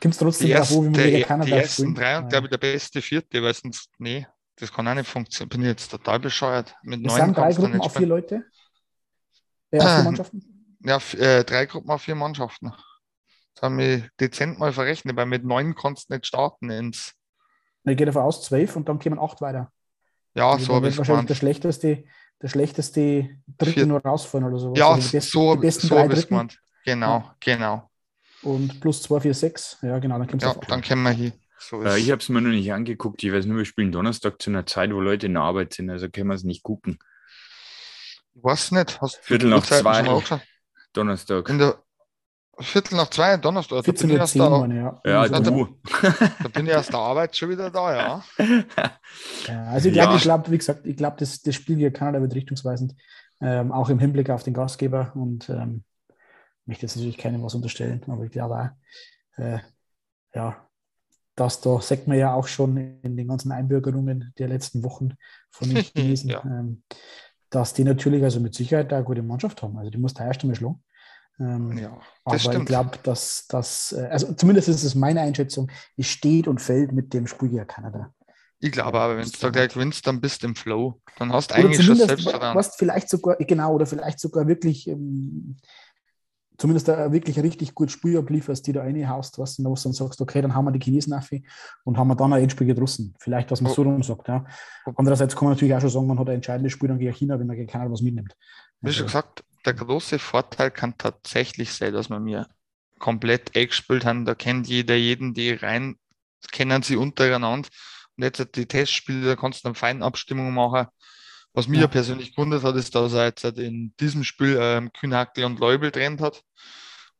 Kommt 0.00 0.14
es 0.14 0.18
trotzdem 0.18 0.46
die, 0.46 0.56
an, 0.56 0.68
wie 0.68 0.80
man 0.80 0.92
gegen 0.92 1.16
die 1.16 1.22
Kanada 1.22 1.56
ersten 1.56 1.82
spielt? 1.82 1.98
drei 1.98 2.16
und 2.18 2.24
Ja. 2.24 2.28
glaube 2.28 2.46
ich 2.46 2.50
der 2.50 2.58
beste 2.58 3.02
vierte, 3.02 3.42
weil 3.42 3.52
sonst, 3.54 3.90
nee, 3.98 4.26
das 4.56 4.72
kann 4.72 4.88
auch 4.88 4.94
nicht 4.94 5.08
funktionieren. 5.08 5.48
Bin 5.50 5.60
ich 5.62 5.68
jetzt 5.68 5.90
total 5.90 6.20
bescheuert. 6.20 6.74
Mit 6.82 7.00
Es 7.00 7.06
neun 7.06 7.26
sind 7.26 7.36
drei 7.36 7.52
Gruppen 7.52 7.80
auf 7.80 7.92
vier 7.92 7.98
spielen. 7.98 8.08
Leute. 8.08 8.44
Äh, 9.70 9.80
auf 9.80 9.94
vier. 9.94 10.04
Mannschaften. 10.04 10.59
Ja, 10.82 10.98
äh, 11.18 11.44
drei 11.44 11.66
Gruppen 11.66 11.90
auf 11.90 12.02
vier 12.02 12.14
Mannschaften. 12.14 12.72
Das 13.54 13.62
haben 13.62 13.78
wir 13.78 14.08
dezent 14.18 14.58
mal 14.58 14.72
verrechnet, 14.72 15.16
weil 15.16 15.26
mit 15.26 15.44
neun 15.44 15.74
kannst 15.74 16.08
du 16.10 16.14
nicht 16.14 16.26
starten 16.26 16.70
ins. 16.70 17.14
Ich 17.84 17.96
gehe 17.96 18.06
davon 18.06 18.22
aus, 18.22 18.42
zwölf 18.44 18.76
und 18.76 18.88
dann 18.88 18.98
kommen 18.98 19.18
acht 19.18 19.40
weiter. 19.40 19.72
Ja, 20.34 20.52
Also 20.52 20.66
so 20.66 20.74
habe 20.74 20.88
ich 20.88 20.96
wahrscheinlich 20.96 21.26
der 21.26 21.36
gemeint. 21.36 21.38
schlechteste, 21.38 22.04
der 22.40 22.48
schlechteste 22.48 23.30
Dritte 23.58 23.72
Vier- 23.72 23.86
nur 23.86 24.00
rausfallen 24.00 24.46
oder 24.46 24.58
sowas. 24.58 24.78
Ja, 24.78 24.92
Also 24.94 25.08
die 25.08 25.16
besten, 25.16 25.30
so, 25.32 25.54
die 25.54 25.60
besten 25.60 25.88
so 25.88 25.94
drei 25.94 26.02
habe 26.02 26.12
ich 26.12 26.18
Dritten 26.20 26.34
gemeint. 26.34 26.60
Genau, 26.84 27.30
genau. 27.40 27.90
und 28.42 28.80
plus 28.80 29.02
zwei, 29.02 29.20
vier, 29.20 29.34
sechs. 29.34 29.76
Ja, 29.82 29.98
genau, 29.98 30.18
dann 30.18 30.28
kommst 30.28 30.46
du 30.46 30.50
Ja, 30.50 30.56
dann 30.68 30.80
können 30.82 31.02
wir 31.02 31.10
hier. 31.10 31.32
So 31.58 31.82
Äh, 31.82 31.98
ist 31.98 32.04
ich 32.06 32.10
habe 32.10 32.22
es 32.22 32.28
mir 32.30 32.40
noch 32.40 32.50
nicht 32.50 32.72
angeguckt. 32.72 33.22
Ich 33.22 33.32
weiß 33.32 33.44
nur, 33.44 33.58
wir 33.58 33.64
spielen 33.66 33.92
Donnerstag 33.92 34.40
zu 34.40 34.48
einer 34.48 34.64
Zeit, 34.64 34.94
wo 34.94 35.00
Leute 35.00 35.26
in 35.26 35.34
der 35.34 35.42
Arbeit 35.42 35.74
sind. 35.74 35.90
Also 35.90 36.08
können 36.08 36.28
wir 36.28 36.34
es 36.34 36.44
nicht 36.44 36.62
gucken. 36.62 36.98
Ich 38.34 38.42
weiß 38.42 38.70
nicht. 38.72 39.00
Hast 39.00 39.18
du 39.18 39.22
Viertel 39.22 39.50
nach 39.50 39.66
zwei. 39.66 40.22
Donnerstag. 40.92 41.48
In 41.48 41.58
der 41.58 41.78
Viertel 42.58 42.96
nach 42.96 43.08
zwei, 43.08 43.36
Donnerstag. 43.38 43.76
Da 43.76 43.82
bin, 43.82 43.84
14 43.96 44.10
ich 44.10 44.14
Uhr 44.14 44.20
erst 44.20 44.32
10, 44.34 44.42
da, 44.42 44.50
meine 44.50 44.74
ich, 44.74 44.80
ja. 44.80 45.00
Ja, 45.04 45.20
Also, 45.22 45.50
du. 45.50 45.80
da 46.42 46.48
bin 46.48 46.66
ich 46.66 46.72
erst 46.72 46.92
der 46.92 47.00
Arbeit 47.00 47.36
schon 47.36 47.48
wieder 47.50 47.70
da, 47.70 47.94
ja. 47.94 48.24
Ja, 49.48 49.64
also 49.64 49.88
ich 49.88 49.94
glaube, 49.94 50.10
Ja. 50.10 50.16
ich 50.16 50.22
glaube, 50.22 50.50
wie 50.50 50.58
gesagt, 50.58 50.86
ich 50.86 50.96
glaube, 50.96 51.16
das, 51.18 51.40
das 51.40 51.54
Spiel 51.54 51.76
gegen 51.76 51.92
Kanada 51.94 52.20
wird 52.20 52.34
richtungsweisend, 52.34 52.94
ähm, 53.40 53.72
auch 53.72 53.88
im 53.88 53.98
Hinblick 53.98 54.28
auf 54.30 54.42
den 54.42 54.52
Gastgeber 54.54 55.12
und 55.14 55.48
ähm, 55.48 55.84
möchte 56.66 56.82
jetzt 56.86 56.96
natürlich 56.96 57.16
keinem 57.18 57.42
was 57.42 57.54
unterstellen, 57.54 58.02
aber 58.06 58.24
ich 58.24 58.30
glaube 58.30 58.56
auch, 58.56 59.40
äh, 59.42 59.58
ja, 60.34 60.68
dass 61.34 61.60
da 61.62 61.80
sagt 61.80 62.06
man 62.06 62.18
ja 62.18 62.34
auch 62.34 62.46
schon 62.46 62.76
in 62.76 63.16
den 63.16 63.28
ganzen 63.28 63.50
Einbürgerungen 63.52 64.34
der 64.38 64.48
letzten 64.48 64.82
Wochen 64.82 65.14
von 65.50 65.68
den 65.70 65.78
Chinesen, 65.82 66.28
Ja. 66.30 66.42
ähm, 66.44 66.82
dass 67.50 67.74
die 67.74 67.84
natürlich 67.84 68.22
also 68.22 68.40
mit 68.40 68.54
Sicherheit 68.54 68.92
eine 68.92 69.04
gute 69.04 69.22
Mannschaft 69.22 69.62
haben. 69.62 69.76
Also 69.76 69.90
die 69.90 69.98
muss 69.98 70.14
da 70.14 70.24
erst 70.26 70.42
einmal 70.42 70.56
schlagen. 70.56 70.82
Ähm, 71.38 71.76
Ja, 71.78 71.92
aber 72.24 72.36
das 72.36 72.42
ich 72.44 72.48
stimmt. 72.50 72.66
glaube, 72.66 72.98
dass 73.02 73.46
das, 73.48 73.92
äh, 73.92 74.06
also 74.10 74.32
zumindest 74.34 74.68
ist 74.68 74.84
es 74.84 74.94
meine 74.94 75.20
Einschätzung, 75.22 75.70
es 75.96 76.06
steht 76.06 76.46
und 76.48 76.60
fällt 76.60 76.92
mit 76.92 77.12
dem 77.14 77.26
Spiel 77.26 77.48
gegen 77.48 77.66
Kanada. 77.66 78.12
Ich 78.62 78.72
glaube 78.72 79.00
aber, 79.00 79.16
wenn 79.16 79.24
du 79.24 79.38
da 79.40 79.48
gleich 79.48 79.72
gewinnst, 79.72 80.06
dann 80.06 80.20
bist 80.20 80.42
du 80.42 80.48
im 80.48 80.54
Flow. 80.54 81.00
Dann 81.18 81.32
hast 81.32 81.50
du 81.50 81.54
eigentlich 81.54 81.82
schon 81.82 81.96
Selbstvertrauen. 81.96 82.54
was 82.54 82.76
vielleicht 82.76 83.08
sogar, 83.08 83.36
genau, 83.36 83.74
oder 83.74 83.86
vielleicht 83.86 84.20
sogar 84.20 84.46
wirklich, 84.46 84.86
ähm, 84.86 85.56
zumindest 86.60 86.90
ein 86.90 87.10
wirklich 87.10 87.38
richtig 87.38 87.74
gut 87.74 87.90
Spiel 87.90 88.18
ablieferst, 88.18 88.66
die 88.66 88.72
da 88.72 88.82
reinhaust, 88.82 89.38
was 89.38 89.56
du 89.56 89.62
dann 89.62 89.74
sagst, 89.76 90.20
okay, 90.20 90.42
dann 90.42 90.54
haben 90.54 90.66
wir 90.66 90.72
die 90.72 90.78
Chinesen 90.78 91.14
auf 91.14 91.30
und 91.84 91.96
haben 91.96 92.08
wir 92.08 92.16
dann 92.16 92.32
ein 92.34 92.42
Endspiel 92.42 92.66
gedrussen. 92.66 93.14
Vielleicht, 93.18 93.50
dass 93.50 93.62
man 93.62 93.72
Oh. 93.72 93.74
so 93.74 93.82
rum 93.82 94.02
sagt. 94.02 94.28
Ja. 94.28 94.44
Oh. 94.84 94.92
Andererseits 94.96 95.34
kann 95.34 95.46
man 95.46 95.54
natürlich 95.54 95.74
auch 95.74 95.80
schon 95.80 95.88
sagen, 95.90 96.06
man 96.06 96.18
hat 96.18 96.28
ein 96.28 96.34
entscheidendes 96.36 96.72
Spiel 96.72 96.90
dann 96.90 96.98
gegen 96.98 97.14
China, 97.14 97.38
wenn 97.40 97.46
man 97.46 97.56
gegen 97.56 97.70
Kanada 97.70 97.90
was 97.90 98.02
mitnimmt. 98.02 98.36
Wie 98.82 98.92
schon 98.92 99.04
Also, 99.06 99.18
gesagt, 99.18 99.44
der 99.64 99.72
große 99.74 100.18
Vorteil 100.18 100.70
kann 100.70 100.98
tatsächlich 100.98 101.72
sein, 101.72 101.94
dass 101.94 102.10
wir 102.10 102.20
mir 102.20 102.46
komplett 102.98 103.56
eng 103.56 103.68
gespielt 103.68 104.04
haben. 104.04 104.26
Da 104.26 104.34
kennt 104.34 104.68
jeder 104.68 104.96
jeden, 104.96 105.32
die 105.32 105.52
rein, 105.52 105.96
kennen 106.52 106.82
sie 106.82 106.96
untereinander. 106.96 107.68
Und 108.18 108.24
jetzt 108.24 108.54
die 108.54 108.66
Testspiele, 108.66 109.24
da 109.24 109.36
kannst 109.36 109.60
du 109.60 109.68
dann 109.68 109.74
feine 109.74 110.04
Abstimmungen 110.04 110.52
machen. 110.52 110.88
Was 111.52 111.66
mir 111.66 111.80
Ja. 111.80 111.86
persönlich 111.88 112.34
gewundert 112.34 112.62
hat, 112.62 112.76
ist, 112.76 112.94
dass 112.94 113.12
er 113.12 113.24
jetzt 113.26 113.42
halt 113.44 113.58
in 113.58 113.92
diesem 113.98 114.22
Spiel 114.24 114.56
ähm, 114.60 114.92
Kühnhackel 114.92 115.44
und 115.44 115.58
Leubel 115.58 115.90
trennt 115.90 116.20
hat 116.20 116.42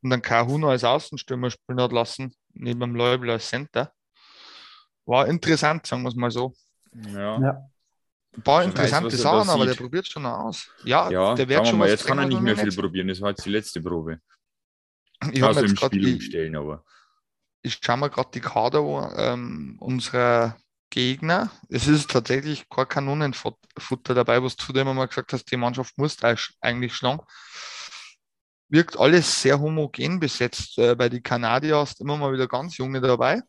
und 0.03 0.11
dann 0.11 0.23
Kahuna 0.23 0.69
als 0.69 0.85
Außenstürmer 0.85 1.51
spielen 1.51 1.81
hat 1.81 1.93
lassen, 1.93 2.35
neben 2.55 2.79
dem 2.81 2.95
Leubel 2.95 3.31
als 3.31 3.49
Center. 3.49 3.93
War 5.05 5.27
interessant, 5.27 5.87
sagen 5.87 6.03
wir 6.03 6.11
es 6.11 6.15
mal 6.15 6.31
so. 6.31 6.55
Ja. 7.13 7.41
ja. 7.41 7.71
Ein 8.37 8.43
paar 8.43 8.63
interessante 8.63 9.13
weiß, 9.13 9.21
Sachen, 9.21 9.51
aber 9.51 9.67
der 9.67 9.75
probiert 9.75 10.07
schon 10.07 10.23
noch 10.23 10.39
aus. 10.39 10.71
Ja, 10.85 11.11
Ja, 11.11 11.35
der 11.35 11.49
wird 11.49 11.61
wir 11.61 11.67
schon 11.67 11.79
mal, 11.79 11.87
was 11.87 11.91
jetzt 11.93 12.07
kann 12.07 12.19
er 12.19 12.27
nicht 12.27 12.41
mehr 12.41 12.57
viel 12.57 12.71
probieren. 12.73 13.09
Das 13.09 13.21
war 13.21 13.31
jetzt 13.31 13.45
die 13.45 13.51
letzte 13.51 13.81
Probe. 13.83 14.21
Ich 15.33 15.43
Also 15.43 15.61
im 15.63 15.77
Spiel 15.77 16.01
die, 16.01 16.13
umstellen, 16.15 16.55
aber. 16.55 16.85
ich 17.63 17.79
schaue 17.83 17.97
mir 17.97 18.09
gerade 18.11 18.31
die 18.33 18.41
Kader 18.41 18.81
an, 18.81 19.15
ähm, 19.17 19.77
unserer 19.81 20.57
Gegner. 20.91 21.51
Es 21.69 21.87
ist 21.89 22.11
tatsächlich 22.11 22.69
kein 22.69 22.89
Kanonenfutter 22.89 24.15
dabei, 24.15 24.43
was 24.43 24.57
du 24.57 24.73
dir 24.73 24.81
immer 24.83 24.95
mal 24.95 25.07
gesagt 25.07 25.33
hast, 25.33 25.51
die 25.51 25.57
Mannschaft 25.57 25.97
muss 25.99 26.17
eigentlich 26.61 26.95
schlagen. 26.95 27.23
Wirkt 28.69 28.99
alles 28.99 29.43
sehr 29.43 29.61
homogen 29.61 30.19
besetzt. 30.21 30.79
Äh, 30.79 30.95
bei 30.95 31.09
den 31.09 31.23
Kanadier 31.23 31.77
hast 31.77 32.01
immer 32.01 32.17
mal 32.17 32.33
wieder 32.33 32.49
ganz 32.49 32.77
junge 32.79 33.01
dabei. 33.01 33.43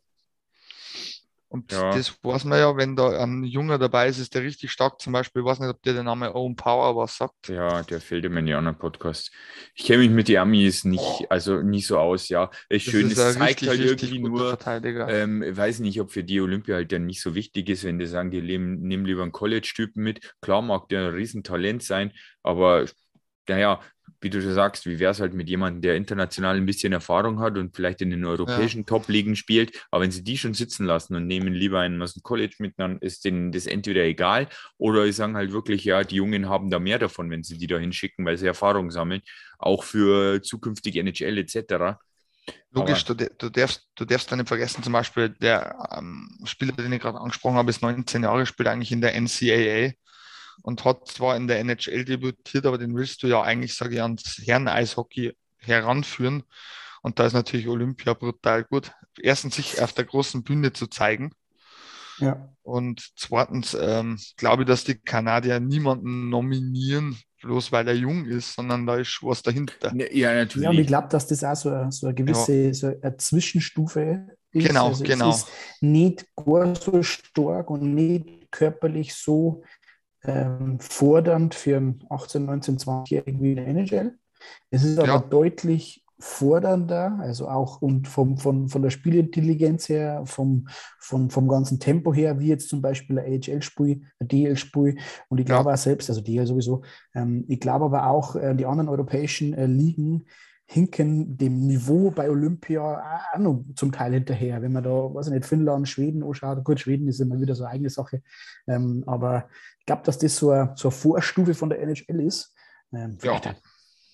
Und 1.52 1.70
Ja. 1.74 1.96
das 1.96 2.18
weiß 2.24 2.46
man 2.46 2.60
ja, 2.60 2.78
wenn 2.78 2.96
da 2.96 3.10
ein 3.22 3.44
Junger 3.44 3.78
dabei 3.78 4.08
ist, 4.08 4.20
ist 4.20 4.34
der 4.34 4.42
richtig 4.42 4.72
stark. 4.72 5.02
Zum 5.02 5.12
Beispiel, 5.12 5.42
ich 5.42 5.46
weiß 5.46 5.60
nicht, 5.60 5.70
ob 5.70 5.82
dir 5.84 5.94
der 5.94 6.04
Name 6.04 6.34
Owen 6.34 6.56
Power 6.56 6.96
was 6.96 7.18
sagt. 7.18 7.50
Ja, 7.50 7.84
der 7.84 8.00
fehlt 8.00 8.24
die 8.24 8.54
anderen 8.54 8.78
Podcasts. 8.78 9.32
Ich 9.76 9.84
kenne 9.86 10.00
mich 10.00 10.12
mit 10.12 10.30
den 10.30 10.38
Amis 10.38 10.86
nicht, 10.86 11.26
also 11.30 11.62
nicht 11.62 11.88
so 11.88 11.98
aus, 11.98 12.30
ja. 12.30 12.50
Ist 12.70 12.86
Das 12.86 12.94
schön, 12.94 13.08
ist 13.08 13.18
es 13.18 13.36
ein 13.36 13.42
zeigt 13.42 13.62
richtig, 13.62 13.70
halt 13.70 13.82
irgendwie 13.82 14.30
nur, 14.30 14.58
ähm, 15.10 15.44
ich 15.44 15.58
weiß 15.58 15.80
nicht, 15.80 16.00
ob 16.00 16.12
für 16.12 16.24
die 16.24 16.40
Olympia 16.40 16.76
halt 16.76 16.92
dann 16.94 17.06
nicht 17.06 17.22
so 17.22 17.36
wichtig 17.36 17.68
ist, 17.70 17.84
wenn 17.84 18.00
die 18.00 18.06
sagen, 18.06 18.32
die 18.32 18.40
leben, 18.40 18.82
nehmen 18.82 19.06
lieber 19.06 19.24
einen 19.24 19.34
College-Typen 19.34 20.02
mit. 20.02 20.36
Klar 20.42 20.62
mag 20.62 20.88
der 20.88 21.08
ein 21.10 21.14
Riesentalent 21.16 21.84
sein, 21.84 22.14
aber 22.44 22.86
naja, 23.48 23.82
wie 24.22 24.30
du 24.30 24.42
schon 24.42 24.54
sagst, 24.54 24.86
wie 24.86 25.00
wäre 25.00 25.12
es 25.12 25.20
halt 25.20 25.34
mit 25.34 25.50
jemandem, 25.50 25.82
der 25.82 25.96
international 25.96 26.56
ein 26.56 26.66
bisschen 26.66 26.94
Erfahrung 26.94 27.40
hat 27.40 27.58
und 27.58 27.76
vielleicht 27.76 28.02
in 28.02 28.12
den 28.12 28.24
europäischen 28.24 28.86
Top-Ligen 28.86 29.36
spielt, 29.36 29.86
aber 29.90 30.04
wenn 30.04 30.12
sie 30.12 30.24
die 30.24 30.38
schon 30.38 30.54
sitzen 30.54 30.86
lassen 30.86 31.16
und 31.16 31.28
nehmen 31.28 31.54
lieber 31.54 31.80
einen 31.80 32.02
aus 32.02 32.14
dem 32.14 32.24
College 32.24 32.56
mit, 32.60 32.78
dann 32.78 33.00
ist 33.00 33.26
denen 33.26 33.52
das 33.52 33.66
entweder 33.66 34.04
egal 34.04 34.48
oder 34.78 35.06
sie 35.06 35.12
sagen 35.12 35.36
halt 35.36 35.52
wirklich, 35.52 35.84
ja, 35.84 36.04
die 36.04 36.16
Jungen 36.16 36.48
haben 36.48 36.70
da 36.70 36.80
mehr 36.80 37.00
davon, 37.00 37.30
wenn 37.32 37.44
sie 37.44 37.58
die 37.58 37.68
da 37.68 37.78
hinschicken, 37.78 38.26
weil 38.26 38.38
sie 38.38 38.46
Erfahrung 38.46 38.92
sammeln, 38.92 39.22
auch 39.58 39.84
für 39.84 40.42
zukünftige 40.42 41.00
NHL 41.00 41.40
etc. 41.40 41.98
Logisch, 42.72 43.04
du, 43.04 43.16
du, 43.16 43.50
darfst, 43.50 43.90
du 43.96 44.06
darfst 44.06 44.32
dann 44.32 44.40
nicht 44.40 44.48
vergessen, 44.48 44.84
zum 44.84 44.94
Beispiel 44.94 45.30
der 45.30 45.90
ähm, 45.98 46.40
Spieler, 46.46 46.72
den 46.74 46.94
ich 46.94 47.02
gerade 47.02 47.20
angesprochen 47.20 47.58
habe, 47.58 47.70
ist 47.70 47.82
19 47.82 48.24
Jahre, 48.24 48.46
spielt 48.46 48.70
eigentlich 48.70 48.92
in 48.92 49.02
der 49.02 49.20
NCAA 49.20 49.94
und 50.64 50.86
hat 50.86 51.08
zwar 51.08 51.36
in 51.36 51.48
der 51.48 51.60
NHL 51.60 52.06
debütiert, 52.06 52.66
aber 52.66 52.78
den 52.78 52.96
willst 52.96 53.24
du 53.24 53.28
ja 53.28 53.42
eigentlich, 53.42 53.74
sage 53.76 53.96
ich, 53.96 54.02
ans 54.02 54.42
Herren-Eishockey 54.44 55.34
heranführen. 55.60 56.44
Und 57.02 57.18
da 57.20 57.26
ist 57.26 57.34
natürlich 57.34 57.68
Olympia 57.68 58.14
brutal 58.14 58.64
gut. 58.64 58.92
Erstens, 59.20 59.56
sich 59.56 59.82
auf 59.82 59.94
der 59.94 60.06
großen 60.06 60.44
Bühne 60.44 60.72
zu 60.74 60.88
zeigen. 60.88 61.32
Ja. 62.20 62.50
Und 62.62 63.12
zweitens 63.16 63.76
ähm, 63.80 64.20
glaube 64.38 64.64
ich, 64.64 64.68
dass 64.68 64.84
die 64.84 64.96
Kanadier 64.96 65.60
niemanden 65.60 66.30
nominieren, 66.30 67.18
bloß 67.42 67.72
weil 67.72 67.88
er 67.88 67.96
jung 67.96 68.26
ist, 68.26 68.54
sondern 68.54 68.86
da 68.86 68.98
ist 68.98 69.20
was 69.24 69.42
dahinter. 69.42 69.92
Ne, 69.94 70.16
Ja, 70.16 70.34
natürlich. 70.34 70.66
Ja, 70.66 70.70
und 70.70 70.78
ich 70.78 70.86
glaube, 70.88 71.08
dass 71.08 71.26
das 71.26 71.44
auch 71.44 71.56
so, 71.56 71.70
eine- 71.70 71.92
so 71.92 72.06
eine 72.08 72.14
gewisse 72.14 72.72
so 72.76 72.94
eine 73.02 73.18
Zwischenstufe 73.18 74.28
ist. 74.52 74.68
Genau, 74.68 74.90
also 74.90 75.04
genau. 75.04 75.30
Es 75.32 75.38
ist 75.38 75.48
nicht 75.82 76.26
gar 76.36 76.76
so 76.76 77.02
stark 77.02 77.70
und 77.72 77.96
nicht 77.96 78.52
körperlich 78.52 79.16
so 79.16 79.64
ähm, 80.24 80.80
fordernd 80.80 81.56
für 81.56 81.78
einen 81.78 82.04
18, 82.10 82.46
19, 82.46 82.78
20-Jährigen 82.78 83.42
wie 83.42 83.56
der 83.56 83.68
NHL. 83.68 84.16
Es 84.70 84.84
ist 84.84 85.00
aber 85.00 85.08
Ja. 85.08 85.20
deutlich 85.20 86.04
fordernder, 86.20 87.18
also 87.20 87.48
auch 87.50 87.82
und 87.82 88.08
vom, 88.08 88.38
von, 88.38 88.70
von 88.70 88.82
der 88.84 88.92
Spielintelligenz 88.92 89.90
her, 89.90 90.22
vom, 90.26 90.68
vom, 91.00 91.32
vom 91.32 91.48
ganzen 91.48 91.80
Tempo 91.80 92.14
her, 92.14 92.40
wie 92.40 92.48
jetzt 92.48 92.70
zum 92.70 92.82
Beispiel 92.82 93.18
ein 93.18 93.26
AHL-Spiel, 93.42 94.04
ein 94.20 94.28
DL-Spiel 94.28 94.98
und 95.30 95.40
ich 95.40 95.48
Ja. 95.50 95.56
glaube 95.56 95.74
auch 95.74 95.78
selbst, 95.78 96.10
also 96.10 96.22
DL 96.22 96.46
sowieso, 96.46 96.84
ähm, 97.16 97.46
ich 97.48 97.60
glaube 97.60 97.86
aber 97.86 98.06
auch, 98.08 98.36
äh, 98.36 98.54
die 98.56 98.68
anderen 98.68 98.90
europäischen 98.90 99.54
äh, 99.56 99.66
Ligen 99.66 100.26
hinken 100.72 101.38
dem 101.38 101.68
Niveau 101.68 102.12
bei 102.12 102.30
Olympia 102.30 102.82
auch 103.34 103.38
noch 103.40 103.66
zum 103.76 103.92
Teil 103.92 104.14
hinterher. 104.14 104.62
Wenn 104.62 104.72
man 104.72 104.84
da, 104.84 104.90
weiß 104.90 105.28
ich 105.28 105.34
nicht, 105.34 105.46
Finnland, 105.46 105.90
Schweden 105.90 106.24
anschaut, 106.24 106.64
gut, 106.64 106.80
Schweden 106.80 107.10
ist 107.10 107.20
immer 107.20 107.40
wieder 107.42 107.56
so 107.56 107.66
eine 107.66 107.74
eigene 107.74 107.90
Sache, 107.90 108.22
ähm, 108.68 109.04
aber 109.06 109.50
ich 109.80 109.86
glaube, 109.86 110.04
dass 110.06 110.18
das 110.18 110.38
so 110.38 110.52
eine, 110.52 110.72
so 110.76 110.88
eine 110.88 110.92
Vorstufe 110.98 111.54
von 111.56 111.70
der 111.70 111.82
NHL 111.82 112.22
ist. 112.22 112.56
Ähm, 112.94 113.18
vielleicht 113.20 113.46
Ja. 113.46 113.56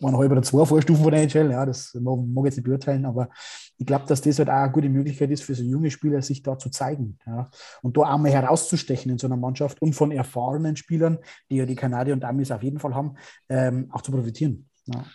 eineinhalb 0.01 0.31
oder 0.31 0.41
zwei 0.41 0.65
Vorstufen 0.65 1.03
von 1.03 1.11
der 1.11 1.21
NHL, 1.21 1.51
ja, 1.51 1.63
das 1.63 1.93
mag, 1.93 2.17
mag 2.25 2.43
ich 2.43 2.45
jetzt 2.45 2.57
nicht 2.57 2.65
beurteilen, 2.65 3.05
aber 3.05 3.29
ich 3.77 3.85
glaube, 3.85 4.05
dass 4.07 4.21
das 4.21 4.39
halt 4.39 4.49
auch 4.49 4.53
eine 4.53 4.71
gute 4.71 4.89
Möglichkeit 4.89 5.29
ist 5.29 5.43
für 5.43 5.53
so 5.53 5.61
junge 5.63 5.91
Spieler, 5.91 6.23
sich 6.23 6.41
da 6.41 6.57
zu 6.57 6.71
zeigen. 6.71 7.19
Ja. 7.27 7.51
Und 7.83 7.97
da 7.97 8.01
auch 8.01 8.17
mal 8.17 8.31
herauszustechen 8.31 9.11
in 9.11 9.19
so 9.19 9.27
einer 9.27 9.37
Mannschaft 9.37 9.79
und 9.79 9.93
von 9.93 10.11
erfahrenen 10.11 10.75
Spielern, 10.75 11.19
die 11.51 11.57
ja 11.57 11.67
die 11.67 11.75
Kanadier 11.75 12.13
und 12.15 12.25
Amis 12.25 12.49
auf 12.49 12.63
jeden 12.63 12.79
Fall 12.79 12.95
haben, 12.95 13.15
ähm, 13.49 13.89
auch 13.91 14.01
zu 14.01 14.11
profitieren. 14.11 14.67
Ja. 14.87 15.05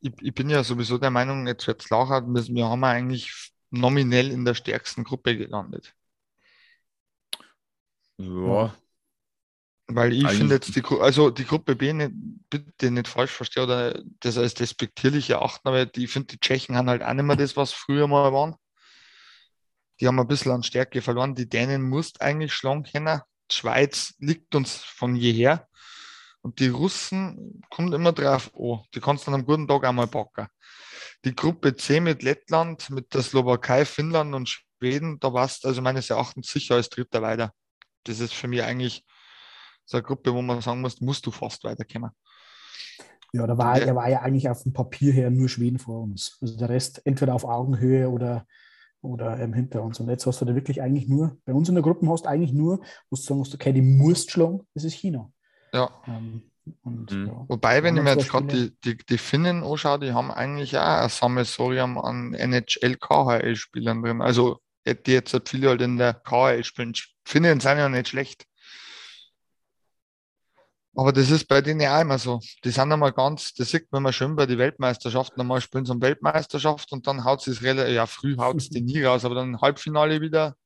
Ich, 0.00 0.12
ich 0.20 0.34
bin 0.34 0.50
ja 0.50 0.62
sowieso 0.64 0.98
der 0.98 1.10
Meinung, 1.10 1.46
jetzt 1.46 1.66
wird 1.66 1.82
es 1.82 1.90
laucher, 1.90 2.22
wir 2.26 2.46
wir 2.48 2.66
haben 2.68 2.84
eigentlich 2.84 3.52
nominell 3.70 4.30
in 4.30 4.44
der 4.44 4.54
stärksten 4.54 5.04
Gruppe 5.04 5.36
gelandet. 5.36 5.94
ja, 8.18 8.74
Weil 9.90 10.12
ich 10.12 10.32
finde 10.32 10.56
jetzt 10.56 10.76
die, 10.76 10.82
also 11.00 11.30
die 11.30 11.46
Gruppe 11.46 11.74
B 11.74 11.92
nicht, 11.94 12.12
bitte 12.50 12.90
nicht 12.90 13.08
falsch 13.08 13.30
verstehen 13.32 13.62
oder 13.64 14.02
das 14.20 14.36
als 14.36 14.52
despektierlich 14.54 15.30
erachten, 15.30 15.66
aber 15.66 15.86
die, 15.86 16.04
ich 16.04 16.10
finde, 16.10 16.26
die 16.28 16.40
Tschechen 16.40 16.76
haben 16.76 16.90
halt 16.90 17.02
auch 17.02 17.14
nicht 17.14 17.24
mehr 17.24 17.36
das, 17.36 17.56
was 17.56 17.72
früher 17.72 18.06
mal 18.06 18.32
waren. 18.32 18.54
Die 20.00 20.06
haben 20.06 20.18
ein 20.20 20.28
bisschen 20.28 20.52
an 20.52 20.62
Stärke 20.62 21.02
verloren. 21.02 21.34
Die 21.34 21.48
Dänen 21.48 21.82
musst 21.82 22.20
eigentlich 22.20 22.54
schlagen 22.54 22.84
können. 22.84 23.20
Die 23.50 23.54
Schweiz 23.54 24.14
liegt 24.18 24.54
uns 24.54 24.76
von 24.76 25.16
jeher. 25.16 25.68
Und 26.42 26.60
die 26.60 26.68
Russen 26.68 27.62
kommt 27.70 27.92
immer 27.94 28.12
drauf 28.12 28.50
an. 28.54 28.80
Die 28.94 29.00
kannst 29.00 29.26
du 29.26 29.30
an 29.30 29.34
einem 29.34 29.46
guten 29.46 29.68
Tag 29.68 29.84
einmal 29.84 30.06
packen. 30.06 30.46
Die 31.24 31.34
Gruppe 31.34 31.74
C 31.76 32.00
mit 32.00 32.22
Lettland, 32.22 32.90
mit 32.90 33.12
der 33.12 33.22
Slowakei, 33.22 33.84
Finnland 33.84 34.34
und 34.34 34.48
Schweden, 34.48 35.18
da 35.18 35.32
warst 35.32 35.66
also 35.66 35.82
meines 35.82 36.10
Erachtens 36.10 36.48
sicher 36.48 36.76
als 36.76 36.88
Dritter 36.88 37.22
weiter. 37.22 37.52
Das 38.04 38.20
ist 38.20 38.34
für 38.34 38.46
mich 38.46 38.62
eigentlich 38.62 39.04
so 39.84 39.96
eine 39.96 40.04
Gruppe, 40.04 40.32
wo 40.32 40.42
man 40.42 40.60
sagen 40.60 40.80
muss, 40.80 41.00
musst 41.00 41.26
du 41.26 41.30
fast 41.30 41.64
weiterkommen. 41.64 42.10
Ja, 43.32 43.46
da 43.46 43.58
war, 43.58 43.78
ja. 43.78 43.94
war 43.94 44.08
ja 44.08 44.20
eigentlich 44.20 44.48
auf 44.48 44.62
dem 44.62 44.72
Papier 44.72 45.12
her 45.12 45.30
nur 45.30 45.48
Schweden 45.48 45.78
vor 45.78 46.02
uns. 46.02 46.38
Also 46.40 46.56
der 46.56 46.68
Rest 46.68 47.02
entweder 47.04 47.34
auf 47.34 47.44
Augenhöhe 47.44 48.08
oder, 48.08 48.46
oder 49.02 49.38
ähm, 49.38 49.52
hinter 49.52 49.82
uns. 49.82 50.00
Und 50.00 50.08
jetzt 50.08 50.26
hast 50.26 50.40
du 50.40 50.44
da 50.44 50.54
wirklich 50.54 50.80
eigentlich 50.80 51.08
nur, 51.08 51.36
bei 51.44 51.52
uns 51.52 51.68
in 51.68 51.74
der 51.74 51.82
Gruppe 51.82 52.08
hast 52.08 52.24
du 52.24 52.28
eigentlich 52.28 52.52
nur, 52.52 52.78
wo 52.78 53.16
du 53.16 53.20
sagen 53.20 53.38
musst, 53.38 53.54
okay, 53.54 53.72
die 53.72 53.82
musst 53.82 54.30
schlagen, 54.30 54.66
das 54.74 54.84
ist 54.84 54.94
China. 54.94 55.30
Ja. 55.72 55.90
Ähm, 56.06 56.42
und, 56.82 57.10
mhm. 57.10 57.26
ja. 57.26 57.44
Wobei, 57.48 57.82
wenn 57.82 57.96
ich 57.96 58.02
mir 58.02 58.14
jetzt 58.14 58.28
gerade 58.28 58.46
die, 58.46 58.72
die, 58.84 58.96
die 58.96 59.18
Finnen 59.18 59.64
anschaue, 59.64 59.98
die 59.98 60.12
haben 60.12 60.30
eigentlich 60.30 60.76
auch 60.76 60.82
ein 60.82 61.08
Sammelsorium 61.08 61.98
an 61.98 62.34
NHL-KHL-Spielern 62.34 64.02
drin. 64.02 64.22
Also, 64.22 64.60
die 64.86 65.12
jetzt 65.12 65.32
halt 65.32 65.48
viele 65.48 65.68
halt 65.68 65.82
in 65.82 65.96
der 65.96 66.14
KHL 66.14 66.64
spielen. 66.64 66.94
Finnen 67.24 67.60
sind 67.60 67.78
ja 67.78 67.88
nicht 67.88 68.08
schlecht. 68.08 68.44
Aber 70.94 71.12
das 71.12 71.30
ist 71.30 71.46
bei 71.46 71.60
denen 71.60 71.80
ja 71.80 71.96
auch 71.96 72.00
immer 72.00 72.18
so. 72.18 72.40
Die 72.64 72.70
sind 72.70 72.92
einmal 72.92 73.12
ganz, 73.12 73.54
das 73.54 73.70
sieht 73.70 73.92
man 73.92 74.02
mal 74.02 74.12
schön 74.12 74.34
bei 74.34 74.46
den 74.46 74.58
Weltmeisterschaften. 74.58 75.40
Einmal 75.40 75.60
spielen 75.60 75.84
sie 75.84 75.92
um 75.92 76.02
Weltmeisterschaft 76.02 76.90
und 76.90 77.06
dann 77.06 77.24
haut 77.24 77.46
es 77.46 77.62
relativ, 77.62 77.94
ja, 77.94 78.06
früh 78.06 78.36
haut 78.36 78.56
es 78.56 78.68
die 78.68 78.80
nie 78.82 79.04
raus, 79.04 79.24
aber 79.24 79.36
dann 79.36 79.60
Halbfinale 79.60 80.20
wieder. 80.20 80.56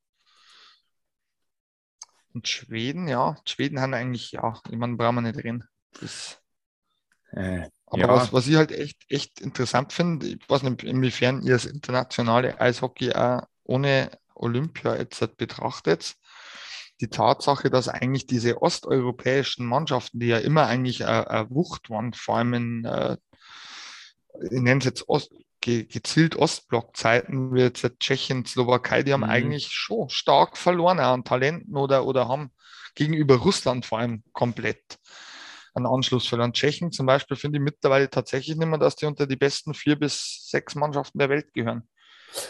Und 2.34 2.48
Schweden, 2.48 3.08
ja, 3.08 3.36
Schweden 3.46 3.80
haben 3.80 3.94
eigentlich, 3.94 4.32
ja, 4.32 4.60
ich 4.70 4.76
meine, 4.76 4.96
brauchen 4.96 5.16
wir 5.16 5.22
nicht 5.22 5.44
reden. 5.44 5.64
Das, 6.00 6.40
äh, 7.32 7.68
aber 7.86 8.00
ja. 8.00 8.08
was, 8.08 8.32
was 8.32 8.46
ich 8.46 8.56
halt 8.56 8.72
echt, 8.72 9.04
echt 9.08 9.40
interessant 9.40 9.92
finde, 9.92 10.26
ich 10.26 10.48
weiß 10.48 10.62
nicht, 10.62 10.82
inwiefern 10.82 11.42
ihr 11.42 11.52
das 11.52 11.66
internationale 11.66 12.58
Eishockey 12.60 13.12
auch 13.12 13.42
ohne 13.64 14.10
Olympia 14.34 14.96
jetzt 14.96 15.20
halt 15.20 15.36
betrachtet, 15.36 16.14
die 17.00 17.08
Tatsache, 17.08 17.68
dass 17.68 17.88
eigentlich 17.88 18.26
diese 18.26 18.62
osteuropäischen 18.62 19.66
Mannschaften, 19.66 20.20
die 20.20 20.28
ja 20.28 20.38
immer 20.38 20.66
eigentlich 20.66 21.04
eine, 21.06 21.46
Wucht 21.50 21.90
waren, 21.90 22.14
vor 22.14 22.38
allem 22.38 22.54
in, 22.54 22.84
äh, 22.84 23.16
ich 24.40 24.60
nenne 24.60 24.78
es 24.78 24.84
jetzt 24.84 25.08
Ost, 25.08 25.32
ge, 25.62 25.84
gezielt 25.84 26.36
Ostblockzeiten, 26.36 27.54
wie 27.54 27.60
jetzt 27.60 27.86
Tschechien, 27.98 28.44
Slowakei, 28.44 29.02
die 29.02 29.14
haben 29.14 29.20
mhm. 29.20 29.30
eigentlich 29.30 29.68
schon 29.68 30.10
stark 30.10 30.58
verloren 30.58 31.00
an 31.00 31.24
Talenten 31.24 31.76
oder, 31.76 32.06
oder 32.06 32.28
haben 32.28 32.50
gegenüber 32.94 33.36
Russland 33.36 33.86
vor 33.86 34.00
allem 34.00 34.22
komplett 34.32 34.98
einen 35.74 35.86
Anschluss 35.86 36.26
verloren. 36.26 36.52
Tschechen 36.52 36.92
zum 36.92 37.06
Beispiel 37.06 37.36
finde 37.36 37.58
ich 37.58 37.64
mittlerweile 37.64 38.10
tatsächlich 38.10 38.56
nicht 38.56 38.68
mehr, 38.68 38.78
dass 38.78 38.96
die 38.96 39.06
unter 39.06 39.26
die 39.26 39.36
besten 39.36 39.72
vier 39.72 39.98
bis 39.98 40.46
sechs 40.50 40.74
Mannschaften 40.74 41.18
der 41.18 41.30
Welt 41.30 41.54
gehören. 41.54 41.88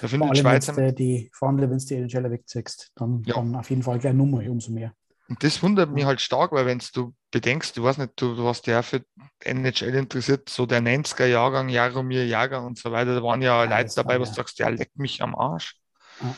Da 0.01 0.09
finde 0.09 0.29
ich 0.33 0.41
Schweiz. 0.41 0.77
Wenn 0.77 0.95
die, 0.95 1.31
vor 1.33 1.49
allem, 1.49 1.59
wenn 1.61 1.71
du 1.71 1.85
die 1.85 1.95
NHL 1.95 2.31
wegziehst, 2.31 2.91
dann, 2.97 3.23
ja. 3.27 3.35
dann 3.35 3.55
auf 3.55 3.71
jeden 3.71 3.83
Fall 3.83 3.99
gleich 3.99 4.15
Nummer 4.15 4.39
umso 4.49 4.73
mehr. 4.73 4.93
Und 5.33 5.43
das 5.43 5.63
wundert 5.63 5.91
mich 5.91 6.05
halt 6.05 6.21
stark, 6.21 6.53
weil 6.53 6.67
wenn 6.67 6.83
du 6.93 7.15
bedenkst, 7.31 7.75
du 7.79 7.85
weißt 7.85 7.99
nicht, 8.01 8.13
du, 8.17 8.35
du 8.35 8.47
hast 8.47 8.67
ja 8.67 8.83
für 8.83 9.03
NHL 9.41 9.95
interessiert, 9.95 10.51
so 10.51 10.67
der 10.67 10.83
90er 10.83 11.25
Jahrgang, 11.25 11.71
Jaromir 11.71 12.27
Jager 12.27 12.63
und 12.63 12.77
so 12.77 12.93
weiter, 12.93 13.15
da 13.15 13.23
waren 13.23 13.41
ja, 13.41 13.65
ja 13.65 13.79
Leute 13.79 13.95
dabei, 13.95 14.21
was 14.21 14.29
du 14.29 14.35
sagst, 14.35 14.59
ja, 14.59 14.69
leck 14.69 14.91
mich 14.95 15.23
am 15.23 15.35
Arsch. 15.35 15.81
Ja. 16.21 16.37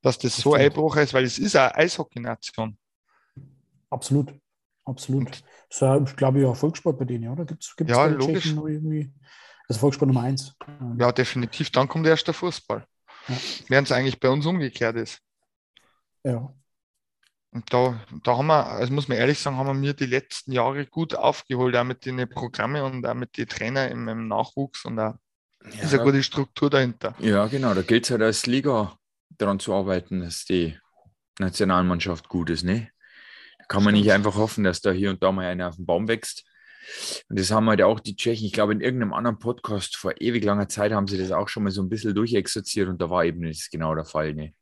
Dass 0.00 0.18
das, 0.18 0.36
das 0.36 0.42
so 0.42 0.54
einbruch 0.54 0.96
ist, 0.96 1.12
weil 1.12 1.24
es 1.24 1.38
ist 1.38 1.54
eine 1.54 1.74
Eishockey-Nation. 1.74 2.78
Absolut, 3.90 4.32
absolut. 4.86 5.28
Das 5.28 5.42
ist, 5.68 5.80
ja, 5.82 5.98
glaube 5.98 6.40
ich, 6.40 6.46
auch 6.46 6.56
Volkssport 6.56 6.98
bei 6.98 7.04
denen, 7.04 7.28
oder? 7.28 7.44
Gibt 7.44 7.62
es 7.62 7.74
ja, 7.88 8.06
logisch. 8.06 8.46
irgendwie? 8.46 9.12
Also 9.68 9.80
Volkssport 9.80 10.08
Nummer 10.08 10.22
eins. 10.22 10.56
Ja, 10.96 11.12
definitiv. 11.12 11.70
Dann 11.72 11.88
kommt 11.88 12.06
erst 12.06 12.26
der 12.26 12.32
Fußball. 12.32 12.86
Ja. 13.28 13.36
Während 13.68 13.88
es 13.88 13.92
eigentlich 13.92 14.18
bei 14.18 14.30
uns 14.30 14.46
umgekehrt 14.46 14.96
ist. 14.96 15.20
Ja. 16.24 16.54
Und 17.50 17.72
da, 17.72 17.98
da 18.24 18.36
haben 18.36 18.46
wir, 18.46 18.66
also 18.66 18.92
muss 18.92 19.08
man 19.08 19.16
ehrlich 19.16 19.38
sagen, 19.38 19.56
haben 19.56 19.66
wir 19.66 19.74
mir 19.74 19.94
die 19.94 20.06
letzten 20.06 20.52
Jahre 20.52 20.84
gut 20.86 21.14
aufgeholt, 21.14 21.76
auch 21.76 21.84
mit 21.84 22.04
den 22.04 22.28
Programmen 22.28 22.82
und 22.82 23.06
auch 23.06 23.14
mit 23.14 23.36
den 23.38 23.48
Trainern 23.48 23.90
im, 23.90 24.06
im 24.08 24.28
Nachwuchs 24.28 24.84
und 24.84 24.96
da 24.96 25.18
ja, 25.64 25.82
ist 25.82 25.94
eine 25.94 26.02
gute 26.02 26.22
Struktur 26.22 26.70
dahinter. 26.70 27.14
Ja, 27.18 27.46
genau. 27.46 27.74
Da 27.74 27.82
gilt 27.82 28.04
es 28.04 28.10
halt 28.10 28.22
als 28.22 28.46
Liga 28.46 28.98
daran 29.38 29.60
zu 29.60 29.72
arbeiten, 29.72 30.20
dass 30.20 30.44
die 30.44 30.78
Nationalmannschaft 31.38 32.28
gut 32.28 32.50
ist, 32.50 32.64
ne? 32.64 32.90
Da 33.58 33.64
kann 33.64 33.82
man 33.82 33.94
Stimmt. 33.94 34.04
nicht 34.04 34.12
einfach 34.12 34.36
hoffen, 34.36 34.64
dass 34.64 34.80
da 34.80 34.90
hier 34.90 35.10
und 35.10 35.22
da 35.22 35.32
mal 35.32 35.46
einer 35.46 35.68
auf 35.68 35.76
den 35.76 35.86
Baum 35.86 36.08
wächst. 36.08 36.44
Und 37.28 37.38
das 37.38 37.50
haben 37.50 37.68
halt 37.68 37.82
auch 37.82 38.00
die 38.00 38.16
Tschechen, 38.16 38.46
ich 38.46 38.52
glaube, 38.52 38.72
in 38.72 38.80
irgendeinem 38.80 39.12
anderen 39.12 39.38
Podcast 39.38 39.96
vor 39.96 40.14
ewig 40.20 40.44
langer 40.44 40.68
Zeit 40.68 40.92
haben 40.92 41.06
sie 41.06 41.18
das 41.18 41.32
auch 41.32 41.48
schon 41.48 41.64
mal 41.64 41.70
so 41.70 41.82
ein 41.82 41.88
bisschen 41.88 42.14
durchexerziert 42.14 42.88
und 42.88 43.00
da 43.00 43.10
war 43.10 43.24
eben 43.24 43.40
nicht 43.40 43.70
genau 43.70 43.94
der 43.94 44.06
Fall. 44.06 44.34
Ne? 44.34 44.54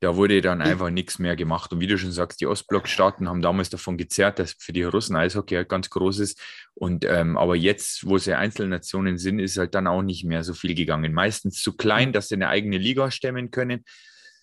Da 0.00 0.14
wurde 0.14 0.42
dann 0.42 0.60
einfach 0.60 0.90
nichts 0.90 1.18
mehr 1.18 1.36
gemacht. 1.36 1.72
Und 1.72 1.80
wie 1.80 1.86
du 1.86 1.96
schon 1.96 2.12
sagst, 2.12 2.40
die 2.40 2.46
Ostblockstaaten 2.46 3.28
haben 3.28 3.40
damals 3.40 3.70
davon 3.70 3.96
gezerrt, 3.96 4.38
dass 4.38 4.54
für 4.58 4.74
die 4.74 4.82
Russen 4.82 5.16
Eishockey 5.16 5.54
halt 5.54 5.70
ganz 5.70 5.88
groß 5.88 6.18
ist. 6.18 6.38
Und 6.74 7.06
ähm, 7.06 7.38
aber 7.38 7.56
jetzt, 7.56 8.06
wo 8.06 8.18
sie 8.18 8.34
Einzelnationen 8.34 9.16
sind, 9.16 9.38
ist 9.38 9.56
halt 9.56 9.74
dann 9.74 9.86
auch 9.86 10.02
nicht 10.02 10.24
mehr 10.24 10.44
so 10.44 10.52
viel 10.52 10.74
gegangen. 10.74 11.14
Meistens 11.14 11.62
zu 11.62 11.74
klein, 11.74 12.12
dass 12.12 12.28
sie 12.28 12.34
eine 12.34 12.48
eigene 12.48 12.76
Liga 12.76 13.10
stemmen 13.10 13.50
können. 13.50 13.84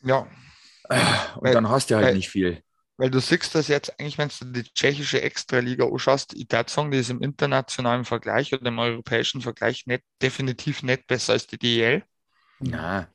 Ja. 0.01 0.27
Und 0.89 1.43
weil, 1.43 1.53
dann 1.53 1.69
hast 1.69 1.91
du 1.91 1.95
halt 1.95 2.07
weil, 2.07 2.15
nicht 2.15 2.29
viel. 2.29 2.63
Weil 2.97 3.11
du 3.11 3.19
siehst 3.19 3.53
das 3.53 3.67
jetzt 3.67 3.99
eigentlich, 3.99 4.17
wenn 4.17 4.29
du 4.29 4.45
die 4.45 4.63
tschechische 4.63 5.21
Extraliga 5.21 5.85
anschaust, 5.85 6.33
ich 6.33 6.51
würde 6.51 6.71
sagen, 6.71 6.89
die 6.89 6.97
ist 6.97 7.11
im 7.11 7.21
internationalen 7.21 8.05
Vergleich 8.05 8.53
oder 8.53 8.65
im 8.67 8.79
europäischen 8.79 9.41
Vergleich 9.41 9.85
nicht, 9.85 10.03
definitiv 10.21 10.81
nicht 10.81 11.05
besser 11.05 11.33
als 11.33 11.45
die 11.45 11.59
DEL. 11.59 12.03
Na. 12.59 13.07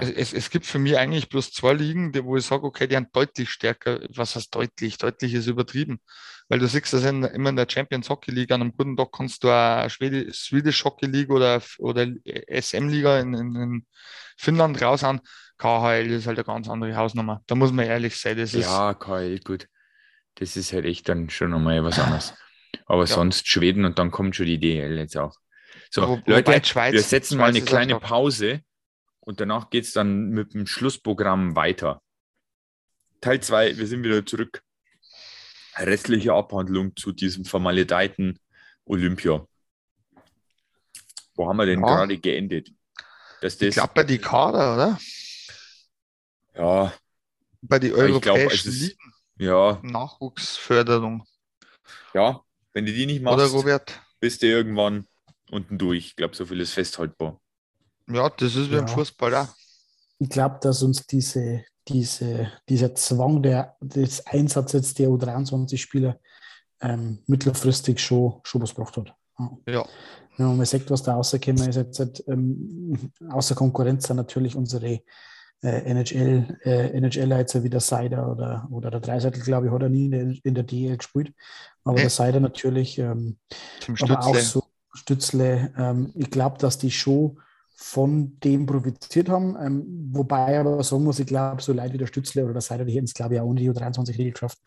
Es, 0.00 0.10
es, 0.10 0.32
es, 0.32 0.50
gibt 0.50 0.66
für 0.66 0.78
mich 0.78 0.96
eigentlich 0.98 1.28
bloß 1.28 1.52
zwei 1.52 1.72
Ligen, 1.72 2.14
wo 2.24 2.36
ich 2.36 2.44
sage, 2.44 2.64
okay, 2.64 2.86
die 2.86 2.94
sind 2.94 3.14
deutlich 3.14 3.50
stärker. 3.50 4.00
Was 4.14 4.36
heißt 4.36 4.54
deutlich? 4.54 4.98
Deutlich 4.98 5.34
ist 5.34 5.46
übertrieben. 5.46 6.00
Weil 6.48 6.58
du 6.58 6.68
siehst 6.68 6.92
das 6.92 7.04
in, 7.04 7.24
immer 7.24 7.50
in 7.50 7.56
der 7.56 7.66
Champions 7.68 8.08
Hockey 8.08 8.30
League. 8.30 8.52
An 8.52 8.60
einem 8.60 8.76
guten 8.76 8.96
Tag 8.96 9.08
kannst 9.12 9.42
du 9.42 9.50
eine 9.50 10.32
Swedish 10.32 10.84
Hockey 10.84 11.06
League 11.06 11.30
oder, 11.30 11.60
oder 11.78 12.06
SM 12.48 12.88
Liga 12.88 13.18
in, 13.18 13.34
in, 13.34 13.54
in 13.56 13.86
Finnland 14.36 14.80
raushauen 14.80 15.20
KHL 15.58 16.10
ist 16.10 16.26
halt 16.26 16.38
eine 16.38 16.44
ganz 16.44 16.68
andere 16.68 16.94
Hausnummer. 16.96 17.42
Da 17.46 17.54
muss 17.54 17.72
man 17.72 17.86
ehrlich 17.86 18.16
sein. 18.16 18.36
Das 18.36 18.52
ja, 18.52 18.94
KHL, 18.94 19.40
gut. 19.40 19.68
Das 20.34 20.56
ist 20.56 20.72
halt 20.72 20.84
echt 20.84 21.08
dann 21.08 21.30
schon 21.30 21.50
nochmal 21.50 21.82
was 21.82 21.98
anderes. 21.98 22.34
Aber 22.86 23.02
ja. 23.02 23.06
sonst 23.06 23.48
Schweden 23.48 23.84
und 23.84 23.98
dann 23.98 24.10
kommt 24.10 24.36
schon 24.36 24.46
die 24.46 24.58
DL 24.58 24.98
jetzt 24.98 25.16
auch. 25.16 25.34
So, 25.90 26.06
Wo, 26.06 26.20
Leute, 26.26 26.62
Schweiz, 26.64 26.92
wir 26.92 27.00
setzen 27.00 27.36
Schweiz 27.36 27.40
mal 27.40 27.48
eine 27.48 27.62
kleine 27.62 27.98
Pause 27.98 28.60
und 29.26 29.40
danach 29.40 29.70
geht 29.70 29.84
es 29.84 29.92
dann 29.92 30.30
mit 30.30 30.54
dem 30.54 30.66
Schlussprogramm 30.66 31.56
weiter. 31.56 32.00
Teil 33.20 33.42
2, 33.42 33.76
wir 33.76 33.86
sind 33.86 34.04
wieder 34.04 34.24
zurück. 34.24 34.62
Restliche 35.76 36.32
Abhandlung 36.32 36.94
zu 36.96 37.12
diesem 37.12 37.44
vermaledeiten 37.44 38.38
Olympia. 38.84 39.44
Wo 41.34 41.48
haben 41.48 41.56
wir 41.56 41.66
denn 41.66 41.80
ja. 41.80 41.86
gerade 41.86 42.18
geendet? 42.18 42.70
Dass 43.40 43.58
das, 43.58 43.68
ich 43.68 43.74
glaube 43.74 43.92
bei 43.94 44.04
die 44.04 44.18
Kader, 44.18 44.74
oder? 44.74 44.98
Ja. 46.54 46.94
Bei 47.60 47.78
den 47.80 47.92
europäischen 47.92 48.70
glaub, 48.70 48.80
Ligen. 48.80 49.12
Ja. 49.38 49.80
Nachwuchsförderung. 49.82 51.26
Ja, 52.14 52.42
wenn 52.72 52.86
du 52.86 52.92
die 52.92 53.06
nicht 53.06 53.22
machst, 53.22 54.00
bist 54.20 54.42
du 54.42 54.46
irgendwann 54.46 55.06
unten 55.50 55.78
durch. 55.78 56.06
Ich 56.06 56.16
glaube, 56.16 56.36
so 56.36 56.46
viel 56.46 56.60
ist 56.60 56.72
festhaltbar. 56.72 57.40
Ja, 58.08 58.28
das 58.30 58.54
ist 58.54 58.70
wie 58.70 58.74
ja. 58.74 58.80
im 58.80 58.88
Fußball 58.88 59.34
auch. 59.34 59.48
Ich 60.18 60.28
glaube, 60.28 60.58
dass 60.62 60.82
uns 60.82 61.06
diese, 61.06 61.64
diese, 61.88 62.50
dieser 62.68 62.94
Zwang 62.94 63.42
der, 63.42 63.76
des 63.80 64.26
Einsatzes 64.26 64.94
der 64.94 65.08
U23-Spieler 65.08 66.18
ähm, 66.80 67.18
mittelfristig 67.26 68.00
schon, 68.00 68.40
schon 68.44 68.62
was 68.62 68.74
gebracht 68.74 68.96
hat. 68.96 69.14
Ja. 69.66 69.84
Wenn 70.36 70.56
man 70.56 70.66
sieht, 70.66 70.90
was 70.90 71.02
da 71.02 71.14
rausgekommen 71.14 71.68
ist, 71.68 71.76
jetzt, 71.76 72.24
ähm, 72.28 73.10
außer 73.30 73.54
Konkurrenz 73.54 74.06
sind 74.06 74.16
natürlich 74.16 74.54
unsere 74.54 75.00
äh, 75.62 75.90
NHL, 75.90 76.58
äh, 76.62 77.00
NHLer 77.00 77.38
jetzt 77.38 77.62
wie 77.62 77.70
der 77.70 77.80
Seider 77.80 78.30
oder, 78.30 78.68
oder 78.70 78.90
der 78.90 79.00
Dreiseitel, 79.00 79.42
glaube 79.42 79.66
ich, 79.66 79.72
hat 79.72 79.82
er 79.82 79.88
nie 79.88 80.06
in 80.06 80.10
der, 80.10 80.34
in 80.44 80.54
der 80.54 80.64
DL 80.64 80.96
gespielt. 80.96 81.32
Aber 81.84 81.94
nee. 81.94 82.02
der 82.02 82.10
Seider 82.10 82.40
natürlich, 82.40 82.98
ähm, 82.98 83.38
aber 84.00 84.26
auch 84.26 84.36
so 84.36 84.64
Stützle. 84.92 85.72
Ähm, 85.76 86.12
ich 86.14 86.30
glaube, 86.30 86.58
dass 86.58 86.78
die 86.78 86.90
Show 86.90 87.36
von 87.76 88.38
dem 88.40 88.66
profitiert 88.66 89.28
haben. 89.28 89.56
Ähm, 89.60 90.10
wobei 90.10 90.58
aber 90.58 90.82
sagen 90.82 91.04
muss, 91.04 91.20
ich 91.20 91.26
glaube, 91.26 91.62
so 91.62 91.72
Leute 91.72 91.92
wie 91.92 91.98
der 91.98 92.06
Stützle 92.06 92.42
oder 92.42 92.54
der 92.54 92.62
Seider, 92.62 92.84
die 92.84 92.92
hätten 92.92 93.04
es, 93.04 93.14
glaube 93.14 93.34
ich, 93.34 93.40
auch 93.40 93.46
ohne 93.46 93.60
die 93.60 93.70
U23-Regel 93.70 94.32
geschafft. 94.32 94.58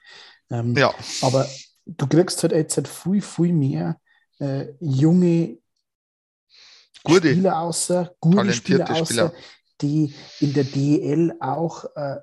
Ähm, 0.51 0.75
ja. 0.75 0.93
Aber 1.21 1.47
du 1.85 2.07
kriegst 2.07 2.41
halt 2.43 2.53
jetzt 2.53 2.77
halt 2.77 2.87
viel, 2.87 3.21
viel 3.21 3.53
mehr 3.53 3.99
äh, 4.39 4.67
junge 4.79 5.57
gute. 7.03 7.31
Spieler 7.31 7.59
außer, 7.59 8.13
gute 8.19 8.53
Spieler 8.53 8.89
außer, 8.89 9.05
Spieler 9.05 9.33
die 9.81 10.13
in 10.39 10.53
der 10.53 10.65
DEL 10.65 11.35
auch 11.39 11.85
äh, 11.95 12.17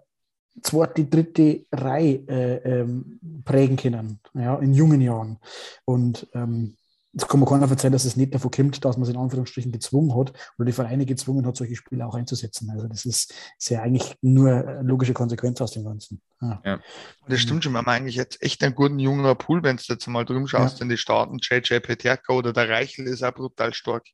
zweite, 0.62 1.04
dritte 1.04 1.66
Reihe 1.72 2.22
äh, 2.28 2.80
ähm, 2.80 3.18
prägen 3.44 3.76
können, 3.76 4.20
ja, 4.34 4.56
in 4.58 4.74
jungen 4.74 5.00
Jahren. 5.00 5.38
Und 5.84 6.26
ähm, 6.34 6.76
es 7.16 7.26
kann 7.26 7.40
man 7.40 7.48
keiner 7.48 7.66
verzeihen, 7.66 7.92
dass 7.92 8.04
es 8.04 8.16
nicht 8.16 8.34
davon 8.34 8.50
kommt, 8.50 8.84
dass 8.84 8.96
man 8.96 9.04
es 9.04 9.08
in 9.08 9.16
Anführungsstrichen 9.16 9.72
gezwungen 9.72 10.14
hat 10.14 10.32
oder 10.58 10.66
die 10.66 10.72
Vereine 10.72 11.06
gezwungen 11.06 11.46
hat, 11.46 11.56
solche 11.56 11.74
Spiele 11.74 12.06
auch 12.06 12.14
einzusetzen. 12.14 12.68
Also 12.70 12.88
das 12.88 13.06
ist, 13.06 13.32
ist 13.58 13.70
ja 13.70 13.82
eigentlich 13.82 14.16
nur 14.20 14.82
logische 14.82 15.14
Konsequenz 15.14 15.60
aus 15.62 15.70
dem 15.72 15.84
Ganzen. 15.84 16.20
Ja. 16.42 16.60
ja. 16.64 16.80
Das 17.26 17.40
stimmt 17.40 17.64
schon. 17.64 17.72
Wir 17.72 17.78
haben 17.78 17.88
eigentlich 17.88 18.16
jetzt 18.16 18.42
echt 18.42 18.62
einen 18.62 18.74
guten 18.74 18.98
jungen 18.98 19.36
Pool, 19.38 19.62
wenn 19.62 19.76
du 19.76 19.82
jetzt 19.86 20.06
mal 20.08 20.26
drüben 20.26 20.46
schaust 20.46 20.78
ja. 20.78 20.82
in 20.82 20.90
die 20.90 20.98
Staaten. 20.98 21.38
JJ 21.40 21.80
Peterka 21.80 22.34
oder 22.34 22.52
der 22.52 22.68
Reichel 22.68 23.06
ist 23.06 23.22
auch 23.22 23.32
brutal 23.32 23.72
stark. 23.72 24.04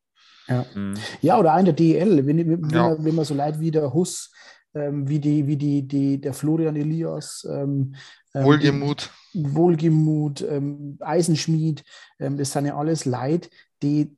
Ja, 0.47 0.65
mhm. 0.75 0.95
ja 1.21 1.39
oder 1.39 1.55
ein 1.55 1.65
der 1.65 1.75
DEL. 1.75 2.25
Wenn, 2.25 2.39
wenn, 2.39 2.71
ja. 2.71 2.91
man, 2.91 3.05
wenn 3.05 3.15
man 3.17 3.25
so 3.25 3.35
leid 3.35 3.59
wie 3.59 3.73
der 3.73 3.93
Huss, 3.93 4.31
ähm, 4.75 5.09
wie, 5.09 5.19
die, 5.19 5.47
wie 5.47 5.57
die, 5.57 5.83
die, 5.87 6.21
der 6.21 6.33
Florian 6.33 6.77
Elias, 6.77 7.47
ähm, 7.51 7.95
ähm, 8.35 8.45
Wohlgemut. 8.45 9.11
Wohlgemut, 9.35 10.43
ähm, 10.43 10.97
Eisenschmied, 11.01 11.85
ähm, 12.19 12.37
das 12.37 12.53
sind 12.53 12.67
ja 12.67 12.77
alles 12.77 13.05
Leute, 13.05 13.49
die 13.83 14.17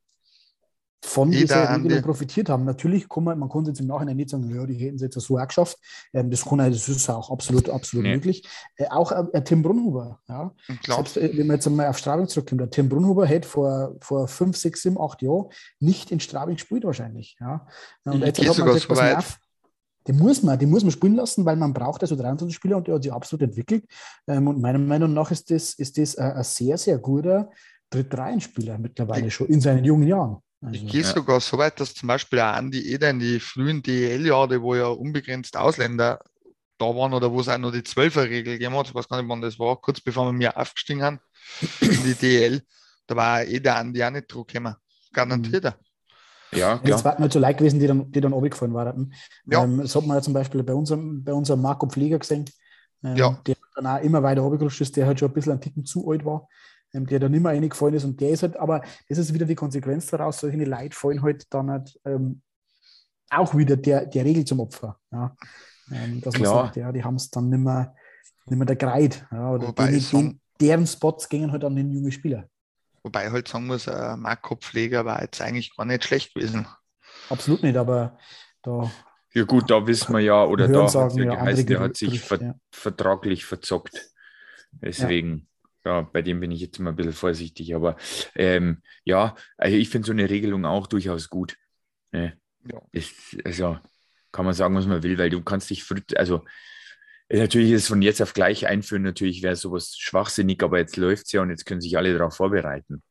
von 1.05 1.31
Jeder 1.31 1.41
dieser 1.41 1.75
Regelung 1.75 2.01
profitiert 2.01 2.49
haben. 2.49 2.65
Natürlich 2.65 3.07
kann 3.07 3.23
man, 3.23 3.37
man 3.37 3.47
kann 3.47 3.65
jetzt 3.65 3.79
im 3.79 3.87
Nachhinein 3.87 4.17
nicht 4.17 4.29
sagen, 4.29 4.53
ja, 4.53 4.65
die 4.65 4.73
hätten 4.73 4.95
es 4.95 5.01
jetzt 5.01 5.19
so 5.19 5.37
auch 5.37 5.47
geschafft. 5.47 5.77
Ähm, 6.13 6.31
das, 6.31 6.43
kann, 6.43 6.57
das 6.57 6.89
ist 6.89 7.09
auch 7.09 7.29
absolut, 7.29 7.69
absolut 7.69 8.03
nee. 8.03 8.15
möglich. 8.15 8.43
Äh, 8.75 8.87
auch 8.89 9.11
äh, 9.11 9.43
Tim 9.43 9.61
Brunhuber, 9.61 10.19
ja. 10.27 10.51
Selbst, 10.85 11.17
äh, 11.17 11.37
wenn 11.37 11.47
man 11.47 11.57
jetzt 11.57 11.67
einmal 11.67 11.87
auf 11.87 11.97
Straubing 11.97 12.27
zurückkommt, 12.27 12.61
der 12.61 12.69
Tim 12.69 12.89
Brunhuber 12.89 13.25
hätte 13.25 13.47
vor, 13.47 13.95
vor 14.01 14.27
fünf, 14.27 14.57
sechs, 14.57 14.81
sieben, 14.81 14.99
acht 14.99 15.21
Jahren 15.21 15.49
nicht 15.79 16.11
in 16.11 16.19
Straubing 16.19 16.55
gespielt 16.55 16.83
wahrscheinlich. 16.83 17.37
Ja. 17.39 17.67
Und 18.05 18.21
ich 18.21 18.25
jetzt 18.25 18.39
hat 18.39 18.57
man 18.57 18.67
gesagt, 18.67 18.87
so 18.89 18.97
weit. 18.97 19.17
Auf, 19.17 19.39
den 20.07 20.17
muss 20.17 20.43
man, 20.43 20.59
den 20.59 20.69
muss 20.69 20.83
man 20.83 20.91
spielen 20.91 21.15
lassen, 21.15 21.45
weil 21.45 21.55
man 21.55 21.73
braucht 21.73 22.01
also 22.01 22.15
23 22.15 22.55
Spieler 22.55 22.77
und 22.77 22.87
der 22.87 22.95
hat 22.95 23.03
sich 23.03 23.11
absolut 23.11 23.43
entwickelt. 23.43 23.85
Ähm, 24.27 24.47
und 24.47 24.61
meiner 24.61 24.79
Meinung 24.79 25.13
nach 25.13 25.31
ist 25.31 25.49
das, 25.49 25.73
ist 25.73 25.97
das 25.97 26.17
ein, 26.17 26.43
sehr, 26.43 26.77
sehr 26.77 26.97
guter 26.97 27.49
Drittreihenspieler 27.89 28.77
mittlerweile 28.77 29.31
schon 29.31 29.47
in 29.47 29.61
seinen 29.61 29.83
jungen 29.83 30.07
Jahren. 30.07 30.37
Also, 30.61 30.75
ich 30.75 30.87
gehe 30.87 31.01
ja. 31.01 31.07
sogar 31.07 31.39
so 31.39 31.57
weit, 31.57 31.79
dass 31.79 31.93
zum 31.93 32.07
Beispiel 32.07 32.39
auch 32.39 32.53
Andi 32.53 32.93
Eder 32.93 33.09
in 33.09 33.19
die 33.19 33.39
frühen 33.39 33.81
DEL-Jahre, 33.81 34.61
wo 34.61 34.75
ja 34.75 34.87
unbegrenzt 34.87 35.57
Ausländer 35.57 36.19
da 36.77 36.85
waren 36.85 37.13
oder 37.13 37.31
wo 37.31 37.39
es 37.39 37.47
auch 37.47 37.57
noch 37.57 37.71
die 37.71 37.83
Zwölfer-Regel 37.83 38.53
gegeben 38.53 38.75
hat, 38.75 38.87
ich 38.87 38.95
weiß 38.95 39.07
gar 39.07 39.21
nicht, 39.21 39.29
wann 39.29 39.41
das 39.41 39.59
war, 39.59 39.79
kurz 39.79 40.01
bevor 40.01 40.25
wir 40.25 40.33
mir 40.33 40.57
aufgestiegen 40.57 41.03
haben 41.03 41.19
in 41.81 42.03
die 42.03 42.15
DEL, 42.15 42.61
da 43.07 43.15
war 43.15 43.43
Eder 43.43 43.77
Andi 43.77 44.03
auch 44.03 44.11
nicht 44.11 44.27
drauf 44.27 44.47
gekommen. 44.47 44.75
Garantiert. 45.13 45.63
Mhm. 45.63 45.84
Ja, 46.51 46.77
klar. 46.77 46.97
Es 46.97 47.05
waren 47.05 47.19
halt 47.19 47.33
so 47.33 47.39
Leute 47.39 47.55
gewesen, 47.55 47.79
die 47.79 47.87
dann, 47.87 48.11
die 48.11 48.21
dann 48.21 48.33
runtergefallen 48.33 48.73
waren. 48.73 49.13
Ja. 49.45 49.63
Ähm, 49.63 49.79
das 49.79 49.95
hat 49.95 50.05
man 50.05 50.17
ja 50.17 50.21
zum 50.21 50.33
Beispiel 50.33 50.63
bei 50.63 50.73
unserem, 50.73 51.23
bei 51.23 51.33
unserem 51.33 51.61
Marco 51.61 51.87
Pfleger 51.87 52.19
gesehen, 52.19 52.45
ähm, 53.03 53.15
ja. 53.15 53.39
der 53.45 53.55
dann 53.75 53.87
auch 53.87 54.01
immer 54.01 54.23
weiter 54.23 54.41
runtergerutscht 54.41 54.81
ist, 54.81 54.95
der 54.95 55.07
halt 55.07 55.19
schon 55.19 55.29
ein 55.29 55.33
bisschen 55.33 55.53
ein 55.53 55.61
Ticken 55.61 55.85
zu 55.85 56.09
alt 56.09 56.23
war, 56.25 56.47
ähm, 56.93 57.05
der 57.05 57.19
dann 57.19 57.31
nicht 57.31 57.41
mehr 57.41 57.51
reingefallen 57.51 57.95
ist 57.95 58.05
und 58.05 58.19
der 58.21 58.29
ist 58.29 58.43
halt, 58.43 58.57
aber 58.57 58.81
das 59.09 59.17
ist 59.17 59.33
wieder 59.33 59.45
die 59.45 59.55
Konsequenz 59.55 60.07
daraus, 60.07 60.39
solche 60.39 60.63
Leute 60.63 60.95
fallen 60.95 61.21
halt 61.21 61.45
dann 61.53 61.69
halt 61.69 61.99
ähm, 62.05 62.41
auch 63.29 63.55
wieder 63.55 63.75
der, 63.75 64.05
der 64.05 64.23
Regel 64.23 64.45
zum 64.45 64.59
Opfer. 64.59 64.97
Ja. 65.11 65.35
Ähm, 65.91 66.21
dass 66.21 66.33
klar. 66.33 66.53
man 66.53 66.65
sagt, 66.65 66.77
ja, 66.77 66.91
die 66.91 67.03
haben 67.03 67.15
es 67.15 67.29
dann 67.29 67.49
nicht 67.49 67.59
mehr, 67.59 67.93
nicht 68.47 68.57
mehr 68.57 68.65
der 68.65 68.75
Greit. 68.75 69.25
Ja, 69.31 69.51
oder 69.51 69.67
Wobei 69.67 69.91
die, 69.91 70.39
deren 70.59 70.87
Spots 70.87 71.29
gingen 71.29 71.51
halt 71.51 71.63
an 71.63 71.75
den 71.75 71.91
jungen 71.91 72.11
Spieler. 72.11 72.47
Wobei 73.05 73.29
halt 73.29 73.47
sagen 73.47 73.67
muss, 73.67 73.85
äh, 73.85 74.17
Marco 74.17 74.55
Pfleger 74.55 75.05
war 75.05 75.21
jetzt 75.21 75.39
eigentlich 75.39 75.75
gar 75.75 75.85
nicht 75.85 76.03
schlecht 76.03 76.33
gewesen. 76.33 76.65
Absolut 77.29 77.61
nicht, 77.61 77.77
aber 77.77 78.17
da. 78.63 78.91
Ja, 79.31 79.43
gut, 79.43 79.69
da 79.69 79.85
wissen 79.85 80.11
wir 80.11 80.21
ja, 80.21 80.43
oder 80.43 80.67
da 80.67 80.91
hat 80.91 81.15
ja 81.15 81.35
geheißen, 81.35 81.67
der 81.67 81.81
hat 81.81 81.97
sich 81.97 82.19
ver 82.19 82.41
ja. 82.41 82.55
vertraglich 82.71 83.45
verzockt. 83.45 84.09
Deswegen, 84.71 85.47
ja. 85.85 85.97
ja. 85.97 86.01
bei 86.01 86.23
dem 86.23 86.39
bin 86.39 86.49
ich 86.49 86.61
jetzt 86.61 86.79
mal 86.79 86.89
ein 86.89 86.95
bisschen 86.95 87.13
vorsichtig. 87.13 87.75
Aber 87.75 87.95
ähm, 88.33 88.81
ja, 89.03 89.35
also 89.55 89.77
ich 89.77 89.89
finde 89.89 90.07
so 90.07 90.11
eine 90.11 90.27
Regelung 90.27 90.65
auch 90.65 90.87
durchaus 90.87 91.29
gut. 91.29 91.57
Ne? 92.11 92.39
Ja. 92.67 92.81
Ist, 92.91 93.37
also 93.45 93.77
kann 94.31 94.45
man 94.45 94.55
sagen, 94.55 94.73
was 94.73 94.87
man 94.87 95.03
will, 95.03 95.19
weil 95.19 95.29
du 95.29 95.43
kannst 95.43 95.69
dich, 95.69 95.85
also 96.15 96.43
Natürlich 97.29 97.71
ist 97.71 97.83
es 97.83 97.87
von 97.87 98.01
jetzt 98.01 98.21
auf 98.21 98.33
gleich 98.33 98.67
einführen, 98.67 99.01
natürlich 99.01 99.41
wäre 99.41 99.55
sowas 99.55 99.95
schwachsinnig, 99.97 100.61
aber 100.61 100.77
jetzt 100.77 100.95
läuft 100.95 101.25
es 101.25 101.31
ja 101.31 101.41
und 101.41 101.49
jetzt 101.49 101.65
können 101.65 101.81
sich 101.81 101.97
alle 101.97 102.15
darauf 102.15 102.35
vorbereiten. 102.35 103.01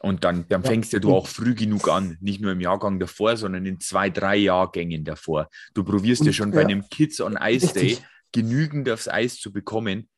Und 0.00 0.24
dann, 0.24 0.46
dann 0.48 0.62
fängst 0.62 0.92
ja 0.92 1.00
du 1.00 1.14
auch 1.14 1.26
früh 1.26 1.54
genug 1.54 1.88
an, 1.88 2.18
nicht 2.20 2.40
nur 2.40 2.52
im 2.52 2.60
Jahrgang 2.60 3.00
davor, 3.00 3.36
sondern 3.36 3.66
in 3.66 3.80
zwei, 3.80 4.10
drei 4.10 4.36
Jahrgängen 4.36 5.04
davor. 5.04 5.48
Du 5.74 5.82
probierst 5.82 6.20
und, 6.20 6.26
ja 6.28 6.32
schon 6.32 6.52
bei 6.52 6.60
einem 6.60 6.88
Kids 6.88 7.20
on 7.20 7.36
Ice 7.40 7.72
Day 7.72 7.98
genügend 8.32 8.88
aufs 8.90 9.08
Eis 9.08 9.40
zu 9.40 9.52
bekommen, 9.52 10.08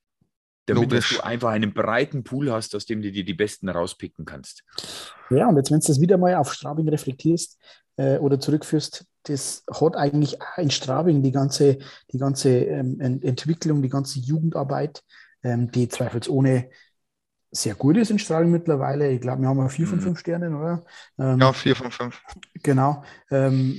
damit 0.67 0.93
du 0.93 1.25
einfach 1.25 1.51
einen 1.51 1.73
breiten 1.73 2.25
Pool 2.25 2.53
hast, 2.53 2.75
aus 2.75 2.85
dem 2.85 3.01
du 3.01 3.11
dir 3.11 3.25
die 3.25 3.35
Besten 3.35 3.69
rauspicken 3.69 4.25
kannst. 4.25 4.65
Ja, 5.31 5.49
und 5.49 5.57
jetzt, 5.57 5.71
wenn 5.71 5.81
du 5.81 5.87
das 5.87 6.01
wieder 6.01 6.19
mal 6.19 6.35
auf 6.35 6.53
Straubing 6.53 6.89
reflektierst 6.89 7.59
äh, 7.97 8.19
oder 8.19 8.39
zurückführst, 8.39 9.07
das 9.25 9.65
hat 9.71 9.97
eigentlich 9.97 10.39
in 10.57 10.71
Straubing 10.71 11.23
die 11.23 11.33
ganze, 11.33 11.79
die 12.13 12.19
ganze 12.19 12.51
ähm, 12.51 13.01
Entwicklung, 13.01 13.83
die 13.83 13.89
ganze 13.89 14.19
Jugendarbeit, 14.19 15.03
ähm, 15.43 15.71
die 15.71 15.89
zweifelsohne 15.89 16.71
sehr 17.53 17.75
gut 17.75 17.97
ist 17.97 18.11
in 18.11 18.19
Straubing 18.19 18.51
mittlerweile. 18.51 19.11
Ich 19.11 19.21
glaube, 19.21 19.43
wir 19.43 19.49
haben 19.49 19.69
vier 19.69 19.87
von 19.87 19.99
mhm. 19.99 20.03
fünf 20.03 20.21
Sternen, 20.21 20.55
oder? 20.55 20.85
Ähm, 21.19 21.41
ja, 21.41 21.53
vier 21.53 21.75
von 21.75 21.91
fünf. 21.91 22.23
Genau. 22.63 23.03
Ähm, 23.31 23.77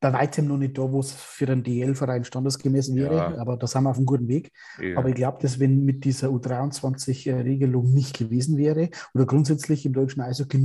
bei 0.00 0.12
weitem 0.12 0.46
noch 0.46 0.56
nicht 0.56 0.78
da, 0.78 0.82
wo 0.82 1.00
es 1.00 1.12
für 1.12 1.46
einen 1.48 1.62
DL-Verein 1.62 2.24
standesgemäß 2.24 2.94
wäre, 2.94 3.16
ja. 3.16 3.38
aber 3.38 3.56
da 3.56 3.66
sind 3.66 3.82
wir 3.82 3.90
auf 3.90 3.96
einem 3.96 4.06
guten 4.06 4.28
Weg. 4.28 4.52
Ja. 4.80 4.98
Aber 4.98 5.08
ich 5.08 5.14
glaube, 5.14 5.38
dass 5.42 5.58
wenn 5.58 5.84
mit 5.84 6.04
dieser 6.04 6.28
U23-Regelung 6.28 7.92
nicht 7.92 8.16
gewesen 8.16 8.56
wäre 8.56 8.90
oder 9.14 9.26
grundsätzlich 9.26 9.84
im 9.84 9.92
deutschen 9.92 10.22
Eishockey 10.22 10.58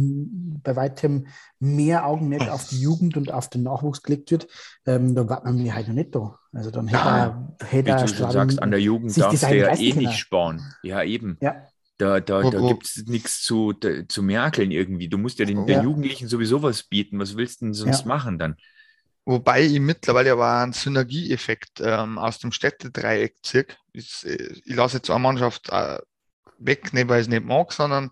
bei 0.63 0.75
weitem 0.75 1.27
mehr 1.59 2.05
Augenmerk 2.05 2.49
auf 2.49 2.67
die 2.67 2.81
Jugend 2.81 3.17
und 3.17 3.31
auf 3.31 3.49
den 3.49 3.63
Nachwuchs 3.63 4.03
gelegt 4.03 4.31
wird, 4.31 4.47
ähm, 4.85 5.15
dann 5.15 5.27
war 5.27 5.43
man 5.43 5.57
mir 5.57 5.75
halt 5.75 5.87
noch 5.87 5.95
nicht 5.95 6.15
da. 6.15 6.37
Also 6.53 6.69
dann 6.69 6.87
hätte 6.87 7.03
ja, 7.03 7.47
er, 7.59 7.67
hätte 7.67 7.95
Wie 7.95 8.13
du 8.13 8.31
sagst, 8.31 8.61
an 8.61 8.71
der 8.71 8.81
Jugend 8.81 9.17
darfst 9.17 9.43
du 9.43 9.55
ja 9.55 9.73
eh 9.73 9.93
nicht 9.93 10.17
sparen. 10.17 10.61
Ja, 10.83 11.03
eben. 11.03 11.37
Ja. 11.41 11.67
Da, 12.01 12.19
da, 12.19 12.41
da 12.41 12.67
gibt 12.67 12.87
es 12.87 13.05
nichts 13.05 13.43
zu, 13.43 13.73
zu 13.73 14.23
merkeln 14.23 14.71
irgendwie. 14.71 15.07
Du 15.07 15.19
musst 15.19 15.37
ja 15.37 15.45
den, 15.45 15.67
den 15.67 15.83
Jugendlichen 15.83 16.27
sowieso 16.27 16.63
was 16.63 16.81
bieten. 16.81 17.19
Was 17.19 17.37
willst 17.37 17.61
du 17.61 17.65
denn 17.65 17.73
sonst 17.75 18.01
ja. 18.01 18.07
machen 18.07 18.39
dann? 18.39 18.55
Wobei 19.23 19.61
ich 19.61 19.79
mittlerweile 19.79 20.31
aber 20.31 20.61
einen 20.61 20.73
Synergieeffekt 20.73 21.79
ähm, 21.79 22.17
aus 22.17 22.39
dem 22.39 22.51
Städtedreieck 22.51 23.35
ziehe. 23.43 23.67
Ich, 23.93 24.25
äh, 24.25 24.51
ich 24.65 24.75
lasse 24.75 24.97
jetzt 24.97 25.11
eine 25.11 25.19
Mannschaft 25.19 25.69
äh, 25.69 25.99
weg, 26.57 26.91
nicht 26.91 27.07
weil 27.07 27.21
ich 27.21 27.27
es 27.27 27.29
nicht 27.29 27.45
mag, 27.45 27.71
sondern 27.71 28.09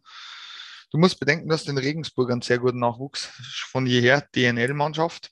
du 0.91 0.99
musst 0.99 1.19
bedenken, 1.19 1.49
dass 1.49 1.65
in 1.65 1.79
Regensburg 1.79 2.31
einen 2.31 2.43
sehr 2.43 2.59
guten 2.59 2.77
Nachwuchs 2.77 3.25
von 3.71 3.87
jeher 3.87 4.21
DNL-Mannschaft, 4.35 5.31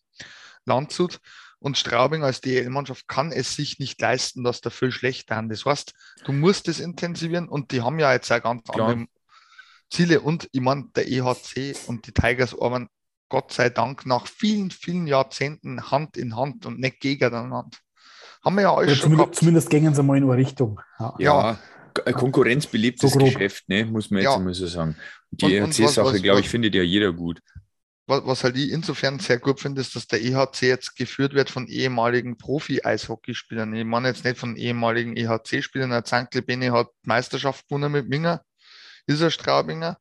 Landshut 0.66 1.20
und 1.60 1.78
Straubing 1.78 2.24
als 2.24 2.42
DL-Mannschaft 2.42 3.08
kann 3.08 3.32
es 3.32 3.56
sich 3.56 3.80
nicht 3.80 4.00
leisten, 4.00 4.44
dass 4.44 4.62
da 4.62 4.70
viel 4.70 4.92
schlechter 4.92 5.36
haben. 5.36 5.50
Das 5.50 5.66
heißt, 5.66 5.94
du 6.26 6.32
musst 6.32 6.68
es 6.68 6.80
intensivieren 6.80 7.48
und 7.48 7.72
die 7.72 7.82
haben 7.82 8.00
ja 8.00 8.14
jetzt 8.14 8.32
auch 8.32 8.42
ganz 8.42 8.64
Klar. 8.64 8.90
andere 8.90 9.08
Ziele. 9.90 10.22
Und 10.22 10.48
ich 10.52 10.62
meine, 10.62 10.86
der 10.96 11.08
EHC 11.08 11.76
und 11.88 12.06
die 12.06 12.12
Tigers 12.12 12.60
arbeiten 12.60 12.90
Gott 13.30 13.52
sei 13.52 13.70
Dank 13.70 14.06
nach 14.06 14.28
vielen, 14.28 14.72
vielen 14.72 15.08
Jahrzehnten 15.08 15.92
Hand 15.92 16.16
in 16.16 16.36
Hand 16.36 16.66
und 16.66 16.80
nicht 16.80 17.00
gegeneinander. 17.00 17.70
Haben 18.46 18.56
wir 18.56 18.62
ja 18.62 18.74
alles 18.74 18.94
schon 18.94 19.04
zumindest, 19.04 19.18
gehabt. 19.18 19.36
Zumindest 19.36 19.70
gehen 19.70 19.94
sie 19.94 20.04
mal 20.04 20.18
in 20.18 20.24
eine 20.24 20.38
Richtung. 20.38 20.80
Ja, 21.00 21.16
ja 21.20 21.60
Konkurrenz 22.14 22.68
belebt 22.68 23.00
so 23.00 23.10
Geschäft, 23.10 23.68
ne? 23.68 23.84
muss 23.86 24.12
man 24.12 24.22
jetzt 24.22 24.32
ja. 24.32 24.40
mal 24.40 24.54
so 24.54 24.68
sagen. 24.68 24.96
Die 25.32 25.56
EHC-Sache, 25.56 26.22
glaube 26.22 26.42
ich, 26.42 26.48
findet 26.48 26.76
ja 26.76 26.84
jeder 26.84 27.12
gut 27.12 27.42
was, 28.08 28.44
halt 28.44 28.58
ich 28.58 28.72
insofern 28.72 29.20
sehr 29.20 29.38
gut 29.38 29.60
finde, 29.60 29.82
ist, 29.82 29.96
dass 29.96 30.08
der 30.08 30.22
EHC 30.22 30.68
jetzt 30.68 30.96
geführt 30.96 31.34
wird 31.34 31.50
von 31.50 31.68
ehemaligen 31.68 32.38
Profi-Eishockeyspielern. 32.38 33.74
Ich 33.76 33.84
meine 33.84 34.08
jetzt 34.08 34.24
nicht 34.24 34.38
von 34.38 34.56
ehemaligen 34.56 35.18
EHC-Spielern. 35.18 35.90
Der 35.90 36.06
Zankle 36.06 36.42
Bene 36.42 36.72
hat 36.72 36.88
Meisterschaft 37.04 37.68
gewonnen 37.68 37.92
mit 37.92 38.08
Minger, 38.08 38.44
ist 39.06 39.22
er 39.22 39.30
Straubinger. 39.30 39.98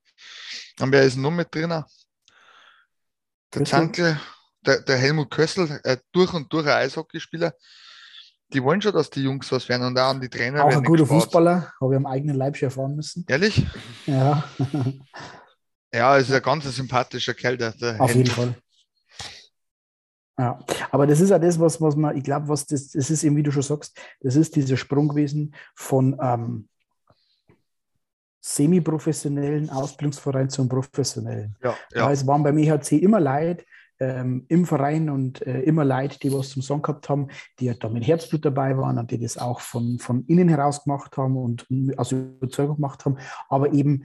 Und 0.81 0.93
wer 0.93 1.03
ist 1.03 1.17
noch 1.17 1.33
mit 1.33 1.53
drin? 1.53 1.83
Der 3.55 3.65
Zankle, 3.65 4.21
der, 4.61 4.83
der 4.83 4.97
Helmut 4.97 5.31
Kössel, 5.31 5.81
äh, 5.83 5.97
durch 6.13 6.33
und 6.33 6.53
durch 6.53 6.67
ein 6.67 6.75
Eishockeyspieler. 6.75 7.55
Die 8.53 8.63
wollen 8.63 8.81
schon, 8.81 8.93
dass 8.93 9.11
die 9.11 9.23
Jungs 9.23 9.51
was 9.51 9.69
werden 9.69 9.85
und 9.85 9.99
auch 9.99 10.11
an 10.11 10.21
die 10.21 10.29
Trainer. 10.29 10.65
Auch 10.65 10.71
ein 10.71 10.85
guter 10.85 11.07
Fußballer, 11.07 11.73
habe 11.81 11.95
ich 11.95 11.97
am 11.97 12.07
eigenen 12.07 12.37
Leib 12.37 12.57
schon 12.57 12.69
erfahren 12.69 12.95
müssen. 12.95 13.25
Ehrlich? 13.27 13.67
Ja. 14.07 14.45
Ja, 15.93 16.19
es 16.19 16.29
ist 16.29 16.35
ein 16.35 16.43
ganz 16.43 16.65
sympathischer 16.65 17.35
Kerl, 17.35 17.57
der, 17.57 17.73
der 17.73 18.01
Auf 18.01 18.15
jeden 18.15 18.31
Fall. 18.31 18.55
Ja, 20.39 20.59
aber 20.91 21.07
das 21.07 21.21
ist 21.21 21.31
ja 21.31 21.39
das, 21.39 21.59
was, 21.59 21.81
was 21.81 21.97
man, 21.97 22.17
ich 22.17 22.25
glaube, 22.25 22.49
was 22.49 22.67
das, 22.67 22.89
das 22.89 23.09
ist 23.09 23.25
eben, 23.25 23.37
wie 23.37 23.43
du 23.43 23.51
schon 23.51 23.63
sagst, 23.63 23.99
das 24.21 24.37
ist 24.37 24.55
dieser 24.55 24.77
Sprung 24.77 25.09
gewesen 25.09 25.55
von 25.75 26.17
ähm, 26.21 26.69
semi-professionellen 28.41 29.71
Ausbildungsverein 29.71 30.51
zum 30.51 30.69
professionellen. 30.69 31.57
Ja, 31.63 31.75
ja. 31.95 32.13
es 32.13 32.27
waren 32.27 32.43
beim 32.43 32.59
EHC 32.59 32.99
immer 32.99 33.19
Leute, 33.19 33.65
ähm, 33.99 34.45
im 34.49 34.67
Verein 34.67 35.09
und 35.09 35.45
äh, 35.47 35.63
immer 35.63 35.85
Leute, 35.85 36.19
die 36.19 36.33
was 36.33 36.51
zum 36.51 36.63
Song 36.63 36.83
gehabt 36.83 37.09
haben, 37.09 37.29
die 37.59 37.71
halt 37.71 37.83
da 37.83 37.89
mit 37.89 38.07
Herzblut 38.07 38.45
dabei 38.45 38.77
waren 38.77 38.99
und 38.99 39.11
die 39.11 39.19
das 39.19 39.39
auch 39.39 39.61
von, 39.61 39.99
von 39.99 40.25
innen 40.27 40.49
heraus 40.49 40.85
gemacht 40.85 41.17
haben 41.17 41.37
und 41.37 41.67
aus 41.97 42.13
Überzeugung 42.13 42.77
gemacht 42.77 43.05
haben, 43.05 43.17
aber 43.49 43.73
eben 43.73 44.05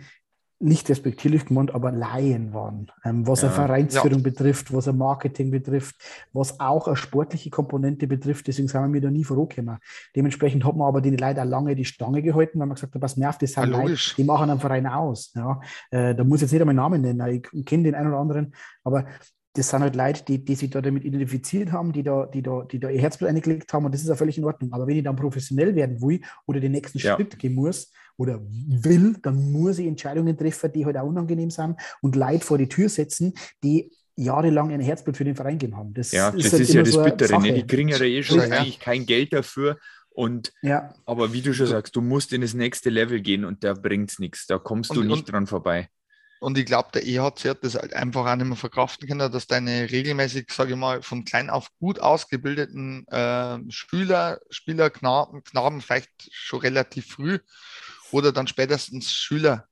nicht 0.62 0.90
respektierlich 0.90 1.46
gemeint, 1.46 1.74
aber 1.74 1.92
Laien 1.92 2.54
waren, 2.54 2.92
ähm, 3.04 3.28
was 3.28 3.42
ja, 3.42 3.48
eine 3.48 3.56
Vereinsführung 3.56 4.20
ja. 4.20 4.24
betrifft, 4.24 4.74
was 4.74 4.88
ein 4.88 4.98
Marketing 4.98 5.52
betrifft, 5.52 5.96
was 6.34 6.60
auch 6.60 6.88
eine 6.88 6.96
sportliche 6.96 7.50
Komponente 7.50 8.08
betrifft. 8.08 8.48
Deswegen 8.48 8.68
sind 8.68 8.82
wir 8.82 8.88
mir 8.88 9.02
da 9.02 9.10
nie 9.10 9.24
vorgekommen. 9.24 9.78
Dementsprechend 10.16 10.64
hat 10.66 10.76
man 10.76 10.88
aber 10.88 11.02
die 11.02 11.16
Leute 11.16 11.42
auch 11.42 11.46
lange 11.46 11.76
die 11.76 11.86
Stange 11.86 12.22
gehalten, 12.22 12.60
weil 12.60 12.68
man 12.68 12.76
gesagt 12.76 12.94
hat, 12.94 13.02
was 13.02 13.18
nervt, 13.18 13.42
das 13.42 13.54
sind 13.54 13.72
ja, 13.72 13.82
Leute, 13.82 13.98
die 14.18 14.24
machen 14.24 14.50
einen 14.50 14.60
Verein 14.60 14.88
aus. 14.88 15.34
Ja, 15.36 15.60
äh, 15.90 16.16
da 16.16 16.24
muss 16.24 16.38
ich 16.38 16.42
jetzt 16.44 16.52
nicht 16.52 16.62
einmal 16.62 16.76
Namen 16.76 17.02
nennen, 17.02 17.42
ich 17.52 17.66
kenne 17.66 17.84
den 17.84 17.96
einen 17.96 18.10
oder 18.10 18.20
anderen, 18.20 18.54
aber 18.84 19.06
das 19.54 19.70
sind 19.70 19.82
halt 19.82 19.96
Leute, 19.96 20.24
die, 20.26 20.44
die 20.44 20.56
sich 20.56 20.70
da 20.70 20.82
damit 20.82 21.04
identifiziert 21.04 21.72
haben, 21.72 21.92
die 21.92 22.04
da, 22.04 22.26
die, 22.26 22.42
da, 22.42 22.64
die 22.64 22.80
da 22.80 22.90
ihr 22.90 23.02
Herzblut 23.02 23.30
eingelegt 23.30 23.72
haben 23.74 23.86
und 23.86 23.94
das 23.94 24.02
ist 24.02 24.08
ja 24.08 24.16
völlig 24.16 24.38
in 24.38 24.46
Ordnung. 24.46 24.72
Aber 24.72 24.88
wenn 24.88 24.98
ich 24.98 25.04
dann 25.04 25.16
professionell 25.16 25.76
werden 25.76 26.02
will 26.02 26.22
oder 26.46 26.60
den 26.60 26.72
nächsten 26.72 27.00
ja. 27.00 27.16
Schritt 27.16 27.38
gehen 27.38 27.56
muss 27.56 27.92
oder 28.18 28.40
will, 28.42 29.18
dann 29.22 29.52
muss 29.52 29.80
ich 29.80 29.88
Entscheidungen 29.88 30.38
treffen, 30.38 30.72
die 30.72 30.86
halt 30.86 30.98
auch 30.98 31.08
unangenehm 31.08 31.50
sind 31.50 31.76
und 32.02 32.16
Leute 32.16 32.46
vor 32.46 32.58
die 32.58 32.70
Tür 32.70 32.88
setzen, 32.88 33.34
die 33.64 33.92
jahrelang 34.16 34.72
ein 34.72 34.80
Herzblut 34.80 35.18
für 35.18 35.26
den 35.26 35.36
Verein 35.36 35.58
gegeben 35.58 35.78
haben. 35.78 35.94
Das 35.94 36.12
ja, 36.12 36.30
ist 36.30 36.46
das 36.46 36.54
halt 36.54 36.62
ist 36.62 36.74
ja 36.74 36.84
das 36.84 36.94
so 36.94 37.04
Bittere. 37.04 37.42
Ne? 37.42 37.54
Die 37.54 37.68
kriegen 37.68 37.90
ja 37.90 38.00
eh 38.00 38.24
schon 38.24 38.40
ja. 38.40 38.46
eigentlich 38.46 38.80
kein 38.80 39.06
Geld 39.06 39.34
dafür. 39.34 39.78
Und 40.14 40.54
ja. 40.62 40.94
aber 41.06 41.34
wie 41.34 41.42
du 41.42 41.54
schon 41.54 41.68
sagst, 41.68 41.96
du 41.96 42.02
musst 42.02 42.34
in 42.34 42.42
das 42.42 42.54
nächste 42.54 42.90
Level 42.90 43.22
gehen 43.22 43.46
und 43.46 43.64
da 43.64 43.74
bringt 43.74 44.12
es 44.12 44.20
nichts. 44.20 44.46
Da 44.46 44.58
kommst 44.58 44.92
und, 44.92 44.98
du 44.98 45.04
nicht 45.04 45.32
dran 45.32 45.48
vorbei. 45.48 45.90
Und 46.42 46.58
ich 46.58 46.66
glaube, 46.66 46.90
der 46.92 47.06
EHC 47.06 47.50
hat 47.50 47.64
das 47.64 47.76
halt 47.76 47.94
einfach 47.94 48.26
auch 48.26 48.36
nicht 48.36 48.48
mehr 48.48 48.58
verkraften 48.58 49.08
können, 49.08 49.32
dass 49.32 49.46
deine 49.46 49.92
regelmäßig, 49.92 50.52
sage 50.52 50.72
ich 50.72 50.76
mal, 50.76 51.04
von 51.04 51.24
klein 51.24 51.52
auf 51.52 51.68
gut 51.78 52.00
ausgebildeten 52.00 53.08
äh, 53.10 53.60
Schüler, 53.70 54.40
Spieler, 54.50 54.90
Knaben, 54.90 55.44
Knaben 55.44 55.82
vielleicht 55.82 56.10
schon 56.32 56.62
relativ 56.62 57.06
früh 57.10 57.38
oder 58.12 58.32
dann 58.32 58.48
spätestens 58.48 59.12
Schüler 59.12 59.68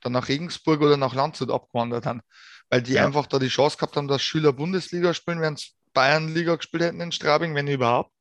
dann 0.00 0.12
nach 0.12 0.28
Regensburg 0.28 0.80
oder 0.80 0.96
nach 0.96 1.14
Landshut 1.14 1.50
abgewandert 1.50 2.06
haben, 2.06 2.22
weil 2.70 2.80
die 2.80 2.94
ja. 2.94 3.04
einfach 3.04 3.26
da 3.26 3.38
die 3.38 3.48
Chance 3.48 3.76
gehabt 3.76 3.94
haben, 3.98 4.08
dass 4.08 4.22
Schüler 4.22 4.54
Bundesliga 4.54 5.12
spielen, 5.12 5.42
während 5.42 5.72
Bayernliga 5.92 6.56
gespielt 6.56 6.84
hätten 6.84 7.02
in 7.02 7.12
Straubing, 7.12 7.54
wenn 7.54 7.68
überhaupt. 7.68 8.14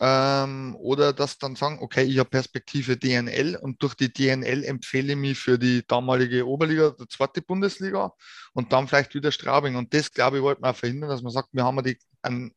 Ähm, 0.00 0.76
oder 0.76 1.12
dass 1.12 1.38
dann 1.38 1.56
sagen, 1.56 1.78
okay, 1.80 2.04
ich 2.04 2.18
habe 2.18 2.30
Perspektive 2.30 2.96
DNL 2.96 3.56
und 3.56 3.82
durch 3.82 3.94
die 3.94 4.12
DNL 4.12 4.62
empfehle 4.64 5.12
ich 5.14 5.18
mich 5.18 5.38
für 5.38 5.58
die 5.58 5.84
damalige 5.86 6.46
Oberliga, 6.46 6.94
die 6.98 7.08
zweite 7.08 7.42
Bundesliga 7.42 8.12
und 8.52 8.72
dann 8.72 8.86
vielleicht 8.86 9.14
wieder 9.14 9.32
Straubing. 9.32 9.74
Und 9.74 9.92
das, 9.92 10.12
glaube 10.12 10.36
ich, 10.36 10.42
wollte 10.42 10.60
man 10.60 10.72
auch 10.72 10.76
verhindern, 10.76 11.10
dass 11.10 11.22
man 11.22 11.32
sagt, 11.32 11.48
wir 11.52 11.64
haben 11.64 11.82
die, 11.82 11.98
einen 12.22 12.54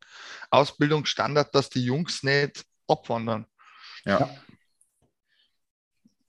Ausbildungsstandard, 0.51 1.53
dass 1.55 1.69
die 1.69 1.83
Jungs 1.83 2.21
nicht 2.21 2.63
abwandern. 2.87 3.47
Ja. 4.05 4.29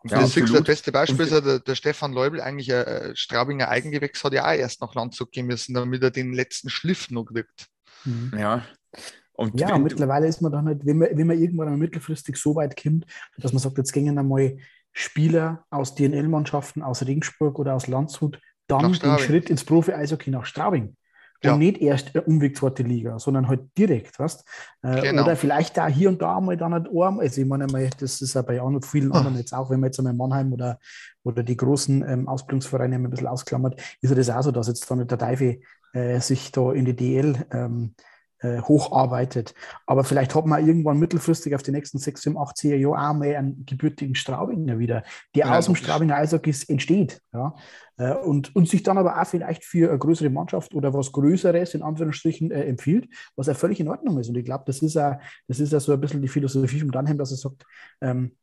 Ja, 0.04 0.20
das, 0.20 0.36
ist 0.36 0.52
das 0.52 0.64
beste 0.64 0.90
Beispiel 0.90 1.20
ist 1.20 1.30
ja 1.30 1.40
der, 1.40 1.60
der, 1.60 1.76
Stefan 1.76 2.12
Leubel, 2.12 2.40
eigentlich 2.40 2.72
ein 2.72 2.84
äh, 2.84 3.16
Straubinger 3.16 3.68
Eigengewächs, 3.68 4.24
hat 4.24 4.32
ja 4.32 4.44
auch 4.44 4.52
erst 4.52 4.80
nach 4.80 4.94
Landshut 4.96 5.30
gehen 5.30 5.46
müssen, 5.46 5.74
damit 5.74 6.02
er 6.02 6.10
den 6.10 6.32
letzten 6.32 6.70
Schliff 6.70 7.08
noch 7.10 7.24
kriegt. 7.26 7.68
Mhm. 8.04 8.32
Ja, 8.36 8.66
und 9.42 9.60
ja, 9.60 9.76
mittlerweile 9.78 10.26
ist 10.26 10.40
man 10.40 10.52
dann 10.52 10.66
halt, 10.66 10.86
wenn 10.86 10.98
man, 10.98 11.08
wenn 11.12 11.26
man 11.26 11.38
irgendwann 11.38 11.68
einmal 11.68 11.80
mittelfristig 11.80 12.36
so 12.36 12.54
weit 12.54 12.80
kommt, 12.80 13.06
dass 13.38 13.52
man 13.52 13.60
sagt, 13.60 13.78
jetzt 13.78 13.92
gingen 13.92 14.18
einmal 14.18 14.56
Spieler 14.92 15.64
aus 15.70 15.94
DNL-Mannschaften 15.94 16.82
aus 16.82 17.06
Regensburg 17.06 17.58
oder 17.58 17.74
aus 17.74 17.86
Landshut 17.86 18.38
dann 18.68 18.92
den 18.92 19.18
Schritt 19.18 19.50
ins 19.50 19.64
Profi-Eishockey 19.64 20.30
nach 20.30 20.44
Straubing. 20.44 20.96
Ja. 21.42 21.54
Und 21.54 21.58
nicht 21.58 21.78
erst 21.78 22.14
Umweg 22.14 22.56
zweite 22.56 22.84
Liga, 22.84 23.18
sondern 23.18 23.48
halt 23.48 23.62
direkt, 23.76 24.16
weißt 24.16 24.44
äh, 24.82 25.00
genau. 25.00 25.24
Oder 25.24 25.34
vielleicht 25.34 25.76
da 25.76 25.88
hier 25.88 26.08
und 26.08 26.22
da 26.22 26.40
mal 26.40 26.56
dann 26.56 26.72
halt 26.72 26.88
arm. 26.94 27.18
Also 27.18 27.40
ich 27.40 27.46
meine, 27.48 27.66
das 27.98 28.20
ist 28.20 28.34
ja 28.34 28.42
bei 28.42 28.60
vielen 28.82 29.10
anderen 29.10 29.36
jetzt 29.36 29.52
auch, 29.52 29.68
wenn 29.68 29.80
man 29.80 29.88
jetzt 29.88 29.98
einmal 29.98 30.14
Mannheim 30.14 30.52
oder, 30.52 30.78
oder 31.24 31.42
die 31.42 31.56
großen 31.56 32.08
ähm, 32.08 32.28
Ausbildungsvereine 32.28 32.94
ein 32.94 33.10
bisschen 33.10 33.26
ausklammert, 33.26 33.80
ist 34.00 34.10
ja 34.10 34.14
das 34.14 34.30
auch 34.30 34.42
so, 34.42 34.52
dass 34.52 34.68
jetzt 34.68 34.88
dann 34.88 35.06
der 35.06 35.18
Teufel 35.18 35.60
äh, 35.92 36.20
sich 36.20 36.52
da 36.52 36.72
in 36.72 36.84
die 36.84 36.94
DL 36.94 37.34
ähm, 37.50 37.94
äh, 38.42 38.60
hocharbeitet. 38.60 39.54
Aber 39.86 40.04
vielleicht 40.04 40.34
hat 40.34 40.46
man 40.46 40.66
irgendwann 40.66 40.98
mittelfristig 40.98 41.54
auf 41.54 41.62
die 41.62 41.70
nächsten 41.70 41.98
sechs, 41.98 42.22
sieben, 42.22 42.38
acht, 42.38 42.56
zehn 42.56 42.80
Jahre 42.80 43.10
auch 43.10 43.14
mal 43.14 43.34
einen 43.34 43.64
gebürtigen 43.64 44.14
Straubinger 44.14 44.78
wieder, 44.78 45.04
der 45.34 45.46
ja, 45.46 45.58
aus 45.58 45.66
dem 45.66 45.76
Straubinger 45.76 46.16
Eishockey 46.16 46.54
entsteht. 46.68 47.20
Ja? 47.32 47.54
Äh, 47.96 48.14
und, 48.14 48.54
und 48.54 48.68
sich 48.68 48.82
dann 48.82 48.98
aber 48.98 49.20
auch 49.20 49.26
vielleicht 49.26 49.64
für 49.64 49.90
eine 49.90 49.98
größere 49.98 50.30
Mannschaft 50.30 50.74
oder 50.74 50.92
was 50.92 51.12
Größeres 51.12 51.74
in 51.74 51.82
Anführungsstrichen 51.82 52.50
äh, 52.50 52.64
empfiehlt, 52.64 53.08
was 53.36 53.46
ja 53.46 53.54
völlig 53.54 53.80
in 53.80 53.88
Ordnung 53.88 54.18
ist. 54.18 54.28
Und 54.28 54.36
ich 54.36 54.44
glaube, 54.44 54.64
das 54.66 54.82
ist 54.82 54.94
ja 54.94 55.20
das 55.48 55.60
ist 55.60 55.72
ja 55.72 55.80
so 55.80 55.92
ein 55.92 56.00
bisschen 56.00 56.22
die 56.22 56.28
Philosophie 56.28 56.80
von 56.80 56.90
Dunham, 56.90 57.18
dass 57.18 57.30
er 57.30 57.36
sagt, 57.36 57.64
ähm, 58.00 58.36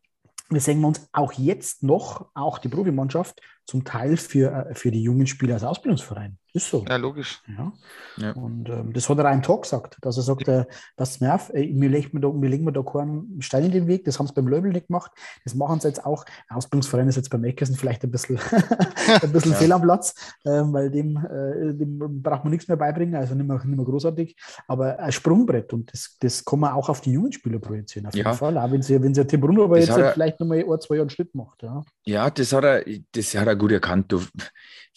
wir 0.50 0.62
sehen 0.62 0.84
uns 0.84 1.08
auch 1.12 1.34
jetzt 1.34 1.84
noch, 1.84 2.30
auch 2.34 2.58
die 2.58 2.70
Profimannschaft, 2.70 3.42
zum 3.70 3.84
Teil 3.84 4.18
für, 4.18 4.52
äh, 4.52 4.76
für 4.76 4.92
die 4.92 5.04
jungen 5.04 5.28
Spieler 5.28 5.54
als 5.54 5.64
Ausbildungsverein. 5.64 6.38
Ist 6.52 6.72
so. 6.72 6.84
Ja, 6.90 6.96
logisch. 6.96 7.44
Ja. 7.48 7.72
ja. 8.18 8.32
Und 8.32 8.70
ähm, 8.70 8.92
das 8.92 9.08
hat 9.08 9.20
er 9.20 9.26
einen 9.26 9.44
Tag 9.44 9.62
gesagt, 9.62 9.98
dass 10.02 10.18
er 10.18 10.24
sagt, 10.24 10.48
äh, 10.48 10.66
das 10.98 11.22
nervt, 11.22 11.52
äh, 11.54 11.72
mir, 11.72 11.90
legen 11.90 12.14
wir 12.14 12.22
da, 12.22 12.32
mir 12.32 12.50
legen 12.50 12.66
wir 12.66 12.72
da 12.72 12.82
keinen 12.82 13.40
Stein 13.40 13.66
in 13.66 13.72
den 13.72 13.88
Weg, 13.88 14.04
das 14.06 14.18
haben 14.18 14.26
sie 14.26 14.34
beim 14.34 14.48
Löbel 14.48 14.72
nicht 14.72 14.88
gemacht, 14.88 15.12
das 15.44 15.54
machen 15.54 15.80
sie 15.80 15.90
jetzt 15.90 16.04
auch. 16.04 16.26
Ausbildungsverein 16.50 17.08
ist 17.08 17.18
jetzt 17.18 17.30
beim 17.30 17.44
Eckersen 17.44 17.76
vielleicht 17.76 18.04
ein 18.04 18.10
bisschen, 18.10 18.40
ein 19.22 19.32
bisschen 19.32 19.52
ja. 19.52 19.58
fehl 19.58 19.72
am 19.72 19.84
Platz, 19.84 20.16
äh, 20.44 20.50
weil 20.50 20.90
dem, 20.90 21.18
äh, 21.18 21.74
dem 21.76 22.00
braucht 22.24 22.46
man 22.46 22.52
nichts 22.52 22.68
mehr 22.68 22.78
beibringen, 22.78 23.14
also 23.14 23.36
nicht 23.36 23.46
mehr, 23.46 23.58
nicht 23.58 23.68
mehr 23.68 23.86
großartig, 23.86 24.36
aber 24.68 24.98
ein 24.98 25.12
Sprungbrett 25.12 25.72
und 25.72 25.94
das, 25.94 26.18
das 26.20 26.44
kann 26.44 26.62
man 26.62 26.74
auch 26.74 26.90
auf 26.90 27.02
die 27.02 27.12
jungen 27.12 27.32
Spieler 27.32 27.60
projizieren, 27.60 28.08
auf 28.08 28.16
jeden 28.16 28.28
ja. 28.28 28.34
Fall, 28.34 28.58
auch 28.58 28.72
wenn 28.72 28.82
sie, 28.82 29.00
wenn 29.00 29.14
sie 29.14 29.26
Tim 29.28 29.42
Bruno 29.42 29.66
aber 29.66 29.78
jetzt 29.78 29.92
halt 29.92 30.14
vielleicht 30.14 30.40
nochmal 30.40 30.58
ein, 30.58 30.82
zwei 30.82 30.96
Jahre 30.96 31.04
einen 31.04 31.10
Schritt 31.12 31.36
macht. 31.36 31.62
Ja. 31.62 31.84
ja, 32.06 32.30
das 32.32 32.52
hat 32.54 32.64
er, 32.64 32.84
das 33.12 33.36
hat 33.36 33.46
er 33.46 33.56
gut 33.60 33.72
erkannt. 33.72 34.12
Du, 34.12 34.24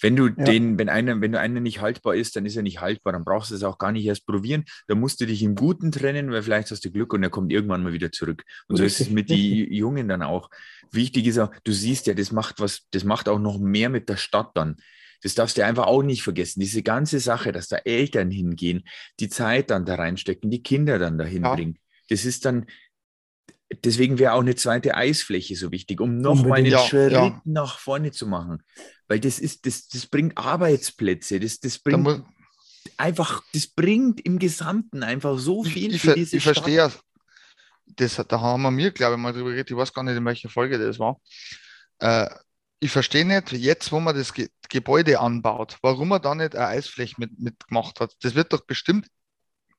wenn 0.00 0.16
du 0.16 0.28
ja. 0.28 0.44
den, 0.44 0.78
wenn 0.78 0.88
einer, 0.88 1.20
wenn 1.20 1.32
du 1.32 1.38
einer 1.38 1.60
nicht 1.60 1.80
haltbar 1.80 2.14
ist, 2.14 2.34
dann 2.36 2.46
ist 2.46 2.56
er 2.56 2.62
nicht 2.62 2.80
haltbar. 2.80 3.12
Dann 3.12 3.24
brauchst 3.24 3.50
du 3.50 3.54
es 3.54 3.62
auch 3.62 3.78
gar 3.78 3.92
nicht 3.92 4.06
erst 4.06 4.26
probieren. 4.26 4.64
Da 4.88 4.94
musst 4.94 5.20
du 5.20 5.26
dich 5.26 5.42
im 5.42 5.54
Guten 5.54 5.92
trennen, 5.92 6.30
weil 6.30 6.42
vielleicht 6.42 6.70
hast 6.70 6.84
du 6.84 6.90
Glück 6.90 7.12
und 7.12 7.22
er 7.22 7.30
kommt 7.30 7.52
irgendwann 7.52 7.82
mal 7.82 7.92
wieder 7.92 8.10
zurück. 8.10 8.44
Und 8.68 8.76
so 8.76 8.84
ist 8.84 9.00
es 9.00 9.10
mit 9.10 9.28
den 9.28 9.72
Jungen 9.72 10.08
dann 10.08 10.22
auch. 10.22 10.48
Wichtig 10.90 11.26
ist 11.26 11.38
auch, 11.38 11.50
du 11.64 11.72
siehst 11.72 12.06
ja, 12.06 12.14
das 12.14 12.32
macht 12.32 12.60
was, 12.60 12.86
das 12.90 13.04
macht 13.04 13.28
auch 13.28 13.38
noch 13.38 13.58
mehr 13.58 13.90
mit 13.90 14.08
der 14.08 14.16
Stadt 14.16 14.52
dann. 14.54 14.76
Das 15.22 15.34
darfst 15.34 15.56
du 15.56 15.64
einfach 15.64 15.86
auch 15.86 16.02
nicht 16.02 16.22
vergessen. 16.22 16.60
Diese 16.60 16.82
ganze 16.82 17.20
Sache, 17.20 17.52
dass 17.52 17.68
da 17.68 17.76
Eltern 17.76 18.30
hingehen, 18.30 18.82
die 19.20 19.28
Zeit 19.28 19.70
dann 19.70 19.86
da 19.86 19.94
reinstecken, 19.94 20.50
die 20.50 20.62
Kinder 20.62 20.98
dann 20.98 21.16
dahin 21.16 21.44
ja. 21.44 21.54
bringen. 21.54 21.78
Das 22.08 22.24
ist 22.24 22.44
dann, 22.44 22.66
deswegen 23.84 24.18
wäre 24.18 24.34
auch 24.34 24.40
eine 24.40 24.54
zweite 24.54 24.94
Eisfläche 24.94 25.56
so 25.56 25.70
wichtig, 25.70 26.00
um 26.00 26.18
nochmal 26.18 26.58
einen 26.58 26.66
ja, 26.66 26.78
Schritt 26.78 27.12
ja. 27.12 27.40
nach 27.44 27.78
vorne 27.78 28.10
zu 28.10 28.26
machen. 28.26 28.62
Weil 29.08 29.20
das 29.20 29.38
ist, 29.38 29.66
das, 29.66 29.88
das 29.88 30.06
bringt 30.06 30.38
Arbeitsplätze, 30.38 31.40
das, 31.40 31.60
das 31.60 31.78
bringt 31.78 32.06
da 32.06 32.24
einfach, 32.96 33.42
das 33.52 33.66
bringt 33.66 34.20
im 34.20 34.38
Gesamten 34.38 35.02
einfach 35.02 35.38
so 35.38 35.64
viel 35.64 35.94
ich, 35.94 36.02
für 36.02 36.14
diese 36.14 36.36
Ich 36.36 36.42
verstehe 36.42 36.90
das, 37.96 38.16
da 38.16 38.40
haben 38.40 38.62
wir 38.62 38.70
mir, 38.70 38.90
glaube 38.90 39.14
ich, 39.14 39.20
mal 39.20 39.32
drüber 39.32 39.50
geredet, 39.50 39.70
ich 39.70 39.76
weiß 39.76 39.92
gar 39.92 40.02
nicht, 40.02 40.16
in 40.16 40.24
welcher 40.24 40.48
Folge 40.48 40.78
das 40.78 40.98
war. 40.98 41.20
Äh, 41.98 42.28
ich 42.80 42.90
verstehe 42.90 43.24
nicht, 43.24 43.52
jetzt, 43.52 43.92
wo 43.92 44.00
man 44.00 44.16
das 44.16 44.32
Ge 44.32 44.48
Gebäude 44.68 45.20
anbaut, 45.20 45.76
warum 45.82 46.08
man 46.08 46.22
da 46.22 46.34
nicht 46.34 46.56
eine 46.56 46.68
Eisfläche 46.68 47.16
mit, 47.18 47.38
mitgemacht 47.38 48.00
hat. 48.00 48.14
Das 48.22 48.34
wird 48.34 48.54
doch 48.54 48.64
bestimmt 48.64 49.06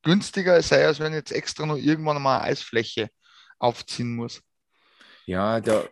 günstiger 0.03 0.61
sein, 0.61 0.85
als 0.85 0.99
wenn 0.99 1.13
jetzt 1.13 1.31
extra 1.31 1.65
noch 1.65 1.77
irgendwann 1.77 2.21
mal 2.21 2.37
eine 2.37 2.51
Eisfläche 2.51 3.09
aufziehen 3.63 4.15
muss. 4.15 4.41
Ja, 5.25 5.61
da. 5.61 5.83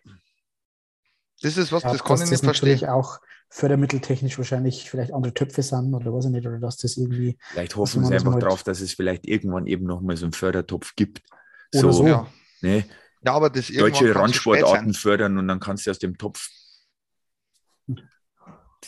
Das 1.42 1.58
ist 1.58 1.72
was, 1.72 1.84
ja, 1.84 1.92
das 1.92 2.04
kann 2.04 2.22
ich 2.22 2.30
nicht 2.30 2.44
verstehen. 2.44 2.90
auch 2.90 3.20
fördermitteltechnisch 3.50 4.38
wahrscheinlich 4.38 4.90
vielleicht 4.90 5.14
andere 5.14 5.34
Töpfe 5.34 5.64
sind 5.64 5.94
oder 5.94 6.14
was 6.14 6.26
ich 6.26 6.32
nicht, 6.32 6.46
oder 6.46 6.60
dass 6.60 6.78
das 6.78 6.98
irgendwie. 6.98 7.38
Vielleicht 7.50 7.76
hoffen 7.76 8.06
sie 8.06 8.14
einfach 8.14 8.38
drauf, 8.38 8.64
dass 8.64 8.82
es 8.82 8.94
vielleicht 8.94 9.28
irgendwann 9.28 9.68
eben 9.68 9.86
nochmal 9.86 10.18
so 10.18 10.26
einen 10.26 10.34
Fördertopf 10.34 10.96
gibt. 10.96 11.22
Oder 11.74 11.82
so. 11.82 11.92
so. 11.92 12.08
Ja. 12.08 12.28
Ne? 12.62 12.86
ja, 13.26 13.34
aber 13.34 13.50
das 13.50 13.68
Deutsche 13.68 14.14
Randsportarten 14.16 14.94
fördern 14.94 15.38
und 15.38 15.48
dann 15.48 15.60
kannst 15.60 15.88
du 15.88 15.92
aus 15.92 16.00
dem 16.00 16.18
Topf. 16.18 16.48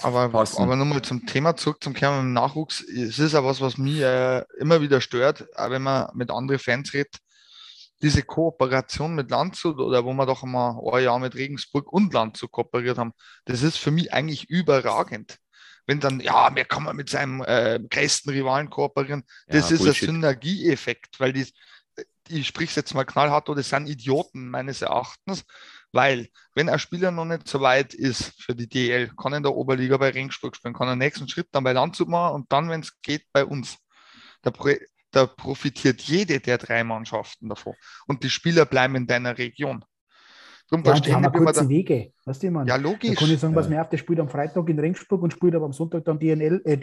Aber, 0.01 0.23
aber 0.23 0.75
nochmal 0.75 1.03
zum 1.03 1.25
Thema 1.25 1.55
zurück 1.55 1.83
zum 1.83 1.93
Kern 1.93 2.19
im 2.19 2.33
Nachwuchs. 2.33 2.81
Es 2.81 3.19
ist 3.19 3.35
auch 3.35 3.43
was, 3.43 3.61
was 3.61 3.77
mich 3.77 3.99
äh, 3.99 4.43
immer 4.57 4.81
wieder 4.81 5.01
stört, 5.01 5.47
auch 5.55 5.69
wenn 5.69 5.83
man 5.83 6.09
mit 6.15 6.31
anderen 6.31 6.59
Fans 6.59 6.93
redet 6.93 7.22
diese 8.01 8.23
Kooperation 8.23 9.15
mit 9.15 9.29
Landshut 9.29 9.79
oder 9.79 10.03
wo 10.03 10.13
wir 10.13 10.25
doch 10.25 10.43
mal 10.43 10.79
ein 10.93 11.03
Jahr 11.03 11.19
mit 11.19 11.35
Regensburg 11.35 11.91
und 11.91 12.13
Landshut 12.13 12.51
kooperiert 12.51 12.97
haben, 12.97 13.13
das 13.45 13.61
ist 13.61 13.77
für 13.77 13.91
mich 13.91 14.13
eigentlich 14.13 14.49
überragend. 14.49 15.37
Wenn 15.85 15.99
dann, 15.99 16.19
ja, 16.19 16.53
wir 16.55 16.65
kann 16.65 16.83
man 16.83 16.95
mit 16.95 17.09
seinem 17.09 17.41
äh, 17.41 17.79
größten 17.89 18.31
Rivalen 18.31 18.69
kooperieren, 18.69 19.23
das 19.47 19.69
ja, 19.69 19.75
ist 19.75 19.83
Bullshit. 19.83 20.09
ein 20.09 20.15
Synergieeffekt, 20.15 21.19
weil 21.19 21.33
die, 21.33 21.47
ich 22.29 22.47
spreche 22.47 22.69
es 22.69 22.75
jetzt 22.75 22.93
mal 22.93 23.03
knallhart, 23.03 23.49
das 23.49 23.69
sind 23.69 23.87
Idioten 23.87 24.49
meines 24.49 24.81
Erachtens, 24.81 25.43
weil 25.91 26.29
wenn 26.55 26.69
ein 26.69 26.79
Spieler 26.79 27.11
noch 27.11 27.25
nicht 27.25 27.47
so 27.47 27.61
weit 27.61 27.93
ist 27.93 28.41
für 28.41 28.55
die 28.55 28.67
DL, 28.67 29.09
kann 29.15 29.33
er 29.33 29.37
in 29.37 29.43
der 29.43 29.55
Oberliga 29.55 29.97
bei 29.97 30.09
Regensburg 30.09 30.55
spielen, 30.55 30.73
kann 30.73 30.87
er 30.87 30.95
den 30.95 30.99
nächsten 30.99 31.27
Schritt 31.27 31.49
dann 31.51 31.63
bei 31.63 31.73
Landshut 31.73 32.07
machen 32.07 32.35
und 32.35 32.51
dann, 32.51 32.69
wenn 32.69 32.81
es 32.81 32.99
geht, 33.01 33.25
bei 33.31 33.45
uns. 33.45 33.77
Da, 34.41 34.51
da 35.13 35.27
profitiert 35.27 36.01
jede 36.01 36.39
der 36.39 36.57
drei 36.57 36.83
Mannschaften 36.83 37.47
davon. 37.47 37.73
Und 38.07 38.23
die 38.23 38.29
Spieler 38.29 38.65
bleiben 38.65 38.95
in 38.95 39.07
deiner 39.07 39.37
Region. 39.37 39.85
Darum 40.69 40.85
ja, 40.85 40.99
die 40.99 41.13
haben 41.13 41.31
kurze 41.31 41.63
da, 41.63 41.69
Wege, 41.69 42.13
weißt 42.25 42.41
du, 42.41 42.51
man? 42.51 42.65
Ja, 42.65 42.77
logisch. 42.77 43.11
Da 43.11 43.15
kann 43.15 43.31
ich 43.31 43.39
sagen, 43.39 43.53
was 43.53 43.69
mir 43.69 43.79
auf, 43.81 43.89
der 43.89 43.97
spielt 43.97 44.19
am 44.19 44.29
Freitag 44.29 44.67
in 44.69 44.79
Regensburg 44.79 45.21
und 45.21 45.31
spielt 45.31 45.53
aber 45.53 45.65
am 45.65 45.73
Sonntag 45.73 46.05
dann 46.05 46.19
DNL, 46.19 46.61
äh, 46.65 46.77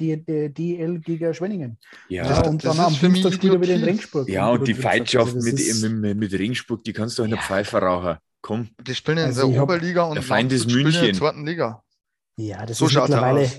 DL 0.50 1.00
gegen 1.00 1.34
Schwenningen. 1.34 1.78
Ja, 2.08 2.24
ja 2.24 2.46
und 2.46 2.64
dann 2.64 2.78
am 2.78 2.94
Dienstag 2.94 3.32
spielt 3.32 3.54
er 3.54 3.60
wieder 3.60 3.74
in 3.74 3.82
Regensburg. 3.82 4.28
Ja, 4.28 4.48
und, 4.48 4.60
und 4.60 4.68
die 4.68 4.74
Feindschaft 4.74 5.34
also 5.34 5.44
mit, 5.44 5.92
mit, 5.92 6.18
mit, 6.18 6.32
Regensburg, 6.32 6.84
die 6.84 6.92
kannst 6.92 7.18
du 7.18 7.22
auch 7.22 7.24
in 7.24 7.32
der 7.32 7.40
ja. 7.40 7.44
Pfeife 7.44 7.78
rauchen. 7.78 8.18
Komm. 8.42 8.68
Die 8.86 8.94
spielen 8.94 9.18
in 9.18 9.24
also 9.24 9.50
der 9.50 9.62
Oberliga 9.62 10.04
und 10.04 10.14
der 10.14 10.22
Feind 10.22 10.52
ist 10.52 10.70
München. 10.70 11.00
in 11.00 11.06
der 11.06 11.14
zweiten 11.14 11.44
Liga. 11.44 11.82
Ja, 12.36 12.64
das 12.64 12.78
so 12.78 12.86
ist 12.86 12.94
mittlerweile, 12.94 13.50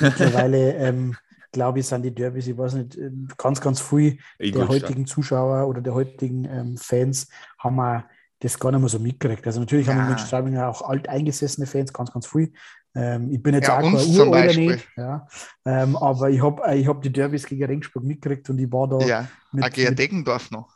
mittlerweile 0.00 0.74
ähm, 0.78 1.16
glaube 1.52 1.80
ich, 1.80 1.86
sind 1.86 2.02
die 2.02 2.14
Derbys, 2.14 2.46
ich 2.46 2.56
weiß 2.56 2.74
nicht, 2.74 2.96
ähm, 2.96 3.28
ganz, 3.36 3.60
ganz 3.60 3.80
viel 3.80 4.18
der 4.40 4.68
heutigen 4.68 5.06
Zuschauer 5.06 5.66
oder 5.68 5.80
der 5.80 5.94
heutigen 5.94 6.44
ähm, 6.44 6.76
Fans 6.76 7.28
haben 7.58 7.76
wir 7.76 8.04
das 8.40 8.58
gar 8.58 8.70
nicht 8.70 8.80
mehr 8.80 8.88
so 8.88 8.98
mitgekriegt. 8.98 9.46
Also 9.46 9.60
natürlich 9.60 9.86
ja. 9.86 9.94
haben 9.94 10.08
wir 10.08 10.12
in 10.12 10.18
Straubing 10.18 10.58
auch 10.58 10.82
alteingesessene 10.82 11.66
Fans, 11.66 11.92
ganz, 11.92 12.12
ganz 12.12 12.26
viel. 12.26 12.52
Ähm, 12.94 13.30
ich 13.30 13.42
bin 13.42 13.54
jetzt 13.54 13.68
ja, 13.68 13.78
auch 13.78 13.82
kein 13.82 13.94
Uralter 13.94 14.58
nicht, 14.58 14.88
ja. 14.96 15.26
Ähm, 15.64 15.96
aber 15.96 16.30
ich 16.30 16.42
habe 16.42 16.74
ich 16.74 16.86
hab 16.86 17.02
die 17.02 17.12
Derbys 17.12 17.46
gegen 17.46 17.64
Regensburg 17.64 18.04
mitgekriegt 18.04 18.48
und 18.48 18.58
ich 18.58 18.72
war 18.72 18.88
da 18.88 18.98
ja, 19.00 19.28
mit, 19.52 19.72
gegen 19.74 19.94
Deggendorf 19.94 20.50
noch. 20.50 20.74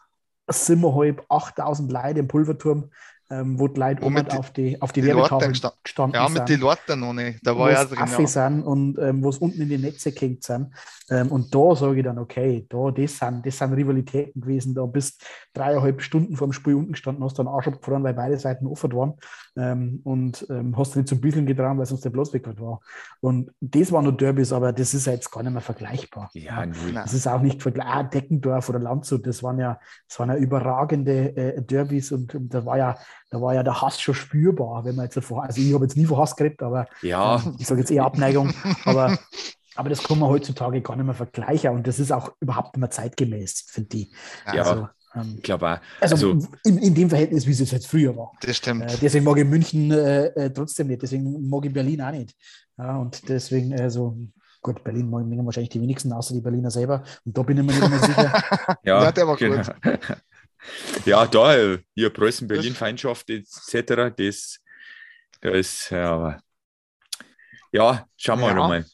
Siebeneinhalb, 0.48 1.24
8000 1.28 1.90
Leute 1.90 2.20
im 2.20 2.28
Pulverturm 2.28 2.90
ähm, 3.30 3.58
wo 3.58 3.68
die 3.68 3.78
Leute 3.78 4.02
oben 4.02 4.28
auf 4.30 4.50
die, 4.50 4.80
auf 4.82 4.92
die, 4.92 5.02
die 5.02 5.06
Werbetafeln 5.08 5.52
gestanden 5.52 6.14
ja, 6.14 6.26
sind. 6.26 6.36
Ja, 6.36 6.42
mit 6.42 6.48
den 6.48 6.60
Leuten 6.60 7.00
noch 7.00 7.12
nicht. 7.12 7.38
Da 7.42 7.56
war 7.56 7.70
ja 7.70 7.84
drin. 7.84 7.98
Ja. 7.98 8.26
sind 8.26 8.62
und 8.62 8.98
ähm, 8.98 9.22
wo 9.22 9.28
es 9.28 9.38
unten 9.38 9.60
in 9.62 9.68
die 9.68 9.78
Netze 9.78 10.12
gehängt 10.12 10.42
sind. 10.42 10.74
Ähm, 11.10 11.28
und 11.28 11.54
da 11.54 11.74
sage 11.74 11.98
ich 11.98 12.04
dann, 12.04 12.18
okay, 12.18 12.66
da, 12.68 12.90
das 12.90 13.18
sind, 13.18 13.46
das 13.46 13.58
sind 13.58 13.72
Rivalitäten 13.72 14.40
gewesen. 14.40 14.74
Da 14.74 14.84
bist 14.86 15.24
dreieinhalb 15.54 16.02
Stunden 16.02 16.36
vor 16.36 16.48
dem 16.48 16.52
Spiel 16.52 16.74
unten 16.74 16.92
gestanden, 16.92 17.24
hast 17.24 17.38
dann 17.38 17.48
Arsch 17.48 17.68
abgefahren, 17.68 18.02
weil 18.02 18.14
beide 18.14 18.38
Seiten 18.38 18.66
offen 18.66 18.92
waren. 18.92 19.14
Ähm, 19.56 20.00
und 20.04 20.46
ähm, 20.50 20.76
hast 20.76 20.96
nicht 20.96 21.08
zum 21.08 21.20
Bügeln 21.20 21.46
getragen, 21.46 21.78
weil 21.78 21.86
sonst 21.86 22.04
der 22.04 22.10
Platz 22.10 22.32
weg 22.32 22.46
war. 22.60 22.80
Und 23.20 23.50
das 23.60 23.92
waren 23.92 24.04
nur 24.04 24.16
Derbys, 24.16 24.52
aber 24.52 24.72
das 24.72 24.94
ist 24.94 25.06
jetzt 25.06 25.30
gar 25.30 25.42
nicht 25.42 25.52
mehr 25.52 25.60
vergleichbar. 25.60 26.30
Ja, 26.34 26.64
null. 26.66 26.92
Das 26.94 27.14
ist 27.14 27.26
auch 27.26 27.40
nicht 27.40 27.62
vergleichbar. 27.62 27.80
Ah, 27.90 28.02
Deckendorf 28.02 28.68
oder 28.68 28.78
Landshut, 28.78 29.26
das 29.26 29.42
waren 29.42 29.58
ja, 29.58 29.80
das 30.06 30.18
waren 30.18 30.28
ja 30.28 30.36
überragende 30.36 31.36
äh, 31.36 31.62
Derbys 31.62 32.12
und, 32.12 32.34
und 32.34 32.52
da 32.52 32.64
war 32.64 32.78
ja 32.78 32.96
da 33.30 33.40
war 33.40 33.54
ja 33.54 33.62
der 33.62 33.80
Hass 33.80 34.00
schon 34.00 34.14
spürbar, 34.14 34.84
wenn 34.84 34.96
man 34.96 35.04
jetzt 35.04 35.16
davor, 35.16 35.44
also 35.44 35.60
ich 35.60 35.72
habe 35.72 35.84
jetzt 35.84 35.96
nie 35.96 36.06
von 36.06 36.18
Hass 36.18 36.36
geredet, 36.36 36.62
aber 36.62 36.86
ja. 37.02 37.42
ich 37.58 37.66
sage 37.66 37.80
jetzt 37.80 37.90
eher 37.90 38.04
Abneigung, 38.04 38.52
aber, 38.84 39.18
aber 39.76 39.88
das 39.88 40.02
kann 40.02 40.18
man 40.18 40.28
heutzutage 40.28 40.82
gar 40.82 40.96
nicht 40.96 41.06
mehr 41.06 41.14
vergleichen 41.14 41.70
und 41.70 41.86
das 41.86 42.00
ist 42.00 42.12
auch 42.12 42.32
überhaupt 42.40 42.74
nicht 42.74 42.80
mehr 42.80 42.90
zeitgemäß, 42.90 43.66
finde 43.68 43.96
ich. 43.98 44.12
Ja, 44.52 44.62
also, 44.62 44.88
ähm, 45.14 45.34
ich 45.36 45.42
glaube 45.42 45.68
auch. 45.68 45.78
Also, 46.00 46.32
also 46.32 46.48
in, 46.64 46.78
in, 46.78 46.94
dem 46.94 47.08
Verhältnis, 47.08 47.46
wie 47.46 47.52
es 47.52 47.70
jetzt 47.70 47.86
früher 47.86 48.16
war. 48.16 48.32
Das 48.42 48.56
stimmt. 48.56 48.82
Äh, 48.82 48.96
deswegen 49.00 49.24
mag 49.24 49.38
ich 49.38 49.44
München 49.44 49.92
äh, 49.92 50.26
äh, 50.26 50.50
trotzdem 50.50 50.88
nicht, 50.88 51.02
deswegen 51.02 51.48
mag 51.48 51.64
ich 51.64 51.72
Berlin 51.72 52.02
auch 52.02 52.12
nicht. 52.12 52.34
Ja, 52.78 52.96
und 52.96 53.28
deswegen, 53.28 53.78
also 53.78 54.16
Gut, 54.62 54.84
Berlin 54.84 55.08
mögen 55.08 55.46
wahrscheinlich 55.46 55.70
die 55.70 55.80
wenigsten, 55.80 56.12
außer 56.12 56.34
die 56.34 56.42
Berliner 56.42 56.70
selber. 56.70 57.02
Und 57.24 57.36
da 57.36 57.42
bin 57.42 57.56
ich 57.56 57.64
mir 57.64 57.72
nicht 57.72 57.88
mehr 57.88 57.98
sicher. 57.98 58.42
ja, 58.84 59.04
ja, 59.04 59.12
der 59.12 59.26
war 59.26 59.36
genau. 59.36 59.56
gut. 59.56 59.74
Ja, 61.04 61.26
da, 61.26 61.78
hier 61.94 62.10
Preußen-Berlin-Feindschaft 62.10 63.30
etc., 63.30 64.12
das, 64.16 64.60
das 65.40 65.54
ist, 65.54 65.90
ja, 65.90 66.40
ja, 67.72 68.06
schauen 68.16 68.40
wir 68.40 68.48
ja. 68.48 68.84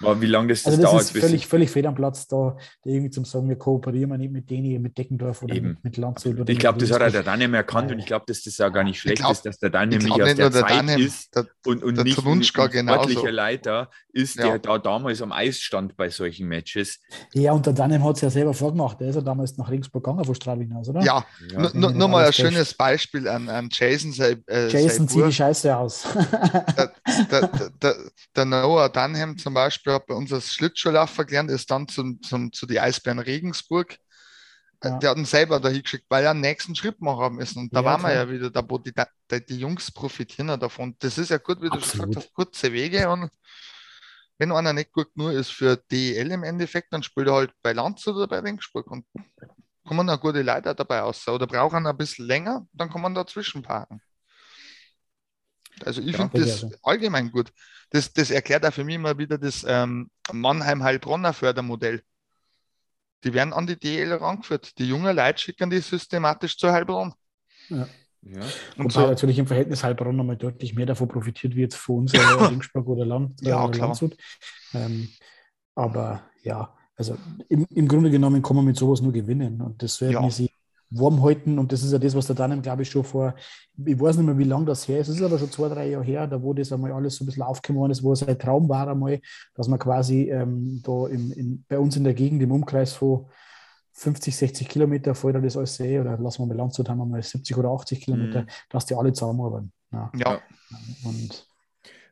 Mal. 0.00 0.20
Wie 0.20 0.26
lange 0.26 0.48
das, 0.48 0.62
das 0.62 0.74
also 0.74 0.82
das 0.82 0.90
dauert. 0.90 1.02
Ist 1.02 1.18
völlig, 1.18 1.46
völlig 1.46 1.70
fehl 1.70 1.86
am 1.86 1.94
Platz, 1.94 2.26
da 2.26 2.56
irgendwie 2.84 3.10
zum 3.10 3.24
sagen, 3.24 3.48
wir 3.48 3.56
kooperieren 3.56 4.16
nicht 4.18 4.32
mit 4.32 4.50
denen, 4.50 4.82
mit 4.82 4.98
Deckendorf 4.98 5.42
oder 5.42 5.54
Eben. 5.54 5.78
mit 5.82 5.96
Landshut. 5.96 6.38
Oder 6.38 6.52
ich 6.52 6.58
glaube, 6.58 6.78
das 6.78 6.90
hat 6.90 7.02
auch 7.02 7.10
der 7.10 7.22
Daniel 7.22 7.54
erkannt 7.54 7.90
und 7.90 7.98
ich 7.98 8.06
glaube, 8.06 8.24
dass 8.26 8.42
das 8.42 8.60
auch 8.60 8.72
gar 8.72 8.84
nicht 8.84 9.00
schlecht 9.00 9.18
glaub, 9.18 9.32
ist, 9.32 9.46
dass 9.46 9.58
der 9.58 9.70
Daniel 9.70 9.98
nämlich 9.98 10.12
aus 10.12 10.34
der, 10.34 10.50
der 10.50 10.52
Zeit 10.52 10.70
Daniel, 10.70 11.06
ist 11.06 11.34
der, 11.34 11.46
und, 11.66 11.82
und 11.82 11.96
der 11.96 12.04
nicht 12.04 12.18
ein 12.24 12.42
sportlicher 12.42 13.32
Leiter 13.32 13.90
ist, 14.12 14.36
ja. 14.36 14.48
der 14.48 14.58
da 14.58 14.78
damals 14.78 15.22
am 15.22 15.32
Eis 15.32 15.58
stand 15.58 15.96
bei 15.96 16.10
solchen 16.10 16.48
Matches. 16.48 17.00
Ja, 17.32 17.52
und 17.52 17.64
der 17.64 17.72
Daniel 17.72 18.02
hat 18.02 18.16
es 18.16 18.22
ja 18.22 18.30
selber 18.30 18.54
vorgemacht. 18.54 19.00
Der 19.00 19.08
ist 19.08 19.16
ja 19.16 19.22
damals 19.22 19.56
nach 19.56 19.70
Regensburg 19.70 20.04
gegangen 20.04 20.24
von 20.24 20.34
Straubing 20.34 20.72
aus, 20.72 20.88
oder? 20.88 21.02
Ja, 21.02 21.24
ja. 21.50 21.70
nur 21.74 22.08
mal 22.08 22.26
ein 22.26 22.32
schönes 22.32 22.74
Beispiel 22.74 23.28
an, 23.28 23.48
an 23.48 23.68
Jason. 23.70 24.12
Äh, 24.18 24.68
Jason 24.68 25.08
zieht 25.08 25.24
die 25.24 25.32
Scheiße 25.32 25.76
aus. 25.76 26.04
der, 26.76 26.92
der, 27.30 27.70
der, 27.82 27.96
der 28.36 28.44
Noah 28.44 28.88
Dunham 28.88 29.38
zum 29.38 29.54
Beispiel 29.54 29.61
hat 29.70 30.06
bei 30.06 30.14
uns 30.14 30.30
das 30.30 30.52
Schlittschuhlaufer 30.52 31.24
gelernt, 31.24 31.50
ist 31.50 31.70
dann 31.70 31.88
zum, 31.88 32.22
zum, 32.22 32.52
zu 32.52 32.66
den 32.66 32.78
Eisbären 32.78 33.18
Regensburg. 33.18 33.96
Äh, 34.80 34.88
ja. 34.88 34.98
Der 34.98 35.10
hat 35.10 35.16
ihn 35.18 35.24
selber 35.24 35.60
da 35.60 35.68
hingeschickt, 35.68 36.06
weil 36.08 36.24
er 36.24 36.30
einen 36.30 36.40
nächsten 36.40 36.74
Schritt 36.74 37.00
machen 37.00 37.36
müssen. 37.36 37.60
Und 37.60 37.74
da 37.74 37.80
ja, 37.80 37.84
waren 37.84 38.02
wir 38.02 38.12
ja 38.12 38.28
wieder 38.28 38.50
da, 38.50 38.64
wo 38.68 38.78
die, 38.78 38.92
die, 39.30 39.46
die 39.46 39.58
Jungs 39.58 39.90
profitieren 39.90 40.58
davon. 40.58 40.96
Das 40.98 41.18
ist 41.18 41.30
ja 41.30 41.38
gut, 41.38 41.60
wie 41.62 41.68
du 41.68 41.76
Absolut. 41.76 42.08
gesagt 42.08 42.16
hast, 42.16 42.34
kurze 42.34 42.72
Wege. 42.72 43.08
Und 43.08 43.30
wenn 44.38 44.52
einer 44.52 44.72
nicht 44.72 44.92
gut 44.92 45.16
nur 45.16 45.32
ist 45.32 45.52
für 45.52 45.76
DEL 45.76 46.30
im 46.30 46.42
Endeffekt, 46.42 46.92
dann 46.92 47.02
spielt 47.02 47.28
er 47.28 47.34
halt 47.34 47.52
bei 47.62 47.72
Landshut 47.72 48.16
oder 48.16 48.26
bei 48.26 48.40
Regensburg. 48.40 48.90
Und 48.90 49.06
kommen 49.86 50.06
da 50.06 50.16
gute 50.16 50.42
Leute 50.42 50.74
dabei 50.74 51.02
aus. 51.02 51.26
Oder 51.28 51.46
brauchen 51.46 51.86
ein 51.86 51.96
bisschen 51.96 52.26
länger, 52.26 52.66
dann 52.72 52.90
kann 52.90 53.02
man 53.02 53.14
dazwischen 53.14 53.62
parken. 53.62 54.00
Also 55.84 56.00
ich 56.00 56.12
ja, 56.12 56.28
finde 56.28 56.40
das 56.40 56.64
also. 56.64 56.76
allgemein 56.82 57.30
gut. 57.30 57.52
Das, 57.90 58.12
das 58.12 58.30
erklärt 58.30 58.64
auch 58.64 58.72
für 58.72 58.84
mich 58.84 58.94
immer 58.94 59.18
wieder 59.18 59.38
das 59.38 59.64
ähm, 59.68 60.10
Mannheim-Heilbronner 60.32 61.32
Fördermodell. 61.32 62.02
Die 63.24 63.34
werden 63.34 63.52
an 63.52 63.66
die 63.66 63.78
DL 63.78 64.12
rangeführt. 64.14 64.78
Die 64.78 64.88
jungen 64.88 65.14
Leute 65.14 65.40
schicken 65.40 65.70
die 65.70 65.78
systematisch 65.78 66.56
zu 66.58 66.72
Heilbronn. 66.72 67.14
Ja. 67.68 67.88
Ja. 68.22 68.40
Und 68.76 68.92
so 68.92 69.00
natürlich 69.00 69.38
im 69.38 69.48
Verhältnis 69.48 69.82
Heilbronn 69.82 70.14
nochmal 70.14 70.36
deutlich 70.36 70.74
mehr 70.74 70.86
davon 70.86 71.08
profitiert, 71.08 71.56
wie 71.56 71.62
jetzt 71.62 71.76
für 71.76 71.92
uns 71.92 72.12
Ringsburg 72.14 72.86
oder 72.86 73.04
Land. 73.04 73.40
Ja, 73.40 73.64
oder 73.64 73.72
klar. 73.72 74.10
Ähm, 74.74 75.08
aber 75.74 76.22
ja, 76.42 76.72
also 76.96 77.16
im, 77.48 77.66
im 77.70 77.88
Grunde 77.88 78.10
genommen 78.10 78.42
kann 78.42 78.56
man 78.56 78.64
mit 78.64 78.76
sowas 78.76 79.00
nur 79.00 79.12
gewinnen. 79.12 79.60
Und 79.60 79.82
das 79.82 80.00
werden 80.00 80.22
ja. 80.22 80.30
sie 80.30 80.50
warm 80.92 81.22
halten. 81.22 81.58
Und 81.58 81.72
das 81.72 81.82
ist 81.82 81.92
ja 81.92 81.98
das, 81.98 82.14
was 82.14 82.26
der 82.26 82.36
dann, 82.36 82.62
glaube 82.62 82.82
ich, 82.82 82.90
schon 82.90 83.04
vor, 83.04 83.34
ich 83.84 83.98
weiß 83.98 84.16
nicht 84.16 84.26
mehr, 84.26 84.38
wie 84.38 84.44
lange 84.44 84.66
das 84.66 84.86
her 84.88 85.00
ist. 85.00 85.08
Es 85.08 85.16
ist 85.16 85.22
aber 85.22 85.38
schon 85.38 85.50
zwei, 85.50 85.68
drei 85.68 85.88
Jahre 85.90 86.04
her, 86.04 86.26
da 86.26 86.42
wo 86.42 86.52
das 86.52 86.72
einmal 86.72 86.92
alles 86.92 87.16
so 87.16 87.24
ein 87.24 87.26
bisschen 87.26 87.42
aufgekommen 87.42 87.90
ist, 87.90 88.02
wo 88.02 88.12
es 88.12 88.22
ein 88.22 88.38
Traum 88.38 88.68
war 88.68 88.88
einmal, 88.88 89.20
dass 89.54 89.68
man 89.68 89.78
quasi 89.78 90.30
ähm, 90.30 90.80
da 90.84 91.06
im, 91.08 91.32
in, 91.32 91.64
bei 91.68 91.78
uns 91.78 91.96
in 91.96 92.04
der 92.04 92.14
Gegend 92.14 92.42
im 92.42 92.52
Umkreis 92.52 92.92
von 92.92 93.26
50, 93.94 94.36
60 94.36 94.68
Kilometer 94.68 95.14
vorher 95.14 95.40
das 95.40 95.56
alles 95.56 95.76
sehe, 95.76 96.00
oder 96.00 96.16
lassen 96.18 96.42
wir 96.42 96.46
mal 96.46 96.56
Landshut 96.56 96.88
haben 96.88 96.98
wir 96.98 97.06
mal 97.06 97.22
70 97.22 97.56
oder 97.56 97.70
80 97.70 98.00
Kilometer, 98.00 98.42
mhm. 98.42 98.46
dass 98.70 98.86
die 98.86 98.94
alle 98.94 99.12
zusammenarbeiten. 99.12 99.72
Ja. 99.92 100.10
ja. 100.16 100.40
Und 101.04 101.46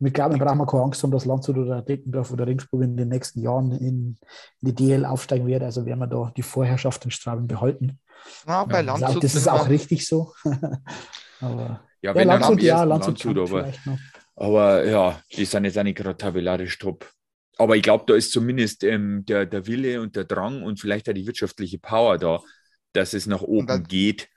ich 0.02 0.12
glaube, 0.14 0.38
wir 0.38 0.44
brauchen 0.44 0.66
keine 0.66 0.82
Angst 0.84 1.02
haben, 1.02 1.10
dass 1.10 1.26
Landshut 1.26 1.58
oder 1.58 1.82
Deckendorf 1.82 2.32
oder 2.32 2.46
Ringsburg 2.46 2.82
in 2.82 2.96
den 2.96 3.08
nächsten 3.08 3.40
Jahren 3.40 3.72
in, 3.72 3.80
in 3.80 4.16
die 4.62 4.74
DL 4.74 5.04
aufsteigen 5.04 5.46
wird. 5.46 5.62
Also 5.62 5.84
werden 5.84 5.98
wir 5.98 6.06
da 6.06 6.32
die 6.34 6.42
Vorherrschaft 6.42 7.04
in 7.04 7.10
Straben 7.10 7.46
behalten. 7.46 7.98
Ja, 8.46 8.64
bei 8.64 8.82
Landshut. 8.82 9.10
Glaub, 9.10 9.20
das 9.22 9.34
ist 9.34 9.48
auch 9.48 9.68
richtig 9.68 10.06
so. 10.06 10.32
aber, 11.40 11.84
ja, 12.02 12.14
wenn 12.14 12.28
ja, 12.28 12.34
Landshut, 12.34 12.62
ja, 12.62 12.84
Landshut, 12.84 13.24
Landshut 13.24 13.50
aber, 13.50 13.72
aber 14.36 14.84
ja, 14.86 15.22
die 15.36 15.44
sind 15.44 15.64
jetzt 15.64 15.78
auch 15.78 15.82
nicht 15.82 15.98
gerade 15.98 16.16
tabellarisch 16.16 16.78
top. 16.78 17.10
Aber 17.58 17.76
ich 17.76 17.82
glaube, 17.82 18.04
da 18.06 18.14
ist 18.14 18.32
zumindest 18.32 18.84
ähm, 18.84 19.24
der, 19.26 19.44
der 19.44 19.66
Wille 19.66 20.00
und 20.00 20.16
der 20.16 20.24
Drang 20.24 20.62
und 20.62 20.80
vielleicht 20.80 21.08
auch 21.10 21.12
die 21.12 21.26
wirtschaftliche 21.26 21.78
Power 21.78 22.16
da, 22.16 22.40
dass 22.94 23.12
es 23.12 23.26
nach 23.26 23.42
oben 23.42 23.66
dann, 23.66 23.84
geht. 23.84 24.28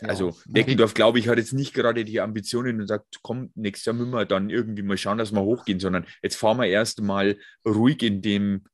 Also 0.00 0.30
ja. 0.30 0.34
Deckendorf, 0.46 0.94
glaube 0.94 1.18
ich, 1.18 1.28
hat 1.28 1.38
jetzt 1.38 1.52
nicht 1.52 1.74
gerade 1.74 2.04
die 2.04 2.20
Ambitionen 2.20 2.80
und 2.80 2.88
sagt, 2.88 3.20
komm, 3.22 3.52
nächstes 3.54 3.86
Jahr 3.86 3.94
müssen 3.94 4.10
wir 4.10 4.24
dann 4.24 4.50
irgendwie 4.50 4.82
mal 4.82 4.96
schauen, 4.96 5.18
dass 5.18 5.32
wir 5.32 5.42
hochgehen, 5.42 5.78
sondern 5.78 6.04
jetzt 6.22 6.36
fahren 6.36 6.58
wir 6.58 6.66
erst 6.66 7.00
mal 7.00 7.36
ruhig 7.64 8.02
in 8.02 8.22
dem 8.22 8.64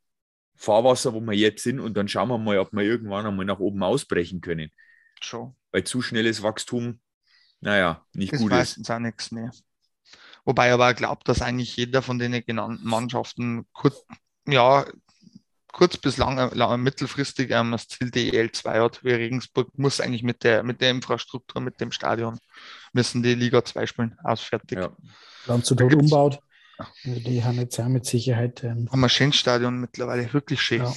Fahrwasser, 0.59 1.15
wo 1.15 1.21
wir 1.21 1.35
jetzt 1.35 1.63
sind, 1.63 1.81
und 1.81 1.97
dann 1.97 2.09
schauen 2.09 2.29
wir 2.29 2.39
mal, 2.39 2.59
ob 2.59 2.73
wir 2.73 2.83
irgendwann 2.83 3.27
einmal 3.27 3.47
nach 3.47 3.61
oben 3.61 3.83
ausbrechen 3.83 4.41
können. 4.41 4.71
Schon. 5.21 5.55
Weil 5.71 5.85
zu 5.85 6.03
schnelles 6.03 6.43
Wachstum, 6.43 7.01
naja, 7.61 8.05
nicht 8.13 8.33
ist 8.33 8.41
gut 8.41 8.51
meistens 8.51 8.89
ist. 8.89 8.95
auch 8.95 8.99
nichts 8.99 9.31
mehr. 9.31 9.51
Wobei 10.45 10.73
aber 10.73 10.95
glaubt, 10.95 11.29
dass 11.29 11.43
eigentlich 11.43 11.77
jeder 11.77 12.03
von 12.03 12.19
den 12.19 12.33
genannten 12.45 12.87
Mannschaften 12.89 13.67
kurz, 13.73 14.05
ja, 14.47 14.85
kurz 15.73 15.97
bis 15.97 16.17
lange, 16.17 16.47
lange 16.55 16.79
mittelfristig 16.79 17.51
ähm, 17.51 17.73
das 17.73 17.87
Ziel 17.87 18.11
DEL 18.11 18.51
2 18.51 18.81
hat. 18.81 19.05
Wie 19.05 19.13
Regensburg 19.13 19.77
muss 19.79 20.01
eigentlich 20.01 20.23
mit 20.23 20.43
der, 20.43 20.63
mit 20.63 20.81
der 20.81 20.91
Infrastruktur, 20.91 21.61
mit 21.61 21.81
dem 21.81 21.93
Stadion, 21.93 22.39
müssen 22.93 23.23
die 23.23 23.35
Liga 23.35 23.65
2 23.65 23.87
spielen, 23.87 24.17
ausfertig. 24.25 24.79
Ja. 24.79 24.97
Dann 25.47 25.63
zu 25.63 25.75
dort 25.75 25.95
umbaut. 25.95 26.41
Also 26.79 27.21
die 27.21 27.43
haben 27.43 27.57
jetzt 27.59 27.79
auch 27.81 27.89
mit 27.89 28.07
Sicherheit. 28.07 28.63
Ähm, 28.65 28.89
Haben 28.91 29.01
wir 29.01 29.09
schönes 29.09 29.37
Stadion 29.37 29.81
mittlerweile, 29.81 30.33
wirklich 30.33 30.61
schön. 30.63 30.83
Ja. 30.83 30.95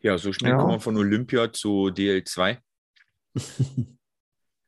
Ja, 0.00 0.18
so 0.18 0.32
schnell 0.32 0.52
Ja. 0.52 0.58
kommen 0.58 0.72
wir 0.72 0.80
von 0.80 0.96
Olympia 0.96 1.52
zu 1.52 1.86
DL2. 1.88 2.58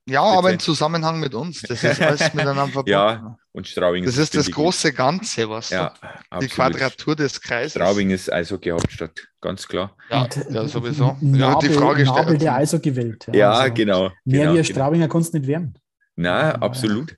Ja, 0.06 0.20
aber 0.22 0.52
im 0.52 0.58
Zusammenhang 0.58 1.18
mit 1.18 1.34
uns. 1.34 1.62
Das 1.62 1.82
ist 1.82 1.98
alles 2.02 2.34
miteinander 2.34 2.66
verbunden. 2.66 2.90
Ja, 2.90 3.38
Und 3.52 3.66
Straubing 3.66 4.04
Das 4.04 4.18
ist 4.18 4.34
das 4.36 4.50
große 4.50 4.92
Ganze, 4.92 5.48
was 5.48 5.70
Ja, 5.70 5.94
die 6.02 6.06
absolut. 6.30 6.50
Quadratur 6.52 7.16
des 7.16 7.40
Kreises. 7.40 7.72
Straubing 7.72 8.10
ist 8.10 8.30
Eishockey-Hauptstadt, 8.30 9.26
ganz 9.40 9.66
klar. 9.66 9.96
Ja, 10.10 10.24
Und, 10.24 10.36
ja 10.50 10.62
äh, 10.62 10.68
sowieso. 10.68 11.16
Nabel, 11.22 11.40
Ja, 11.40 11.58
die 11.58 11.68
Frage 11.70 12.04
Nabel 12.04 12.36
der 12.36 12.54
Eishockey-Welt. 12.56 13.28
Ja, 13.32 13.52
also 13.52 13.72
genau. 13.72 14.10
Mehr 14.26 14.40
genau, 14.40 14.52
wie 14.52 14.56
genau. 14.56 14.62
Straubinger 14.64 15.08
kannst 15.08 15.32
du 15.32 15.38
nicht 15.38 15.46
werden. 15.48 15.78
Na, 16.16 16.48
Ja. 16.50 16.54
absolut. 16.56 17.16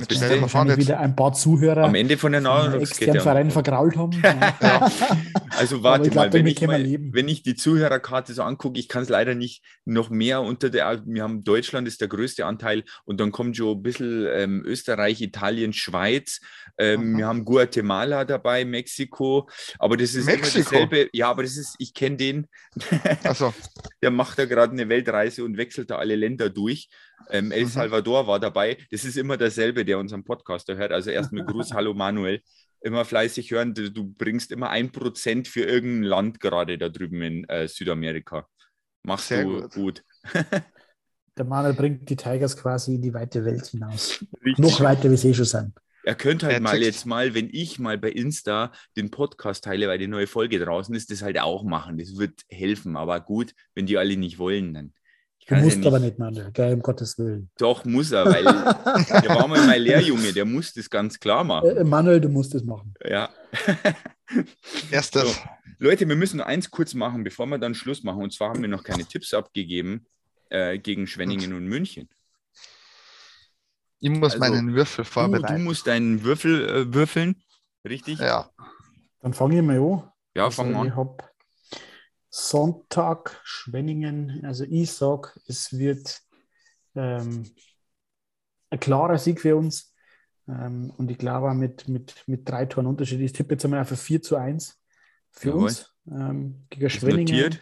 Jetzt 0.00 0.10
du 0.10 0.16
mal 0.16 0.30
vor, 0.30 0.42
Wahrscheinlich 0.42 0.76
jetzt- 0.78 0.88
wieder 0.88 1.00
ein 1.00 1.16
paar 1.16 1.32
Zuhörer 1.32 1.84
am 1.84 1.94
Ende 1.94 2.16
von 2.16 2.32
der 2.32 2.42
externen 2.80 3.20
Verein 3.20 3.50
vergrault 3.50 3.96
haben. 3.96 4.22
Ja. 4.22 4.90
Also 5.56 5.82
warte 5.82 6.06
ich 6.06 6.12
glaub, 6.12 6.26
mal, 6.26 6.32
wenn 6.32 6.46
ich, 6.46 6.60
wir 6.60 6.68
mal 6.68 6.84
wenn 7.12 7.28
ich 7.28 7.42
die 7.42 7.56
Zuhörerkarte 7.56 8.32
so 8.32 8.42
angucke, 8.42 8.78
ich 8.78 8.88
kann 8.88 9.02
es 9.02 9.08
leider 9.08 9.34
nicht 9.34 9.64
noch 9.84 10.10
mehr 10.10 10.40
unter 10.42 10.70
der, 10.70 11.02
wir 11.06 11.22
haben 11.22 11.42
Deutschland 11.44 11.88
ist 11.88 12.00
der 12.00 12.08
größte 12.08 12.46
Anteil 12.46 12.84
und 13.04 13.18
dann 13.20 13.32
kommt 13.32 13.56
schon 13.56 13.76
ein 13.78 13.82
bisschen 13.82 14.26
ähm, 14.32 14.62
Österreich, 14.64 15.20
Italien, 15.20 15.72
Schweiz, 15.72 16.40
ähm, 16.78 17.16
wir 17.18 17.26
haben 17.26 17.44
Guatemala 17.44 18.24
dabei, 18.24 18.64
Mexiko, 18.64 19.48
aber 19.78 19.96
das 19.96 20.14
ist 20.14 20.26
Mexiko? 20.26 20.58
immer 20.58 20.64
dasselbe, 20.64 21.10
ja, 21.12 21.28
aber 21.30 21.42
das 21.42 21.56
ist, 21.56 21.74
ich 21.78 21.94
kenne 21.94 22.16
den, 22.16 22.46
Also, 23.24 23.52
der 24.02 24.10
macht 24.10 24.38
da 24.38 24.44
gerade 24.44 24.72
eine 24.72 24.88
Weltreise 24.88 25.44
und 25.44 25.56
wechselt 25.56 25.90
da 25.90 25.96
alle 25.96 26.16
Länder 26.16 26.50
durch. 26.50 26.88
Ähm, 27.30 27.52
El 27.52 27.64
Mhm. 27.64 27.68
Salvador 27.68 28.26
war 28.26 28.40
dabei. 28.40 28.78
Das 28.90 29.04
ist 29.04 29.16
immer 29.16 29.36
derselbe, 29.36 29.84
der 29.84 29.98
unseren 29.98 30.24
Podcast 30.24 30.68
hört. 30.68 30.92
Also 30.92 31.10
erstmal 31.10 31.44
Gruß, 31.46 31.72
hallo 31.72 31.94
Manuel. 31.94 32.40
Immer 32.80 33.04
fleißig 33.04 33.50
hören. 33.50 33.74
Du, 33.74 33.90
du 33.90 34.04
bringst 34.04 34.52
immer 34.52 34.70
ein 34.70 34.92
Prozent 34.92 35.48
für 35.48 35.62
irgendein 35.62 36.04
Land 36.04 36.40
gerade 36.40 36.78
da 36.78 36.88
drüben 36.88 37.20
in 37.22 37.44
äh, 37.48 37.66
Südamerika. 37.68 38.46
Machst 39.02 39.28
Sehr 39.28 39.44
du 39.44 39.62
gut. 39.62 39.74
gut. 39.74 40.04
Der 41.36 41.44
Manuel 41.44 41.74
bringt 41.74 42.08
die 42.08 42.16
Tigers 42.16 42.56
quasi 42.56 42.96
in 42.96 43.02
die 43.02 43.14
weite 43.14 43.44
Welt 43.44 43.66
hinaus. 43.66 44.24
Richtig. 44.44 44.58
Noch 44.58 44.80
weiter, 44.80 45.10
wie 45.10 45.16
sie 45.16 45.30
eh 45.30 45.34
schon 45.34 45.44
sind. 45.44 45.72
Er 46.04 46.14
könnte 46.14 46.46
halt 46.46 46.62
mal 46.62 46.82
jetzt 46.82 47.04
mal, 47.06 47.34
wenn 47.34 47.48
ich 47.52 47.78
mal 47.78 47.98
bei 47.98 48.10
Insta 48.10 48.72
den 48.96 49.10
Podcast 49.10 49.64
teile, 49.64 49.88
weil 49.88 49.98
die 49.98 50.06
neue 50.08 50.26
Folge 50.26 50.58
draußen 50.58 50.94
ist, 50.94 51.10
das 51.10 51.22
halt 51.22 51.38
auch 51.38 51.64
machen. 51.64 51.98
Das 51.98 52.16
wird 52.16 52.42
helfen. 52.48 52.96
Aber 52.96 53.20
gut, 53.20 53.54
wenn 53.74 53.86
die 53.86 53.98
alle 53.98 54.16
nicht 54.16 54.38
wollen, 54.38 54.74
dann. 54.74 54.94
Ich 55.50 55.54
Du 55.54 55.56
musst 55.56 55.76
ja 55.76 55.78
nicht. 55.78 55.86
aber 55.86 55.98
nicht, 55.98 56.18
Manuel, 56.18 56.50
gell, 56.52 56.74
um 56.74 56.82
Gottes 56.82 57.16
Willen. 57.18 57.50
Doch, 57.58 57.84
muss 57.86 58.12
er, 58.12 58.26
weil 58.26 58.44
der 59.22 59.28
war 59.34 59.48
mal 59.48 59.66
mein 59.66 59.80
Lehrjunge, 59.82 60.32
der 60.34 60.44
muss 60.44 60.74
das 60.74 60.90
ganz 60.90 61.18
klar 61.18 61.42
machen. 61.44 61.74
Äh, 61.76 61.84
Manuel, 61.84 62.20
du 62.20 62.28
musst 62.28 62.54
es 62.54 62.64
machen. 62.64 62.94
Ja. 63.04 63.30
erstes. 64.90 65.22
So. 65.22 65.34
Leute, 65.78 66.08
wir 66.08 66.16
müssen 66.16 66.38
nur 66.38 66.46
eins 66.46 66.70
kurz 66.70 66.92
machen, 66.94 67.24
bevor 67.24 67.46
wir 67.46 67.58
dann 67.58 67.74
Schluss 67.74 68.02
machen. 68.02 68.22
Und 68.22 68.32
zwar 68.34 68.50
haben 68.50 68.60
wir 68.62 68.68
noch 68.68 68.84
keine 68.84 69.04
Tipps 69.06 69.32
abgegeben 69.32 70.06
äh, 70.50 70.78
gegen 70.78 71.06
Schwenningen 71.06 71.54
und 71.54 71.66
München. 71.66 72.08
Ich 74.00 74.10
muss 74.10 74.34
Also, 74.34 74.38
meinen 74.40 74.74
Würfel 74.74 75.04
Du, 75.04 75.08
du 75.08 75.12
vorbereiten. 75.12 75.64
musst 75.64 75.86
deinen 75.86 76.22
Würfel 76.24 76.68
äh, 76.68 76.94
würfeln, 76.94 77.42
richtig? 77.88 78.18
ja, 78.18 78.50
Dann 79.20 79.32
fange 79.34 79.56
ich 79.56 79.62
mal 79.62 79.78
an. 79.78 80.12
Ja, 80.36 80.50
fang 80.50 80.68
also, 80.68 80.78
mal 80.78 80.86
Ich 80.86 80.92
an. 80.92 80.96
habe 80.98 81.16
Sonntag 82.38 83.40
Schwenningen. 83.44 84.44
Also 84.44 84.64
ich 84.64 84.92
sage, 84.92 85.32
es 85.46 85.76
wird 85.76 86.20
ähm, 86.94 87.50
ein 88.70 88.80
klarer 88.80 89.18
Sieg 89.18 89.40
für 89.40 89.56
uns. 89.56 89.92
Ähm, 90.46 90.92
und 90.96 91.10
ich 91.10 91.18
glaube 91.18 91.50
auch 91.50 91.54
mit, 91.54 91.88
mit, 91.88 92.22
mit 92.26 92.48
drei 92.48 92.66
Toren 92.66 92.86
Unterschied. 92.86 93.20
Ich 93.20 93.32
tippe 93.32 93.54
jetzt 93.54 93.64
einmal 93.64 93.80
auf 93.80 93.90
ein 93.90 93.96
4 93.96 94.22
zu 94.22 94.36
1 94.36 94.80
für 95.30 95.48
Jawohl. 95.48 95.62
uns 95.64 95.94
ähm, 96.06 96.64
gegen 96.70 96.86
Ist 96.86 96.92
Schwenningen. 96.92 97.34
notiert. 97.34 97.60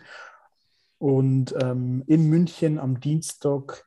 Und 0.99 1.55
ähm, 1.61 2.05
in 2.07 2.29
München 2.29 2.79
am 2.79 3.01
Dienstag 3.01 3.87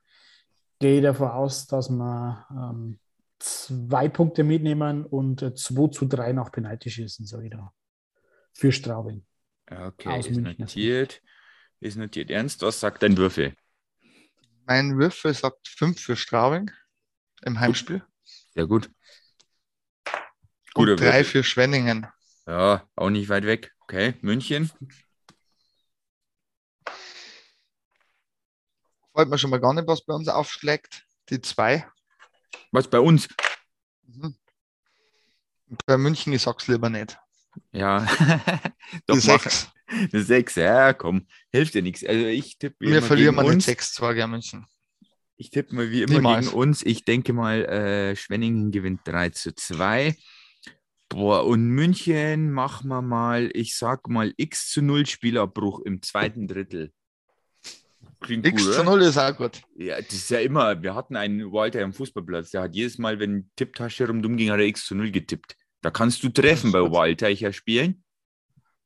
gehe 0.80 0.98
ich 0.98 1.04
davon 1.04 1.30
aus, 1.30 1.68
dass 1.68 1.90
wir 1.90 2.46
ähm, 2.52 3.00
zwei 3.38 4.10
Punkte 4.10 4.44
mitnehmen 4.44 5.06
und 5.06 5.42
äh, 5.44 5.54
2 5.54 5.90
zu 5.90 6.06
3 6.06 6.34
nach 6.34 6.52
Penalty 6.52 6.90
schießen, 6.90 7.26
sage 7.26 7.46
ich 7.46 7.52
da. 7.52 7.72
Für 8.54 8.72
Straubing. 8.72 9.24
Okay, 9.70 10.10
Aus 10.10 10.28
ist 10.28 10.38
notiert. 10.38 11.22
Ist 11.80 11.98
notiert. 11.98 12.30
Ernst, 12.32 12.62
was 12.62 12.80
sagt 12.80 13.04
dein 13.04 13.18
Würfel? 13.18 13.56
mein 14.66 14.98
Würfel 15.00 15.34
sagt 15.34 15.68
5 15.68 16.00
für 16.00 16.16
Straubing 16.16 16.70
im 17.42 17.60
Heimspiel 17.60 18.04
Sehr 18.54 18.68
gut. 18.68 18.88
und 20.06 20.14
Guter 20.76 20.96
3 20.96 21.06
Würfel. 21.06 21.24
für 21.26 21.44
Schwenningen. 21.44 22.08
Ja, 22.46 22.88
auch 22.96 23.10
nicht 23.10 23.30
weit 23.30 23.46
weg. 23.46 23.74
Okay, 23.82 24.14
München. 24.22 24.72
Freut 29.14 29.28
mir 29.30 29.38
schon 29.38 29.50
mal 29.50 29.60
gar 29.60 29.74
nicht, 29.74 29.88
was 29.88 30.06
bei 30.06 30.14
uns 30.14 30.28
aufschlägt. 30.28 31.06
Die 31.30 31.42
2. 31.42 31.88
Was 32.72 32.90
bei 32.90 33.00
uns? 33.00 33.28
Mhm. 34.04 34.36
Bei 35.86 35.98
München, 35.98 36.34
ich 36.34 36.42
sag's 36.44 36.68
lieber 36.68 36.90
nicht. 36.90 37.18
Ja, 37.72 38.05
doch 39.07 39.16
mach 39.16 39.41
6. 39.43 39.72
eine 39.88 40.24
6. 40.24 40.55
Ja, 40.55 40.93
komm, 40.93 41.28
hilft 41.51 41.74
dir 41.74 41.82
nichts. 41.82 42.05
Also 42.05 42.26
ich 42.26 42.57
tippe 42.57 42.76
Wir 42.80 42.97
immer 42.97 43.07
verlieren 43.07 43.36
mal 43.36 43.55
nicht 43.55 43.68
6-2 43.68 44.14
gegen 44.14 44.32
München. 44.32 44.66
Ich 45.38 45.51
tippe 45.51 45.74
mal 45.76 45.89
wie 45.89 46.03
immer 46.03 46.16
Niemals. 46.16 46.47
gegen 46.47 46.57
uns. 46.57 46.86
Ich 46.86 47.05
denke 47.05 47.34
mal, 47.34 47.64
äh, 47.66 48.16
Schwenningen 48.16 48.72
gewinnt 48.72 49.01
3 49.05 49.30
zu 49.30 49.55
2. 49.55 50.16
Boah, 51.07 51.45
und 51.45 51.68
München 51.70 52.51
machen 52.51 52.89
wir 52.89 53.01
mal, 53.01 53.49
ich 53.53 53.76
sag 53.76 54.10
mal, 54.10 54.34
x 54.38 54.70
zu 54.70 54.82
0 54.82 55.05
Spielabbruch 55.07 55.80
im 55.82 56.01
zweiten 56.01 56.47
Drittel. 56.47 56.91
Klingt 58.20 58.45
X 58.45 58.66
gut, 58.66 58.74
zu 58.74 58.82
oder? 58.82 58.91
0 58.91 59.01
ist 59.03 59.18
auch 59.18 59.36
gut. 59.36 59.62
Ja, 59.76 59.95
das 59.95 60.14
ist 60.14 60.30
ja 60.30 60.39
immer, 60.39 60.82
wir 60.84 60.93
hatten 60.93 61.16
einen 61.16 61.51
Walter 61.51 61.84
am 61.84 61.93
Fußballplatz, 61.93 62.51
der 62.51 62.64
hat 62.64 62.76
jedes 62.76 62.97
Mal, 62.97 63.20
wenn 63.20 63.49
Tipptasche 63.55 64.07
rumdumm 64.07 64.36
ging, 64.36 64.51
hat 64.51 64.60
er 64.60 64.66
x 64.66 64.86
zu 64.86 64.95
0 64.95 65.12
getippt. 65.12 65.55
Da 65.82 65.92
kannst 65.92 66.24
du 66.24 66.30
treffen 66.30 66.72
bei 66.72 66.82
gut. 66.82 66.92
Walter, 66.92 67.30
ich 67.30 67.40
ja 67.42 67.54
spielen. 67.54 68.04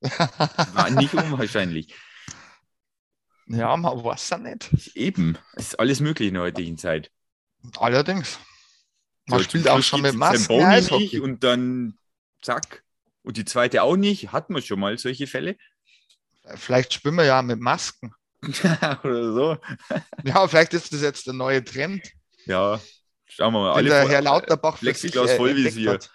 War 0.02 0.90
nicht 0.90 1.14
unwahrscheinlich. 1.14 1.94
ja, 3.48 3.76
man 3.78 4.04
weiß 4.04 4.30
ja 4.30 4.38
nicht. 4.38 4.96
Eben, 4.96 5.38
es 5.56 5.68
ist 5.70 5.80
alles 5.80 6.00
möglich 6.00 6.28
in 6.30 6.36
der 6.36 6.44
heutigen 6.44 6.78
Zeit. 6.78 7.12
Allerdings. 7.78 8.40
Man 9.26 9.40
So, 9.40 9.46
spielt 9.46 9.68
auch 9.70 9.82
schon 9.82 10.02
mit 10.02 10.16
Masken 10.16 10.70
nicht 10.70 11.20
und 11.22 11.44
dann 11.44 11.98
zack. 12.42 12.84
Und 13.24 13.38
die 13.38 13.46
zweite 13.46 13.84
auch 13.84 13.96
nicht. 13.96 14.34
Hatten 14.34 14.54
wir 14.54 14.62
schon 14.62 14.80
mal 14.82 14.98
solche 14.98 15.28
Fälle? 15.28 15.56
Vielleicht 16.56 16.94
spielen 16.94 17.16
wir 17.16 17.24
ja 17.24 17.42
mit 17.42 17.60
Masken. 17.62 18.14
Oder 19.04 19.34
so. 19.34 19.58
Ja, 20.26 20.46
vielleicht 20.48 20.74
ist 20.74 20.92
das 20.92 21.02
jetzt 21.02 21.26
der 21.28 21.34
neue 21.34 21.64
Trend, 21.64 22.12
Ja, 22.46 22.82
schauen 23.28 23.54
wir 23.54 23.60
mal. 23.62 23.70
den 23.72 23.78
Alle 23.78 23.90
der 23.90 24.10
Herr 24.10 24.22
Lauterbach 24.22 24.78
Plexiglas 24.80 25.32
äh, 25.32 25.38
Vollvisier. 25.38 25.92
hat. 25.94 26.12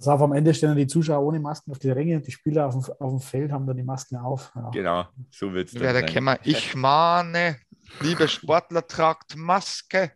Also 0.00 0.12
auf 0.12 0.22
am 0.22 0.32
Ende 0.32 0.54
stehen 0.54 0.70
dann 0.70 0.78
die 0.78 0.86
Zuschauer 0.86 1.22
ohne 1.26 1.38
Masken 1.40 1.72
auf 1.72 1.78
die 1.78 1.90
Ränge 1.90 2.16
und 2.16 2.26
die 2.26 2.30
Spieler 2.32 2.66
auf 2.66 2.72
dem, 2.72 2.94
auf 2.98 3.10
dem 3.10 3.20
Feld 3.20 3.52
haben 3.52 3.66
dann 3.66 3.76
die 3.76 3.82
Masken 3.82 4.16
auf. 4.16 4.50
Ja. 4.54 4.70
Genau, 4.70 5.06
so 5.30 5.52
wird 5.52 5.68
es 5.68 5.74
Wer 5.74 5.92
der 5.92 6.00
sein. 6.02 6.08
Kämmer, 6.10 6.38
ich 6.42 6.74
mahne, 6.74 7.58
liebe 8.00 8.26
Sportler, 8.26 8.86
tragt 8.86 9.36
Maske. 9.36 10.12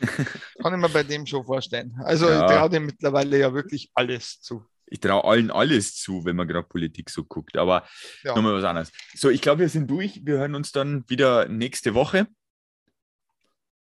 Kann 0.62 0.72
ich 0.72 0.80
mir 0.80 0.88
bei 0.88 1.02
dem 1.02 1.26
schon 1.26 1.44
vorstellen. 1.44 1.94
Also 2.02 2.30
Ja. 2.30 2.46
ich 2.46 2.52
traue 2.56 2.70
dem 2.70 2.86
mittlerweile 2.86 3.38
ja 3.38 3.52
wirklich 3.52 3.90
alles 3.92 4.40
zu. 4.40 4.64
Ich 4.86 5.00
traue 5.00 5.24
allen 5.24 5.50
alles 5.50 5.96
zu, 5.96 6.24
wenn 6.24 6.36
man 6.36 6.48
gerade 6.48 6.66
Politik 6.66 7.10
so 7.10 7.22
guckt. 7.24 7.58
Aber 7.58 7.84
Ja. 8.22 8.34
nochmal 8.34 8.54
was 8.54 8.64
anderes. 8.64 8.90
So, 9.14 9.28
ich 9.28 9.42
glaube, 9.42 9.60
wir 9.60 9.68
sind 9.68 9.90
durch. 9.90 10.24
Wir 10.24 10.38
hören 10.38 10.54
uns 10.54 10.72
dann 10.72 11.04
wieder 11.10 11.46
nächste 11.48 11.92
Woche. 11.92 12.26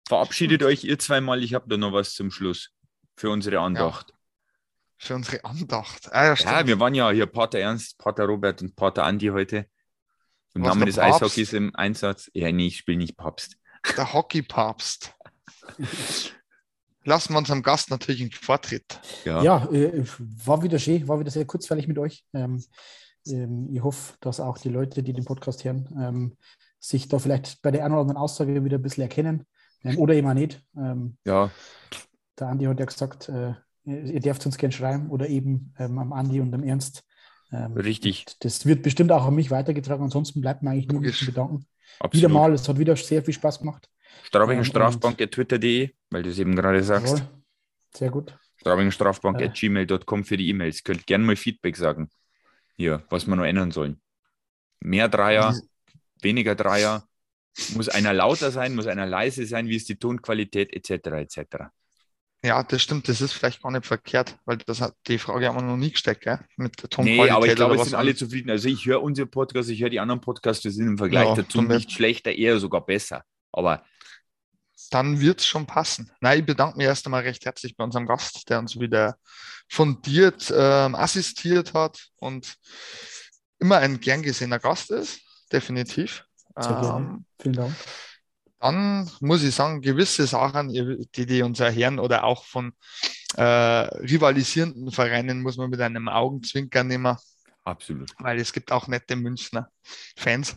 Verabschiedet 0.07 0.63
euch 0.63 0.85
ihr 0.85 0.97
zweimal. 0.97 1.43
Ich 1.43 1.53
habe 1.53 1.67
da 1.67 1.75
noch 1.75 1.91
was 1.91 2.13
zum 2.13 2.31
Schluss 2.31 2.69
für 3.17 3.29
unsere 3.29 3.59
Andacht. 3.59 4.13
Für 5.03 5.15
unsere 5.15 5.43
Andacht. 5.43 6.13
Ah, 6.13 6.25
ja, 6.25 6.35
Ja, 6.35 6.67
wir 6.67 6.79
waren 6.79 6.93
ja 6.93 7.09
hier 7.09 7.25
Pater 7.25 7.57
Ernst, 7.57 7.97
Pater 7.97 8.25
Robert 8.25 8.61
und 8.61 8.75
Pater 8.75 9.03
Andi 9.03 9.29
heute. 9.29 9.65
Im 10.53 10.61
Namen 10.61 10.85
des 10.85 10.97
Papst? 10.97 11.23
Eishockeys 11.23 11.53
im 11.53 11.75
Einsatz. 11.75 12.29
Ja, 12.35 12.51
nee, 12.51 12.67
ich 12.67 12.77
spiele 12.77 12.99
nicht 12.99 13.17
Papst. 13.17 13.57
Der 13.97 14.13
Hockeypapst. 14.13 15.15
Lassen 17.03 17.33
wir 17.33 17.39
unserem 17.39 17.63
Gast 17.63 17.89
natürlich 17.89 18.21
einen 18.21 18.29
Vortritt. 18.29 18.99
Ja, 19.25 19.41
Ja, 19.41 19.65
äh, 19.71 20.05
war 20.45 20.61
wieder 20.61 20.77
schön, 20.77 21.07
war 21.07 21.19
wieder 21.19 21.31
sehr 21.31 21.45
kurzweilig 21.45 21.87
mit 21.87 21.97
euch. 21.97 22.23
Ähm, 22.33 22.63
ähm, 23.25 23.69
ich 23.73 23.81
hoffe, 23.81 24.13
dass 24.19 24.39
auch 24.39 24.59
die 24.59 24.69
Leute, 24.69 25.01
die 25.01 25.13
den 25.13 25.25
Podcast 25.25 25.63
hören, 25.63 25.89
ähm, 25.99 26.37
sich 26.79 27.07
da 27.07 27.17
vielleicht 27.17 27.63
bei 27.63 27.71
der 27.71 27.85
einen 27.85 27.93
oder 27.95 28.01
anderen 28.01 28.21
Aussage 28.21 28.63
wieder 28.63 28.77
ein 28.77 28.83
bisschen 28.83 29.01
erkennen 29.01 29.47
ähm, 29.83 29.97
oder 29.97 30.13
eben 30.13 30.27
auch 30.29 30.35
nicht. 30.35 30.61
Ähm, 30.77 31.17
ja, 31.25 31.49
der 32.37 32.49
Andi 32.49 32.65
hat 32.65 32.79
ja 32.79 32.85
gesagt, 32.85 33.29
äh, 33.29 33.55
ihr 33.83 34.19
dürft 34.19 34.45
uns 34.45 34.57
gerne 34.57 34.71
schreiben 34.71 35.09
oder 35.09 35.27
eben 35.27 35.73
ähm, 35.79 35.97
am 35.97 36.13
Andi 36.13 36.39
und 36.39 36.53
am 36.53 36.63
Ernst. 36.63 37.03
Ähm, 37.51 37.73
Richtig. 37.73 38.25
Das 38.39 38.65
wird 38.65 38.83
bestimmt 38.83 39.11
auch 39.11 39.25
an 39.25 39.35
mich 39.35 39.51
weitergetragen. 39.51 40.03
Ansonsten 40.03 40.41
bleibt 40.41 40.63
mir 40.63 40.71
eigentlich 40.71 40.87
nur 40.87 41.01
mich 41.01 41.17
zu 41.17 41.25
bedanken. 41.25 41.65
absolut. 41.99 42.13
Wieder 42.13 42.29
mal, 42.29 42.53
es 42.53 42.67
hat 42.67 42.77
wieder 42.77 42.95
sehr 42.95 43.23
viel 43.23 43.33
Spaß 43.33 43.59
gemacht. 43.59 43.89
Straubinger 44.23 44.59
Ähm, 44.59 44.65
Strafbank.twitter.de, 44.65 45.89
weil 46.09 46.23
du 46.23 46.29
es 46.29 46.39
eben 46.39 46.55
gerade 46.55 46.83
sagst. 46.83 47.17
Jawohl. 47.17 47.29
Sehr 47.93 48.09
gut. 48.09 48.37
Straubinger 48.57 48.91
Strafbank 48.91 49.41
at 49.41 49.55
gmail.com 49.55 50.23
für 50.23 50.37
die 50.37 50.49
E-Mails. 50.49 50.83
Könnt 50.83 51.07
gerne 51.07 51.25
mal 51.25 51.35
Feedback 51.35 51.75
sagen. 51.75 52.09
Hier, 52.77 53.03
was 53.09 53.27
wir 53.27 53.35
noch 53.35 53.43
ändern 53.43 53.71
sollen. 53.71 53.99
Mehr 54.79 55.09
Dreier, 55.09 55.55
weniger 56.21 56.55
Dreier. 56.55 57.03
Muss 57.73 57.89
einer 57.89 58.13
lauter 58.13 58.49
sein, 58.51 58.75
muss 58.75 58.87
einer 58.87 59.05
leise 59.05 59.45
sein, 59.45 59.67
wie 59.67 59.75
ist 59.75 59.89
die 59.89 59.97
Tonqualität, 59.97 60.73
etc. 60.73 61.07
etc. 61.07 61.65
Ja, 62.43 62.63
das 62.63 62.81
stimmt, 62.81 63.07
das 63.07 63.21
ist 63.21 63.33
vielleicht 63.33 63.61
gar 63.61 63.71
nicht 63.71 63.85
verkehrt, 63.85 64.37
weil 64.45 64.57
das 64.57 64.81
hat 64.81 64.95
die 65.07 65.19
Frage 65.19 65.47
haben 65.47 65.57
wir 65.57 65.61
noch 65.61 65.77
nie 65.77 65.91
gesteckt, 65.91 66.21
gell? 66.21 66.39
Mit 66.57 66.81
der 66.81 66.89
Tonqualität. 66.89 67.25
Nee, 67.25 67.31
aber 67.31 67.45
ich 67.45 67.55
glaube, 67.55 67.75
es 67.75 67.83
sind 67.83 67.93
alle 67.93 68.15
zufrieden. 68.15 68.49
Also 68.49 68.67
ich 68.67 68.85
höre 68.85 69.03
unsere 69.03 69.27
Podcasts, 69.27 69.69
ich 69.69 69.79
höre 69.81 69.91
die 69.91 69.99
anderen 69.99 70.21
Podcasts, 70.21 70.63
wir 70.63 70.71
sind 70.71 70.87
im 70.87 70.97
Vergleich 70.97 71.27
ja, 71.27 71.35
dazu 71.35 71.61
nicht 71.61 71.91
schlechter, 71.91 72.31
eher 72.31 72.59
sogar 72.59 72.83
besser. 72.83 73.23
Aber 73.51 73.83
dann 74.89 75.21
wird 75.21 75.39
es 75.39 75.45
schon 75.45 75.67
passen. 75.67 76.11
Nein, 76.19 76.39
ich 76.39 76.45
bedanke 76.45 76.77
mich 76.77 76.87
erst 76.87 77.05
einmal 77.05 77.21
recht 77.21 77.45
herzlich 77.45 77.77
bei 77.77 77.83
unserem 77.83 78.07
Gast, 78.07 78.49
der 78.49 78.57
uns 78.59 78.79
wieder 78.79 79.17
fundiert 79.69 80.51
ähm, 80.55 80.95
assistiert 80.95 81.73
hat 81.73 82.09
und 82.17 82.55
immer 83.59 83.77
ein 83.77 83.99
gern 83.99 84.23
gesehener 84.23 84.59
Gast 84.59 84.89
ist, 84.91 85.21
definitiv. 85.51 86.25
Ähm, 86.57 87.25
Vielen 87.39 87.53
Dank. 87.53 87.75
Dann 88.61 89.09
muss 89.19 89.43
ich 89.43 89.55
sagen, 89.55 89.81
gewisse 89.81 90.27
Sachen, 90.27 90.69
die, 90.69 91.25
die 91.25 91.41
uns 91.41 91.59
erhören 91.59 91.99
oder 91.99 92.23
auch 92.23 92.45
von 92.45 92.73
äh, 93.35 93.43
rivalisierenden 93.43 94.91
Vereinen, 94.91 95.41
muss 95.41 95.57
man 95.57 95.69
mit 95.69 95.81
einem 95.81 96.07
Augenzwinkern 96.07 96.87
nehmen. 96.87 97.17
Absolut. 97.63 98.11
Weil 98.19 98.39
es 98.39 98.53
gibt 98.53 98.71
auch 98.71 98.87
nette 98.87 99.15
Münchner 99.15 99.69
Fans. 100.15 100.55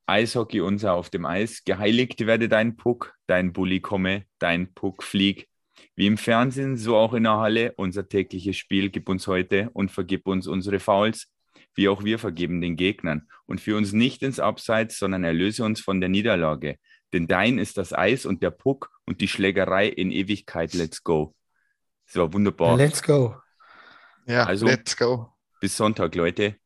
Eishockey 0.07 0.61
unser 0.61 0.95
auf 0.95 1.11
dem 1.11 1.25
Eis. 1.25 1.65
Geheiligt 1.65 2.27
werde 2.27 2.49
dein 2.49 2.77
Puck, 2.77 3.15
dein 3.27 3.53
Bulli 3.53 3.81
komme, 3.81 4.25
dein 4.39 4.75
Puck 4.75 5.03
flieg. 5.03 5.49
Wie 5.97 6.07
im 6.07 6.19
Fernsehen, 6.19 6.77
so 6.77 6.97
auch 6.97 7.15
in 7.15 7.25
der 7.25 7.39
Halle. 7.39 7.73
Unser 7.77 8.09
tägliches 8.09 8.57
Spiel 8.57 8.91
gib 8.91 9.09
uns 9.09 9.27
heute 9.27 9.71
und 9.73 9.91
vergib 9.91 10.27
uns 10.27 10.47
unsere 10.47 10.81
Fouls 10.81 11.35
wie 11.75 11.89
auch 11.89 12.05
wir 12.05 12.19
vergeben 12.19 12.61
den 12.61 12.77
Gegnern. 12.77 13.29
Und 13.47 13.61
führe 13.61 13.79
uns 13.79 13.93
nicht 13.93 14.23
ins 14.23 14.41
Abseits, 14.41 14.99
sondern 14.99 15.25
erlöse 15.25 15.65
uns 15.65 15.81
von 15.81 16.01
der 16.01 16.09
Niederlage. 16.09 16.79
Denn 17.13 17.27
dein 17.27 17.59
ist 17.59 17.77
das 17.77 17.93
Eis 17.93 18.27
und 18.27 18.43
der 18.43 18.51
Puck 18.51 18.91
und 19.05 19.21
die 19.21 19.29
Schlägerei 19.29 19.89
in 19.89 20.11
Ewigkeit. 20.11 20.73
Let's 20.75 21.03
go. 21.03 21.35
Das 22.07 22.17
war 22.17 22.33
wunderbar. 22.33 22.77
Let's 22.77 23.03
go. 23.03 23.37
Ja, 24.27 24.45
also, 24.45 24.67
let's 24.67 24.97
go. 24.97 25.33
Bis 25.61 25.77
Sonntag, 25.77 26.15
Leute. 26.15 26.57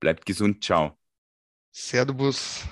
Bleibt 0.00 0.26
gesund. 0.26 0.64
Ciao. 0.64 0.98
Servus. 1.76 2.64